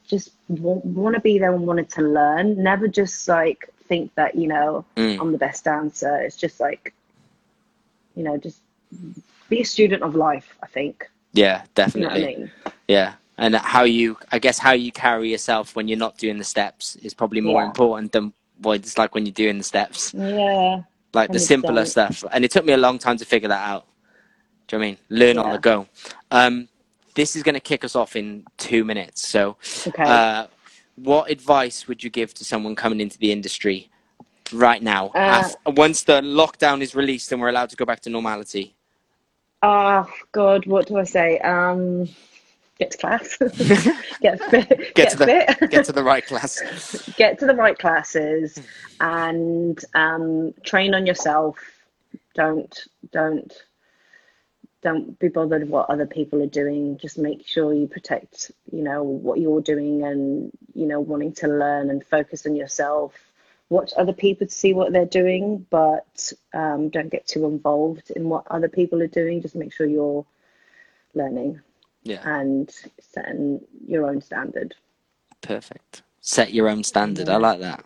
just 0.07 0.31
want, 0.47 0.83
want 0.85 1.13
to 1.15 1.21
be 1.21 1.37
there 1.37 1.53
and 1.53 1.67
wanted 1.67 1.89
to 1.91 2.01
learn. 2.01 2.61
Never 2.61 2.87
just 2.87 3.27
like 3.27 3.69
think 3.87 4.13
that 4.15 4.35
you 4.35 4.47
know 4.47 4.83
Mm. 4.97 5.19
I'm 5.21 5.31
the 5.31 5.37
best 5.37 5.63
dancer. 5.65 6.17
It's 6.21 6.37
just 6.37 6.59
like, 6.59 6.93
you 8.15 8.23
know, 8.23 8.37
just 8.37 8.59
be 9.49 9.61
a 9.61 9.65
student 9.65 10.01
of 10.03 10.15
life. 10.15 10.57
I 10.63 10.67
think. 10.67 11.09
Yeah, 11.33 11.63
You 11.93 12.01
know 12.01 12.49
what 12.91 12.99
I 12.99 12.99
definitely. 12.99 12.99
mean? 12.99 12.99
Yeah, 12.99 13.15
and 13.37 13.55
how 13.55 13.83
you, 13.83 14.17
I 14.31 14.39
guess, 14.39 14.59
how 14.59 14.73
you 14.73 14.91
carry 14.91 15.31
yourself 15.31 15.75
when 15.75 15.87
you're 15.87 15.99
not 15.99 16.17
doing 16.17 16.37
the 16.39 16.45
steps 16.45 16.97
is 16.97 17.13
probably 17.13 17.41
more 17.41 17.63
Yeah. 17.63 17.65
important 17.65 18.13
than 18.13 18.33
what 18.61 18.77
it's 18.77 18.97
like 18.97 19.15
when 19.15 19.25
you're 19.25 19.33
doing 19.33 19.59
the 19.59 19.65
steps, 19.65 20.13
Yeah. 20.13 20.83
like 21.13 21.31
the 21.31 21.39
simpler 21.39 21.85
stuff. 21.85 22.23
And 22.31 22.45
it 22.45 22.51
took 22.51 22.65
me 22.65 22.73
a 22.73 22.77
long 22.77 22.99
time 22.99 23.17
to 23.17 23.25
figure 23.25 23.49
that 23.49 23.69
out. 23.69 23.87
Do 24.67 24.77
you 24.77 24.79
know 24.81 24.87
what 24.87 24.87
I 24.87 24.91
mean? 24.91 24.97
Learn 25.19 25.39
on 25.39 25.51
the 25.51 25.59
go. 25.59 25.87
Um, 26.31 26.69
this 27.15 27.35
is 27.35 27.43
going 27.43 27.55
to 27.55 27.61
kick 27.61 27.85
us 27.85 27.95
off 27.95 28.15
in 28.15 28.45
two 28.57 28.85
minutes. 28.85 29.27
So, 29.27 29.57
Okay. 29.87 30.03
uh, 30.05 30.47
what 30.95 31.31
advice 31.31 31.87
would 31.87 32.03
you 32.03 32.09
give 32.09 32.33
to 32.35 32.45
someone 32.45 32.75
coming 32.75 33.01
into 33.01 33.17
the 33.19 33.31
industry 33.31 33.89
right 34.53 34.83
now? 34.83 35.15
Uh, 35.25 35.49
once 35.67 36.03
the 36.03 36.21
lockdown 36.21 36.81
is 36.81 36.95
released 36.95 37.31
and 37.31 37.41
we're 37.41 37.49
allowed 37.49 37.69
to 37.71 37.77
go 37.77 37.85
back 37.85 38.01
to 38.01 38.09
normality. 38.09 38.75
Oh 39.63 40.07
God, 40.31 40.65
what 40.67 40.87
do 40.87 40.97
I 40.97 41.03
say? 41.03 41.39
Um, 41.39 42.09
get 42.81 42.91
to 42.91 42.97
class. 42.97 43.37
get 44.21 44.41
fit. 44.49 44.95
Get 44.95 45.11
to 45.11 45.17
the- 45.17 45.67
Get 45.69 45.85
to 45.85 45.91
the 45.91 46.03
right 46.03 46.25
class. 46.25 47.09
get 47.17 47.37
to 47.39 47.45
the 47.45 47.53
right 47.55 47.77
classes 47.77 48.59
and 48.99 49.79
um, 49.93 50.53
train 50.63 50.95
on 50.95 51.05
yourself 51.05 51.59
don't 52.33 52.87
don't 53.11 53.53
don't 54.81 55.19
be 55.19 55.27
bothered 55.27 55.69
what 55.69 55.89
other 55.89 56.07
people 56.07 56.41
are 56.41 56.47
doing 56.61 56.97
just 56.97 57.17
make 57.17 57.45
sure 57.45 57.73
you 57.73 57.87
protect 57.87 58.51
you 58.71 58.81
know 58.81 59.03
what 59.03 59.39
you're 59.39 59.61
doing 59.61 60.03
and 60.03 60.51
you 60.73 60.87
know 60.87 60.99
wanting 60.99 61.33
to 61.33 61.47
learn 61.47 61.89
and 61.89 62.05
focus 62.05 62.45
on 62.45 62.55
yourself 62.55 63.13
watch 63.69 63.91
other 63.97 64.13
people 64.13 64.47
to 64.47 64.53
see 64.53 64.73
what 64.73 64.91
they're 64.93 65.05
doing 65.05 65.65
but 65.69 66.33
um, 66.53 66.89
don't 66.89 67.11
get 67.11 67.27
too 67.27 67.45
involved 67.45 68.11
in 68.15 68.29
what 68.29 68.47
other 68.49 68.69
people 68.69 69.01
are 69.01 69.07
doing 69.07 69.41
just 69.41 69.55
make 69.55 69.73
sure 69.73 69.85
you're 69.85 70.25
learning 71.13 71.59
Yeah, 72.03 72.21
and 72.27 72.73
setting 72.99 73.61
your 73.87 74.09
own 74.09 74.21
standard 74.21 74.75
perfect. 75.41 76.03
Set 76.21 76.53
your 76.53 76.69
own 76.69 76.83
standard. 76.83 77.27
I 77.29 77.37
like 77.37 77.59
that. 77.59 77.83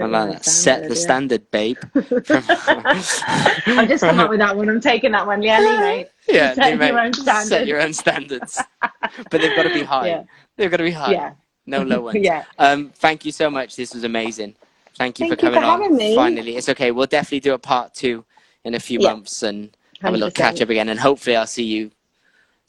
I 0.00 0.06
like 0.06 0.30
that. 0.32 0.44
Set 0.44 0.82
the 0.88 0.94
yeah. 0.94 1.00
standard, 1.00 1.50
babe. 1.50 1.76
I've 1.94 3.88
just 3.88 4.04
come 4.04 4.20
up 4.20 4.30
with 4.30 4.38
that 4.38 4.56
one. 4.56 4.68
I'm 4.68 4.80
taking 4.80 5.10
that 5.12 5.26
one. 5.26 5.42
Yeah, 5.42 5.58
Lee, 5.58 5.76
mate. 5.80 6.08
yeah, 6.28 6.54
Set 6.54 6.72
you 6.72 6.78
mate, 6.78 6.88
your 6.88 7.00
own 7.00 7.12
Set 7.14 7.66
your 7.66 7.80
own 7.80 7.92
standards. 7.92 8.60
but 8.80 9.40
they've 9.40 9.56
got 9.56 9.64
to 9.64 9.74
be 9.74 9.82
high. 9.82 10.08
Yeah. 10.08 10.22
They've 10.56 10.70
got 10.70 10.76
to 10.78 10.84
be 10.84 10.92
high. 10.92 11.12
Yeah. 11.12 11.32
No 11.66 11.82
low 11.82 12.00
ones. 12.02 12.18
Yeah. 12.20 12.44
Um, 12.58 12.90
thank 12.94 13.24
you 13.24 13.32
so 13.32 13.50
much. 13.50 13.76
This 13.76 13.92
was 13.92 14.04
amazing. 14.04 14.54
Thank 14.96 15.18
you 15.18 15.28
Thank 15.28 15.40
for 15.40 15.46
you 15.46 15.52
for 15.52 15.60
coming 15.60 15.90
on. 15.90 15.96
me. 15.96 16.14
Finally, 16.14 16.56
it's 16.56 16.68
okay. 16.70 16.90
We'll 16.92 17.06
definitely 17.06 17.40
do 17.40 17.54
a 17.54 17.58
part 17.58 17.92
two 17.92 18.24
in 18.64 18.74
a 18.74 18.80
few 18.80 19.00
Yeah. 19.00 19.12
months 19.12 19.42
and 19.42 19.76
have 20.00 20.14
a 20.14 20.16
little 20.16 20.30
catch 20.30 20.62
up 20.62 20.70
again. 20.70 20.88
And 20.88 20.98
hopefully, 20.98 21.36
I'll 21.36 21.46
see 21.46 21.64
you 21.64 21.90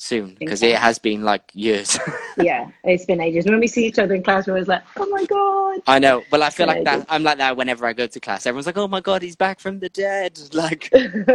soon 0.01 0.33
because 0.39 0.63
it 0.63 0.77
has 0.77 0.97
been 0.97 1.23
like 1.23 1.51
years. 1.53 1.99
Yeah, 2.41 2.69
it's 2.85 3.03
been 3.03 3.19
ages. 3.19 3.43
When 3.45 3.59
we 3.59 3.67
see 3.67 3.85
each 3.85 3.99
other 3.99 4.13
in 4.15 4.23
class, 4.23 4.47
we're 4.47 4.53
always 4.53 4.69
like, 4.69 4.81
oh 4.95 5.05
my 5.07 5.25
God. 5.25 5.81
I 5.87 5.99
know. 5.99 6.23
Well, 6.31 6.41
I 6.41 6.49
feel 6.49 6.67
like 6.67 6.77
Amazing. 6.83 6.99
that. 7.01 7.05
I'm 7.09 7.21
like 7.21 7.37
that 7.37 7.57
whenever 7.57 7.85
I 7.85 7.91
go 7.91 8.07
to 8.07 8.19
class. 8.21 8.45
Everyone's 8.45 8.65
like, 8.65 8.77
"Oh 8.77 8.87
my 8.87 9.01
god, 9.01 9.21
he's 9.21 9.35
back 9.35 9.59
from 9.59 9.79
the 9.79 9.89
dead!" 9.89 10.39
Like, 10.53 10.89
You're 10.93 11.25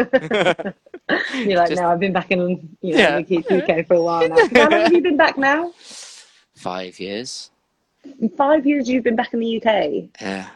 like, 1.59 1.69
Just- 1.69 1.83
no, 1.83 1.89
I've 1.91 2.01
been 2.01 2.15
back 2.15 2.31
in 2.31 2.41
you 2.81 2.95
know, 2.95 2.99
Yeah. 2.99 3.21
the 3.21 3.63
UK 3.81 3.87
for 3.87 3.95
a 3.97 4.03
while 4.03 4.27
now. 4.29 4.37
How 4.55 4.69
long 4.71 4.81
have 4.81 4.93
you 4.95 5.03
been 5.03 5.19
back 5.19 5.37
now? 5.37 5.73
five 6.55 6.99
years. 6.99 7.51
In 8.21 8.31
five 8.31 8.67
years 8.67 8.89
you've 8.89 9.05
been 9.05 9.17
back 9.17 9.35
in 9.35 9.41
the 9.41 9.57
UK. 9.63 10.09
Yeah, 10.23 10.49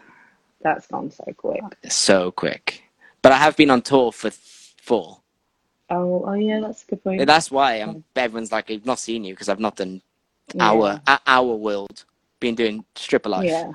That's 0.63 0.87
gone 0.87 1.11
so 1.11 1.25
quick. 1.37 1.61
so 1.91 2.31
quick. 2.31 2.85
But 3.21 3.33
I 3.33 3.37
have 3.37 3.55
been 3.57 3.69
on 3.71 3.83
tour 3.83 4.13
for 4.13 4.31
th- 4.31 4.75
four. 4.81 5.21
Oh, 5.91 6.23
oh 6.27 6.35
yeah, 6.35 6.61
that's 6.61 6.83
a 6.85 6.87
good 6.87 7.03
point. 7.03 7.27
That's 7.27 7.51
why 7.51 7.75
I'm, 7.77 8.05
everyone's 8.15 8.53
like, 8.53 8.71
"I've 8.71 8.85
not 8.87 8.99
seen 8.99 9.25
you" 9.25 9.33
because 9.35 9.49
I've 9.49 9.61
not 9.61 9.77
done 9.77 10.03
Yeah. 10.55 10.71
our 10.71 11.01
our 11.27 11.55
world. 11.55 12.05
Been 12.41 12.55
doing 12.55 12.85
stripper 12.95 13.29
life. 13.31 13.45
Yeah. 13.47 13.73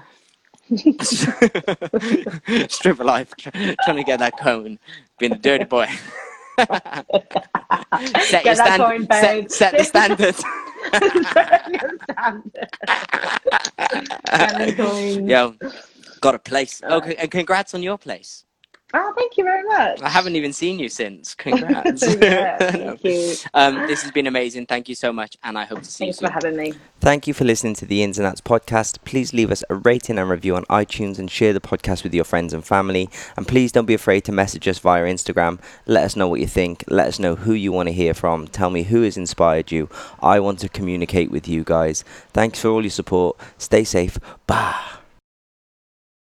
stripper 2.68 3.04
life, 3.04 3.34
tr- 3.38 3.50
trying 3.84 3.98
to 3.98 4.04
get 4.04 4.20
that 4.20 4.38
cone, 4.40 4.80
being 5.20 5.34
a 5.34 5.38
dirty 5.38 5.66
boy. 5.66 5.88
set, 8.22 8.46
your 8.46 8.56
stand- 8.56 8.82
coin, 8.82 9.08
set, 9.12 9.52
set 9.52 9.78
the 9.78 9.84
standard. 9.84 10.36
The 13.44 14.74
coins. 14.78 15.30
Yo, 15.30 15.56
got 16.22 16.36
a 16.36 16.40
place. 16.40 16.82
Okay, 16.84 17.16
and 17.16 17.30
congrats 17.32 17.74
on 17.74 17.84
your 17.84 17.98
place. 17.98 18.46
Oh, 18.96 19.12
thank 19.18 19.38
you 19.38 19.44
very 19.44 19.64
much. 19.64 20.02
I 20.04 20.10
haven't 20.10 20.36
even 20.36 20.54
seen 20.54 20.78
you 20.78 20.88
since. 20.88 21.34
Congrats. 21.46 22.04
yeah, 22.22 22.58
No. 22.74 22.96
thank 22.96 23.04
you. 23.04 23.34
Um, 23.56 23.88
this 23.88 24.04
has 24.04 24.12
been 24.12 24.28
amazing. 24.28 24.68
Thank 24.68 24.88
you 24.88 24.94
so 24.94 25.12
much, 25.12 25.36
and 25.44 25.58
I 25.58 25.66
hope 25.66 25.80
to 25.80 25.86
see 25.86 26.06
Thanks 26.06 26.22
you 26.22 26.28
for 26.28 26.32
soon. 26.32 26.54
having 26.54 26.56
me. 26.58 26.74
Thank 27.00 27.26
you 27.26 27.34
for 27.34 27.44
listening 27.44 27.74
to 27.76 27.86
the 27.88 28.04
Ins 28.04 28.20
and 28.20 28.28
Outs 28.28 28.42
podcast. 28.42 29.00
Please 29.04 29.34
leave 29.34 29.52
us 29.52 29.64
a 29.70 29.76
rating 29.76 30.20
and 30.20 30.30
review 30.30 30.56
on 30.56 30.64
iTunes 30.66 31.18
and 31.18 31.30
share 31.32 31.54
the 31.54 31.60
podcast 31.60 32.04
with 32.04 32.14
your 32.14 32.24
friends 32.24 32.54
and 32.54 32.64
family. 32.64 33.10
And 33.36 33.48
please 33.48 33.72
don't 33.72 33.88
be 33.88 33.96
afraid 33.96 34.26
to 34.26 34.32
message 34.32 34.68
us 34.68 34.78
via 34.78 35.04
Instagram. 35.06 35.60
Let 35.88 36.04
us 36.04 36.16
know 36.16 36.28
what 36.28 36.40
you 36.40 36.48
think. 36.48 36.84
Let 36.88 37.08
us 37.08 37.18
know 37.20 37.36
who 37.36 37.54
you 37.54 37.72
want 37.72 37.88
to 37.90 37.94
hear 37.94 38.14
from. 38.14 38.48
Tell 38.48 38.70
me 38.70 38.84
who 38.84 39.02
has 39.02 39.18
inspired 39.18 39.72
you. 39.72 39.90
I 40.22 40.40
want 40.40 40.60
to 40.60 40.70
communicate 40.70 41.32
with 41.32 41.48
you 41.48 41.64
guys. 41.64 42.04
Thanks 42.32 42.62
for 42.62 42.68
all 42.70 42.84
your 42.84 42.92
support. 42.92 43.38
Stay 43.58 43.84
safe. 43.84 44.20
Bye. 44.46 45.00